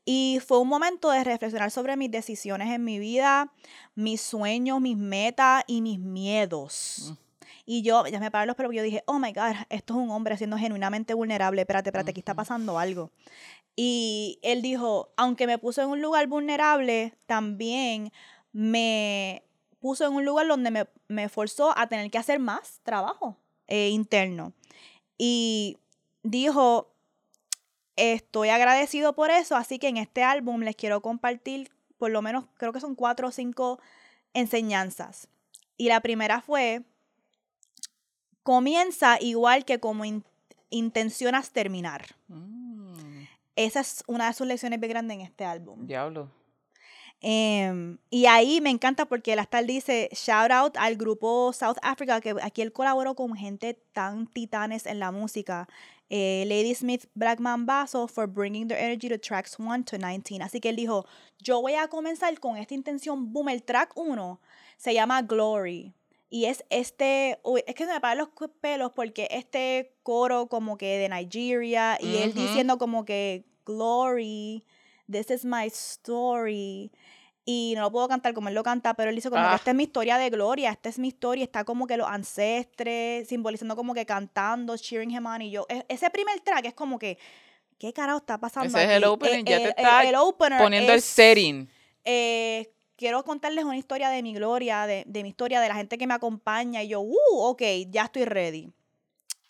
Y 0.04 0.38
fue 0.46 0.58
un 0.58 0.68
momento 0.68 1.10
de 1.10 1.24
reflexionar 1.24 1.70
sobre 1.70 1.96
mis 1.96 2.10
decisiones 2.10 2.68
en 2.70 2.84
mi 2.84 2.98
vida, 2.98 3.50
mis 3.94 4.20
sueños, 4.20 4.82
mis 4.82 4.98
metas 4.98 5.64
y 5.66 5.80
mis 5.80 5.98
miedos. 5.98 7.14
Y 7.66 7.82
yo, 7.82 8.06
ya 8.06 8.20
me 8.20 8.30
paré 8.30 8.46
los 8.46 8.56
pelos, 8.56 8.74
yo 8.74 8.82
dije, 8.82 9.02
oh 9.06 9.18
my 9.18 9.32
God, 9.32 9.54
esto 9.70 9.94
es 9.94 10.00
un 10.00 10.10
hombre 10.10 10.36
siendo 10.36 10.58
genuinamente 10.58 11.14
vulnerable. 11.14 11.62
Espérate, 11.62 11.88
espérate, 11.88 12.10
aquí 12.10 12.20
está 12.20 12.34
pasando 12.34 12.78
algo. 12.78 13.10
Y 13.76 14.38
él 14.42 14.62
dijo, 14.62 15.12
aunque 15.16 15.46
me 15.46 15.58
puso 15.58 15.82
en 15.82 15.88
un 15.88 16.02
lugar 16.02 16.26
vulnerable, 16.26 17.14
también 17.26 18.12
me 18.52 19.44
puso 19.80 20.06
en 20.06 20.12
un 20.12 20.24
lugar 20.24 20.46
donde 20.46 20.70
me, 20.70 20.86
me 21.08 21.28
forzó 21.28 21.76
a 21.76 21.86
tener 21.88 22.10
que 22.10 22.18
hacer 22.18 22.38
más 22.38 22.80
trabajo 22.82 23.36
eh, 23.66 23.88
interno. 23.88 24.52
Y 25.18 25.78
dijo, 26.22 26.92
estoy 27.96 28.50
agradecido 28.50 29.14
por 29.14 29.30
eso, 29.30 29.56
así 29.56 29.78
que 29.78 29.88
en 29.88 29.96
este 29.96 30.22
álbum 30.22 30.60
les 30.60 30.76
quiero 30.76 31.00
compartir 31.00 31.70
por 31.98 32.10
lo 32.10 32.22
menos, 32.22 32.44
creo 32.56 32.72
que 32.72 32.80
son 32.80 32.94
cuatro 32.94 33.28
o 33.28 33.30
cinco 33.30 33.80
enseñanzas. 34.34 35.28
Y 35.76 35.88
la 35.88 36.00
primera 36.00 36.40
fue, 36.40 36.82
comienza 38.44 39.18
igual 39.20 39.64
que 39.64 39.80
como 39.80 40.04
in- 40.04 40.22
intencionas 40.70 41.50
terminar. 41.50 42.06
Mm, 42.28 43.24
Esa 43.56 43.80
es 43.80 44.04
una 44.06 44.28
de 44.28 44.32
sus 44.34 44.46
lecciones 44.46 44.78
bien 44.78 44.90
grandes 44.90 45.16
en 45.16 45.20
este 45.22 45.44
álbum. 45.44 45.86
diablo. 45.86 46.30
Em, 47.20 47.96
y 48.10 48.26
ahí 48.26 48.60
me 48.60 48.68
encanta 48.70 49.06
porque 49.06 49.32
él 49.32 49.38
hasta 49.38 49.58
él 49.58 49.66
dice 49.66 50.10
shout 50.12 50.50
out 50.50 50.76
al 50.76 50.96
grupo 50.96 51.52
South 51.54 51.78
Africa, 51.82 52.20
que 52.20 52.34
aquí 52.42 52.60
él 52.60 52.72
colaboró 52.72 53.14
con 53.14 53.34
gente 53.34 53.74
tan 53.92 54.26
titanes 54.26 54.84
en 54.86 54.98
la 54.98 55.10
música. 55.10 55.66
Eh, 56.10 56.44
Lady 56.46 56.74
Smith 56.74 57.06
Blackman 57.14 57.64
Basso 57.64 58.06
for 58.08 58.26
bringing 58.26 58.68
their 58.68 58.78
energy 58.78 59.08
to 59.08 59.18
tracks 59.18 59.58
1 59.58 59.84
to 59.84 59.96
19. 59.96 60.42
Así 60.42 60.60
que 60.60 60.68
él 60.68 60.76
dijo, 60.76 61.06
yo 61.38 61.62
voy 61.62 61.74
a 61.74 61.88
comenzar 61.88 62.38
con 62.40 62.58
esta 62.58 62.74
intención, 62.74 63.32
boom, 63.32 63.48
el 63.48 63.62
track 63.62 63.92
1 63.96 64.38
se 64.76 64.92
llama 64.92 65.22
Glory. 65.22 65.94
Y 66.34 66.46
es 66.46 66.64
este, 66.68 67.38
uy, 67.44 67.62
es 67.64 67.76
que 67.76 67.86
se 67.86 67.92
me 67.92 68.00
paran 68.00 68.18
los 68.18 68.28
pelos 68.60 68.90
porque 68.92 69.28
este 69.30 69.94
coro 70.02 70.48
como 70.48 70.76
que 70.76 70.98
de 70.98 71.08
Nigeria 71.08 71.96
y 72.00 72.16
él 72.16 72.34
diciendo 72.34 72.76
como 72.76 73.04
que 73.04 73.44
Glory, 73.64 74.64
this 75.08 75.30
is 75.30 75.44
my 75.44 75.66
story. 75.68 76.90
Y 77.44 77.74
no 77.76 77.82
lo 77.82 77.92
puedo 77.92 78.08
cantar 78.08 78.34
como 78.34 78.48
él 78.48 78.54
lo 78.56 78.64
canta, 78.64 78.94
pero 78.94 79.10
él 79.10 79.14
dice 79.16 79.30
como 79.30 79.42
que 79.42 79.48
Ah. 79.48 79.54
esta 79.54 79.70
es 79.70 79.76
mi 79.76 79.84
historia 79.84 80.18
de 80.18 80.28
gloria, 80.30 80.70
esta 80.72 80.88
es 80.88 80.98
mi 80.98 81.06
historia, 81.06 81.44
está 81.44 81.62
como 81.62 81.86
que 81.86 81.96
los 81.96 82.08
ancestres, 82.08 83.28
simbolizando 83.28 83.76
como 83.76 83.94
que 83.94 84.04
cantando, 84.04 84.76
cheering 84.76 85.12
him 85.12 85.26
on. 85.26 85.40
Y 85.40 85.52
yo, 85.52 85.66
e- 85.68 85.84
ese 85.88 86.10
primer 86.10 86.40
track 86.40 86.64
es 86.64 86.74
como 86.74 86.98
que, 86.98 87.16
¿qué 87.78 87.92
carajo 87.92 88.18
está 88.18 88.38
pasando 88.40 88.66
Ese 88.76 88.82
es 88.82 88.90
el 88.96 89.04
opening, 89.04 89.44
Eh, 89.46 89.50
ya 89.50 89.56
te 89.58 89.62
el- 89.64 89.68
está 89.70 90.02
el- 90.02 90.16
opener 90.16 90.58
Poniendo 90.60 90.92
el 90.94 91.00
setting. 91.00 91.68
eh, 92.04 92.73
quiero 92.96 93.24
contarles 93.24 93.64
una 93.64 93.76
historia 93.76 94.08
de 94.10 94.22
mi 94.22 94.34
gloria, 94.34 94.86
de, 94.86 95.04
de 95.06 95.22
mi 95.22 95.30
historia, 95.30 95.60
de 95.60 95.68
la 95.68 95.74
gente 95.74 95.98
que 95.98 96.06
me 96.06 96.14
acompaña. 96.14 96.82
Y 96.82 96.88
yo, 96.88 97.00
uh, 97.00 97.16
ok, 97.30 97.62
ya 97.90 98.04
estoy 98.04 98.24
ready. 98.24 98.72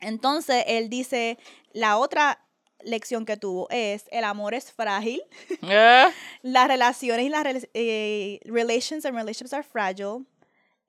Entonces 0.01 0.65
él 0.67 0.89
dice, 0.89 1.39
la 1.73 1.97
otra 1.97 2.41
lección 2.83 3.25
que 3.25 3.37
tuvo 3.37 3.69
es, 3.71 4.05
el 4.11 4.25
amor 4.25 4.55
es 4.55 4.73
frágil, 4.73 5.23
Ah, 5.63 6.11
las 6.43 6.69
relaciones 6.69 7.27
y 7.27 7.29
las 7.31 7.69
eh, 7.73 8.41
relations 8.45 9.05
and 9.07 9.17
relationships 9.17 9.55
are 9.55 9.63
fragile, 9.63 10.25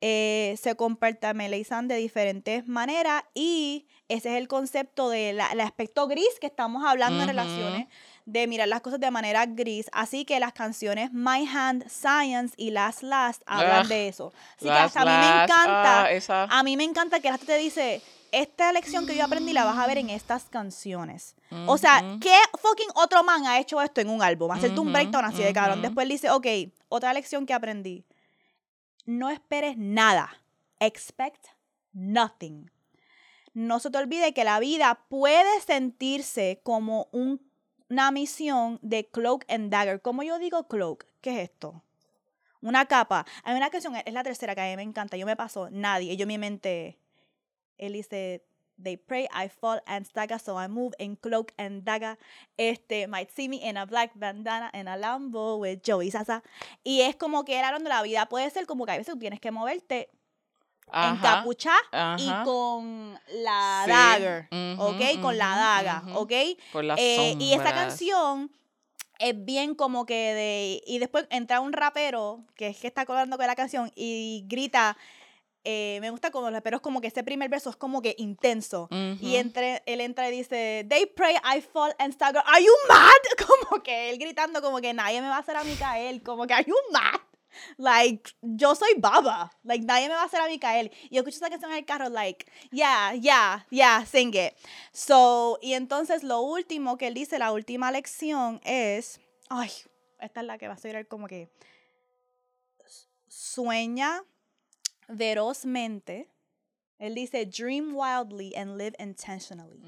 eh, 0.01 0.55
se 0.61 0.75
compartimentalizan 0.75 1.87
de 1.87 1.95
diferentes 1.95 2.67
maneras 2.67 3.23
y 3.33 3.87
ese 4.09 4.29
es 4.33 4.35
el 4.35 4.47
concepto 4.47 5.09
del 5.09 5.39
aspecto 5.39 6.07
gris 6.07 6.39
que 6.41 6.47
estamos 6.47 6.83
hablando 6.85 7.23
en 7.23 7.29
Ujú. 7.29 7.37
relaciones, 7.37 7.87
de 8.25 8.47
mirar 8.47 8.67
las 8.67 8.81
cosas 8.81 8.99
de 8.99 9.11
manera 9.11 9.45
gris. 9.45 9.87
Así 9.91 10.25
que 10.25 10.39
las 10.39 10.53
canciones 10.53 11.11
My 11.13 11.47
Hand, 11.47 11.87
Science 11.89 12.53
y 12.57 12.71
Last 12.71 13.03
Last 13.03 13.43
hablan 13.45 13.83
Ugh, 13.83 13.87
de 13.89 14.07
eso. 14.07 14.33
Así 14.57 14.65
que 14.65 14.71
Last 14.71 14.97
hasta 14.97 15.01
a 15.01 15.05
mí 15.05 15.11
me 15.11 15.43
encanta, 15.43 16.03
ah, 16.03 16.11
esa. 16.11 16.43
a 16.43 16.63
mí 16.63 16.75
me 16.77 16.83
encanta 16.83 17.19
que 17.19 17.27
el 17.27 17.33
artista 17.35 17.53
te 17.53 17.59
dice, 17.59 18.01
esta 18.31 18.71
lección 18.73 19.05
que 19.05 19.15
yo 19.15 19.23
aprendí 19.23 19.53
la 19.53 19.63
vas 19.63 19.77
a 19.77 19.87
ver 19.87 19.97
en 19.99 20.09
estas 20.09 20.45
canciones. 20.45 21.35
O 21.67 21.77
sea. 21.77 22.03
¿qué 22.19 22.35
fucking 22.59 22.89
otro 22.95 23.23
man 23.23 23.45
ha 23.45 23.59
hecho 23.59 23.81
esto 23.81 24.01
en 24.01 24.09
un 24.09 24.21
álbum? 24.21 24.51
Hacerte 24.51 24.79
un 24.79 24.87
Ujú, 24.87 24.93
breakdown 24.93 25.25
así 25.25 25.41
de 25.43 25.53
cabrón. 25.53 25.81
Después 25.81 26.07
dice, 26.09 26.29
ok, 26.31 26.47
otra 26.89 27.13
lección 27.13 27.45
que 27.45 27.53
aprendí. 27.53 28.05
No 29.05 29.29
esperes 29.29 29.77
nada. 29.77 30.41
Expect 30.79 31.45
nothing. 31.93 32.69
No 33.53 33.79
se 33.79 33.89
te 33.89 33.97
olvide 33.99 34.33
que 34.33 34.43
la 34.43 34.59
vida 34.59 34.99
puede 35.07 35.61
sentirse 35.61 36.59
como 36.63 37.07
un- 37.13 37.39
una 37.89 38.11
misión 38.11 38.79
de 38.81 39.05
cloak 39.07 39.45
and 39.47 39.71
dagger. 39.71 40.01
¿Cómo 40.01 40.23
yo 40.23 40.39
digo 40.39 40.67
cloak? 40.67 41.05
¿Qué 41.21 41.31
es 41.31 41.49
esto? 41.49 41.83
Una 42.61 42.85
capa. 42.85 43.25
Hay 43.43 43.55
una 43.55 43.69
canción, 43.69 43.95
es 43.95 44.13
la 44.13 44.23
tercera 44.23 44.55
que 44.55 44.61
a 44.61 44.65
mí 44.65 44.75
me 44.75 44.83
encanta. 44.83 45.17
Yo 45.17 45.25
me 45.25 45.35
paso, 45.35 45.69
nadie. 45.69 46.13
Y 46.13 46.17
yo 46.17 46.25
mi 46.25 46.37
mente, 46.37 46.97
él 47.77 47.93
dice, 47.93 48.43
they 48.81 48.97
pray, 48.97 49.27
I 49.31 49.49
fall 49.49 49.81
and 49.85 50.05
stagger, 50.05 50.39
so 50.39 50.57
I 50.57 50.67
move 50.67 50.93
in 50.97 51.15
cloak 51.15 51.53
and 51.57 51.83
dagger. 51.83 52.17
Este, 52.57 53.07
might 53.07 53.29
see 53.29 53.47
me 53.47 53.57
in 53.57 53.77
a 53.77 53.85
black 53.85 54.11
bandana 54.15 54.69
and 54.73 54.89
a 54.89 54.97
Lambo 54.97 55.57
with 55.59 55.81
Joey 55.85 56.09
Sasa. 56.11 56.43
Y 56.83 57.01
es 57.01 57.15
como 57.15 57.45
que 57.45 57.57
era 57.57 57.71
donde 57.71 57.89
la 57.89 58.01
vida 58.01 58.27
puede 58.27 58.49
ser 58.49 58.65
como 58.65 58.85
que 58.85 58.93
a 58.93 58.97
veces 58.97 59.13
tú 59.13 59.19
tienes 59.19 59.39
que 59.39 59.51
moverte 59.51 60.09
encapuchada 60.91 62.15
y 62.17 62.29
con 62.43 63.19
la 63.43 63.83
Sí, 63.85 63.91
dagger, 63.91 64.47
¿ok? 64.77 65.21
Con 65.21 65.37
la 65.37 65.55
daga, 65.55 66.03
ujú. 66.05 66.19
¿ok? 66.19 66.31
Las 66.83 66.99
Eh, 66.99 67.35
y 67.39 67.53
esta 67.53 67.73
canción 67.73 68.51
es 69.19 69.45
bien 69.45 69.75
como 69.75 70.05
que 70.05 70.33
de... 70.33 70.81
Y 70.85 70.99
después 70.99 71.25
entra 71.29 71.59
un 71.61 71.73
rapero 71.73 72.43
que 72.55 72.67
es 72.67 72.77
que 72.77 72.87
está 72.87 73.05
colando 73.05 73.37
con 73.37 73.47
la 73.47 73.55
canción 73.55 73.91
y 73.95 74.43
grita... 74.47 74.97
eh, 75.67 75.97
me 76.01 76.11
gusta 76.11 76.29
cuando 76.29 76.51
los 76.51 76.57
raperos 76.57 76.79
como 76.81 77.01
que 77.01 77.07
ese 77.07 77.23
primer 77.23 77.49
verso 77.49 77.71
es 77.71 77.75
como 77.75 78.01
que 78.01 78.13
intenso. 78.19 78.87
Y 79.19 79.37
entre, 79.37 79.81
él 79.87 79.99
entra 80.01 80.29
y 80.29 80.31
dice, 80.31 80.85
they 80.87 81.07
pray, 81.07 81.35
I 81.37 81.61
fall 81.61 81.95
and 81.97 82.13
stagger. 82.13 82.43
Are 82.45 82.63
you 82.63 82.71
mad? 82.87 83.47
Como 83.47 83.81
que 83.81 84.11
él 84.11 84.19
gritando 84.19 84.61
como 84.61 84.79
que 84.79 84.93
nadie 84.93 85.21
me 85.21 85.27
va 85.27 85.37
a 85.37 85.39
hacer 85.39 85.55
a 85.55 85.63
mí 85.63 85.73
caer. 85.75 86.21
Como 86.21 86.45
que, 86.45 86.53
are 86.53 86.63
you 86.67 86.75
mad? 86.91 87.19
Like, 87.77 88.31
yo 88.41 88.75
soy 88.75 88.93
baba. 88.97 89.51
Like, 89.63 89.85
nadie 89.85 90.07
me 90.07 90.15
va 90.15 90.21
a 90.21 90.25
hacer 90.25 90.41
a 90.41 90.47
mí 90.47 90.59
caer. 90.59 90.91
Y 91.09 91.15
yo 91.15 91.21
escucho 91.21 91.37
esa 91.37 91.49
canción 91.49 91.71
en 91.71 91.77
el 91.77 91.85
carro, 91.85 92.09
like, 92.09 92.45
yeah, 92.71 93.13
yeah, 93.13 93.65
yeah, 93.69 94.05
sing 94.05 94.33
it. 94.35 94.53
So, 94.91 95.57
y 95.61 95.73
entonces 95.73 96.23
lo 96.23 96.41
último 96.41 96.97
que 96.97 97.07
él 97.07 97.13
dice, 97.13 97.39
la 97.39 97.51
última 97.51 97.91
lección 97.91 98.61
es, 98.63 99.19
ay, 99.49 99.71
esta 100.19 100.39
es 100.41 100.45
la 100.45 100.57
que 100.57 100.67
va 100.67 100.73
a 100.73 100.77
ser 100.77 101.07
como 101.07 101.27
que, 101.27 101.49
sueña 103.27 104.23
ferozmente. 105.15 106.29
Él 106.97 107.13
dice, 107.13 107.45
dream 107.45 107.93
wildly 107.93 108.55
and 108.55 108.77
live 108.77 108.95
intentionally. 108.99 109.81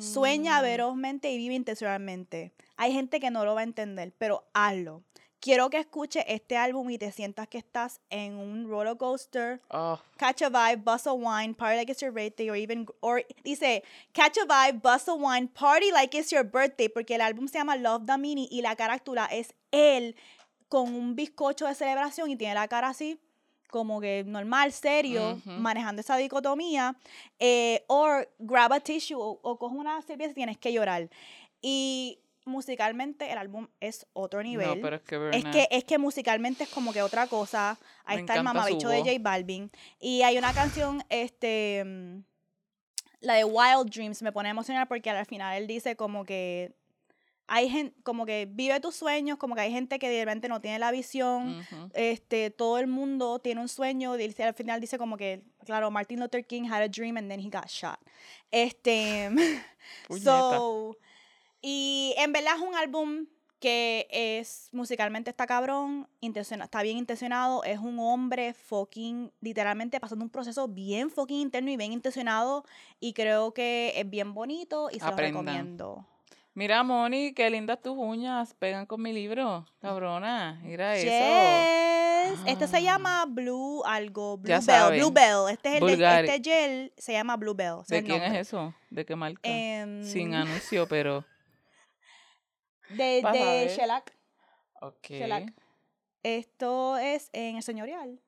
Sueña 0.00 0.60
Mm. 0.60 0.64
ferozmente 0.64 1.30
y 1.30 1.36
vive 1.36 1.54
intencionalmente. 1.54 2.52
Hay 2.76 2.92
gente 2.92 3.20
que 3.20 3.30
no 3.30 3.44
lo 3.44 3.54
va 3.54 3.60
a 3.60 3.64
entender, 3.64 4.12
pero 4.16 4.48
hazlo. 4.54 5.02
Quiero 5.42 5.70
que 5.70 5.78
escuches 5.78 6.24
este 6.28 6.56
álbum 6.56 6.88
y 6.90 6.98
te 6.98 7.10
sientas 7.10 7.48
que 7.48 7.58
estás 7.58 8.00
en 8.10 8.36
un 8.36 8.68
roller 8.68 8.96
coaster. 8.96 9.60
Oh, 9.70 9.98
Catch 10.16 10.42
a 10.42 10.48
vibe, 10.48 10.84
bust 10.84 11.08
a 11.08 11.12
wine, 11.12 11.52
party 11.52 11.78
like 11.78 11.90
it's 11.90 12.00
your 12.00 12.12
birthday, 12.12 12.48
or 12.48 12.54
even, 12.56 12.86
or 13.00 13.24
dice, 13.42 13.82
catch 14.12 14.38
a 14.38 14.46
vibe, 14.46 14.80
bust 14.80 15.08
a 15.08 15.14
wine, 15.14 15.48
party 15.48 15.90
like 15.90 16.16
it's 16.16 16.30
your 16.30 16.44
birthday, 16.44 16.88
porque 16.88 17.16
el 17.16 17.20
álbum 17.20 17.48
se 17.48 17.58
llama 17.58 17.74
Love 17.74 18.06
the 18.06 18.16
Mini 18.18 18.46
y 18.52 18.62
la 18.62 18.76
carátula 18.76 19.26
es 19.32 19.52
él 19.72 20.14
con 20.68 20.94
un 20.94 21.16
bizcocho 21.16 21.66
de 21.66 21.74
celebración 21.74 22.30
y 22.30 22.36
tiene 22.36 22.54
la 22.54 22.68
cara 22.68 22.90
así, 22.90 23.18
como 23.68 24.00
que 24.00 24.22
normal, 24.24 24.70
serio, 24.70 25.40
manejando 25.44 26.02
esa 26.02 26.16
dicotomía, 26.18 26.94
eh, 27.40 27.84
or 27.88 28.28
grab 28.38 28.72
a 28.74 28.78
tissue, 28.78 29.18
o, 29.18 29.40
o 29.42 29.58
coge 29.58 29.74
una 29.74 30.00
cerveza 30.02 30.30
y 30.30 30.34
tienes 30.34 30.58
que 30.58 30.72
llorar. 30.72 31.10
Y 31.60 32.20
musicalmente 32.44 33.30
el 33.30 33.38
álbum 33.38 33.68
es 33.80 34.06
otro 34.12 34.42
nivel. 34.42 34.68
No, 34.68 34.80
pero 34.80 34.96
es 34.96 35.02
que, 35.02 35.30
Es 35.32 35.44
que, 35.44 35.68
es 35.70 35.84
que 35.84 35.98
musicalmente 35.98 36.64
es 36.64 36.70
como 36.70 36.92
que 36.92 37.02
otra 37.02 37.26
cosa. 37.26 37.78
Ahí 38.04 38.16
Me 38.16 38.22
está 38.22 38.34
el 38.36 38.42
mamabicho 38.42 38.88
de. 38.88 39.00
J 39.00 39.12
Balvin. 39.20 39.70
Y 40.00 40.22
hay 40.22 40.38
una 40.38 40.52
canción, 40.52 41.04
este, 41.08 41.82
mm, 41.84 42.18
la 43.20 43.34
de 43.34 43.44
Wild 43.44 43.90
Dreams, 43.90 44.22
me 44.22 44.32
pone 44.32 44.48
emocional 44.48 44.86
porque 44.88 45.10
al 45.10 45.26
final 45.26 45.56
él 45.56 45.66
dice 45.66 45.96
como 45.96 46.24
que 46.24 46.74
hay 47.46 47.68
gente, 47.68 47.94
como 48.02 48.24
que 48.24 48.48
vive 48.50 48.80
tus 48.80 48.96
sueños, 48.96 49.36
como 49.36 49.54
que 49.54 49.60
hay 49.60 49.70
gente 49.70 49.98
que 49.98 50.08
de 50.08 50.24
repente 50.24 50.48
no 50.48 50.60
tiene 50.60 50.78
la 50.78 50.90
visión. 50.90 51.66
Este, 51.92 52.50
todo 52.50 52.78
el 52.78 52.86
mundo 52.86 53.40
tiene 53.40 53.60
un 53.60 53.68
sueño. 53.68 54.14
Dice, 54.14 54.44
al 54.44 54.54
final 54.54 54.80
dice 54.80 54.96
como 54.96 55.16
que, 55.16 55.42
claro, 55.66 55.90
Martin 55.90 56.20
Luther 56.20 56.46
King 56.46 56.62
had 56.64 56.82
a 56.82 56.88
dream 56.88 57.16
and 57.16 57.28
then 57.28 57.40
he 57.40 57.50
got 57.50 57.68
shot. 57.68 57.98
Este, 58.50 59.28
Puñeta. 60.08 60.56
so, 60.56 60.96
y 61.62 62.14
en 62.18 62.32
verdad 62.32 62.56
es 62.56 62.62
un 62.62 62.74
álbum 62.74 63.26
que 63.60 64.08
es 64.10 64.68
musicalmente 64.72 65.30
está 65.30 65.46
cabrón, 65.46 66.08
intentiona- 66.20 66.64
está 66.64 66.82
bien 66.82 66.98
intencionado, 66.98 67.62
es 67.62 67.78
un 67.78 67.96
hombre 68.00 68.54
fucking, 68.54 69.30
literalmente 69.40 70.00
pasando 70.00 70.24
un 70.24 70.30
proceso 70.30 70.66
bien 70.66 71.10
fucking 71.10 71.38
interno 71.40 71.70
y 71.70 71.76
bien 71.76 71.92
intencionado 71.92 72.64
y 72.98 73.12
creo 73.12 73.54
que 73.54 73.92
es 73.94 74.10
bien 74.10 74.34
bonito 74.34 74.88
y 74.90 74.98
se 74.98 75.06
lo 75.08 75.16
recomiendo. 75.16 76.04
Mira, 76.54 76.82
Moni, 76.82 77.32
qué 77.34 77.48
lindas 77.50 77.80
tus 77.80 77.96
uñas. 77.96 78.52
Pegan 78.58 78.84
con 78.84 79.00
mi 79.00 79.12
libro. 79.12 79.64
Cabrona, 79.80 80.60
mira 80.62 80.96
eso. 80.96 81.06
Yes. 81.06 82.40
Este 82.46 82.66
se 82.68 82.76
Ah. 82.76 82.80
llama 82.80 83.24
Blue 83.26 83.82
algo, 83.86 84.36
Blue 84.36 84.48
Ya 84.48 84.56
Bell, 84.56 84.64
saben. 84.66 85.00
Blue 85.00 85.10
Bell. 85.12 85.50
Este 85.52 85.76
es 85.76 85.82
el 85.82 85.98
de- 85.98 86.20
este 86.26 86.42
gel 86.50 86.92
se 86.98 87.12
llama 87.12 87.36
Blue 87.36 87.54
Bell. 87.54 87.76
¿De 87.88 88.02
quién 88.02 88.18
nombre. 88.20 88.40
es 88.40 88.48
eso? 88.48 88.74
¿De 88.90 89.06
qué 89.06 89.16
marca? 89.16 89.40
Em, 89.44 90.04
Sin 90.04 90.34
anuncio, 90.34 90.86
pero. 90.88 91.24
De 92.96 93.22
a 93.24 93.32
de. 93.32 93.74
Shellac. 93.76 94.12
Ok. 94.80 95.08
Shellac. 95.08 95.52
Esto 96.22 96.96
es 96.98 97.30
en 97.32 97.56
el 97.56 97.62
señorial. 97.62 98.20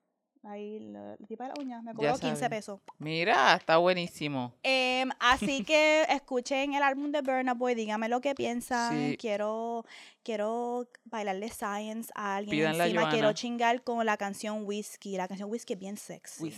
Ahí 0.43 0.79
la, 0.79 1.15
la 1.19 1.27
tipa 1.27 1.45
de 1.45 1.53
la 1.55 1.55
uña. 1.59 1.81
Me 1.81 1.93
cobró 1.95 2.13
15 2.13 2.35
saben. 2.35 2.49
pesos. 2.51 2.79
Mira, 2.99 3.55
está 3.55 3.77
buenísimo. 3.77 4.53
Em, 4.61 5.09
así 5.19 5.63
que 5.65 6.03
escuchen 6.07 6.75
el 6.75 6.83
álbum 6.83 7.11
de 7.11 7.21
Burna 7.21 7.55
Boy, 7.55 7.73
díganme 7.73 8.09
lo 8.09 8.21
que 8.21 8.35
piensan. 8.35 8.91
Sí. 8.93 9.17
Quiero, 9.17 9.85
quiero 10.23 10.87
bailarle 11.05 11.49
Science 11.49 12.11
a 12.13 12.35
alguien 12.35 12.57
Pídanle 12.59 12.83
a 12.83 12.85
encima. 12.85 13.01
Quiero 13.09 13.23
Johanna. 13.23 13.33
chingar 13.33 13.83
con 13.83 14.05
la 14.05 14.17
canción 14.17 14.65
Whiskey. 14.65 15.17
La 15.17 15.27
canción 15.27 15.49
Whiskey 15.49 15.73
es 15.73 15.79
bien 15.79 15.97
sexy. 15.97 16.53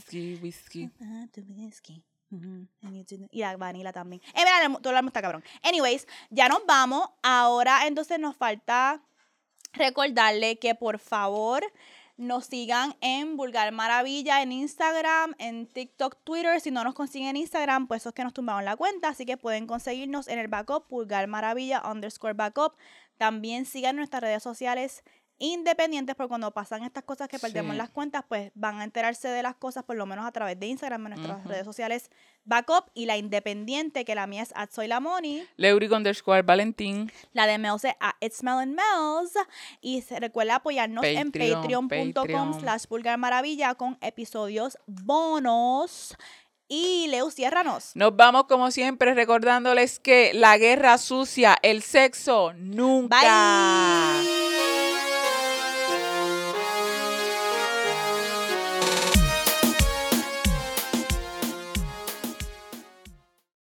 Ah, 0.99 1.27
tu 1.31 1.41
whisky. 1.41 2.03
Y 3.31 3.39
la 3.39 3.55
vanilla 3.57 3.93
también. 3.93 4.21
Eh, 4.33 4.39
mira, 4.39 4.79
todo 4.79 4.91
el 4.91 4.97
álbum 4.97 5.07
está 5.07 5.21
cabrón. 5.21 5.43
Anyways, 5.63 6.07
ya 6.29 6.49
nos 6.49 6.65
vamos. 6.65 7.07
Ahora 7.23 7.87
entonces 7.87 8.19
nos 8.19 8.35
falta 8.35 9.01
recordarle 9.73 10.59
que 10.59 10.75
por 10.75 10.99
favor 10.99 11.63
nos 12.17 12.45
sigan 12.45 12.95
en 12.99 13.37
Vulgar 13.37 13.71
Maravilla 13.71 14.41
en 14.41 14.51
Instagram, 14.51 15.35
en 15.37 15.67
TikTok, 15.67 16.17
Twitter. 16.23 16.59
Si 16.59 16.71
no 16.71 16.83
nos 16.83 16.95
consiguen 16.95 17.29
en 17.29 17.37
Instagram, 17.37 17.87
pues 17.87 18.01
eso 18.01 18.09
es 18.09 18.15
que 18.15 18.23
nos 18.23 18.33
tumbaron 18.33 18.65
la 18.65 18.75
cuenta. 18.75 19.09
Así 19.09 19.25
que 19.25 19.37
pueden 19.37 19.67
conseguirnos 19.67 20.27
en 20.27 20.39
el 20.39 20.47
backup, 20.47 20.89
Vulgar 20.89 21.27
Maravilla 21.27 21.83
underscore 21.89 22.33
backup. 22.33 22.73
También 23.17 23.65
sigan 23.65 23.95
nuestras 23.95 24.21
redes 24.21 24.43
sociales 24.43 25.03
independientes 25.39 26.15
porque 26.15 26.29
cuando 26.29 26.51
pasan 26.51 26.83
estas 26.83 27.03
cosas 27.03 27.27
que 27.27 27.37
perdemos 27.39 27.73
Sí. 27.73 27.77
las 27.77 27.89
cuentas, 27.89 28.23
pues 28.27 28.51
van 28.55 28.79
a 28.79 28.83
enterarse 28.83 29.27
de 29.27 29.43
las 29.43 29.55
cosas 29.55 29.83
por 29.83 29.95
lo 29.95 30.05
menos 30.05 30.25
a 30.25 30.31
través 30.31 30.59
de 30.59 30.67
Instagram, 30.67 31.05
en 31.07 31.13
nuestras 31.13 31.45
redes 31.45 31.65
sociales 31.65 32.09
backup 32.43 32.85
y 32.93 33.05
la 33.05 33.17
independiente, 33.17 34.05
que 34.05 34.15
la 34.15 34.25
mía 34.25 34.43
es 34.43 34.53
at 34.55 34.69
soy. 34.71 34.87
Leuric 35.57 35.91
underscore 35.91 36.41
Valentín. 36.41 37.11
La 37.33 37.45
de 37.45 37.57
Mels 37.57 37.83
es 37.83 37.93
a 37.99 38.15
It's 38.19 38.41
Melon 38.41 38.73
Mels. 38.73 39.33
Y 39.81 40.01
se 40.01 40.19
recuerda 40.19 40.55
apoyarnos 40.55 41.03
en 41.03 41.31
Patreon, 41.31 41.61
patreon.com 41.89 42.13
Patreon. 42.13 42.59
slash 42.59 42.85
vulgar 42.87 43.17
maravilla 43.17 43.75
con 43.75 43.97
episodios 44.01 44.77
bonos. 44.87 46.15
Y 46.69 47.07
Leo, 47.07 47.31
ciérranos. 47.31 47.91
Nos 47.95 48.15
vamos 48.15 48.45
como 48.45 48.71
siempre 48.71 49.13
recordándoles 49.13 49.99
que 49.99 50.33
la 50.33 50.57
guerra 50.57 50.97
sucia, 50.97 51.57
el 51.61 51.81
sexo, 51.81 52.53
nunca. 52.55 53.19
Bye. 53.21 54.66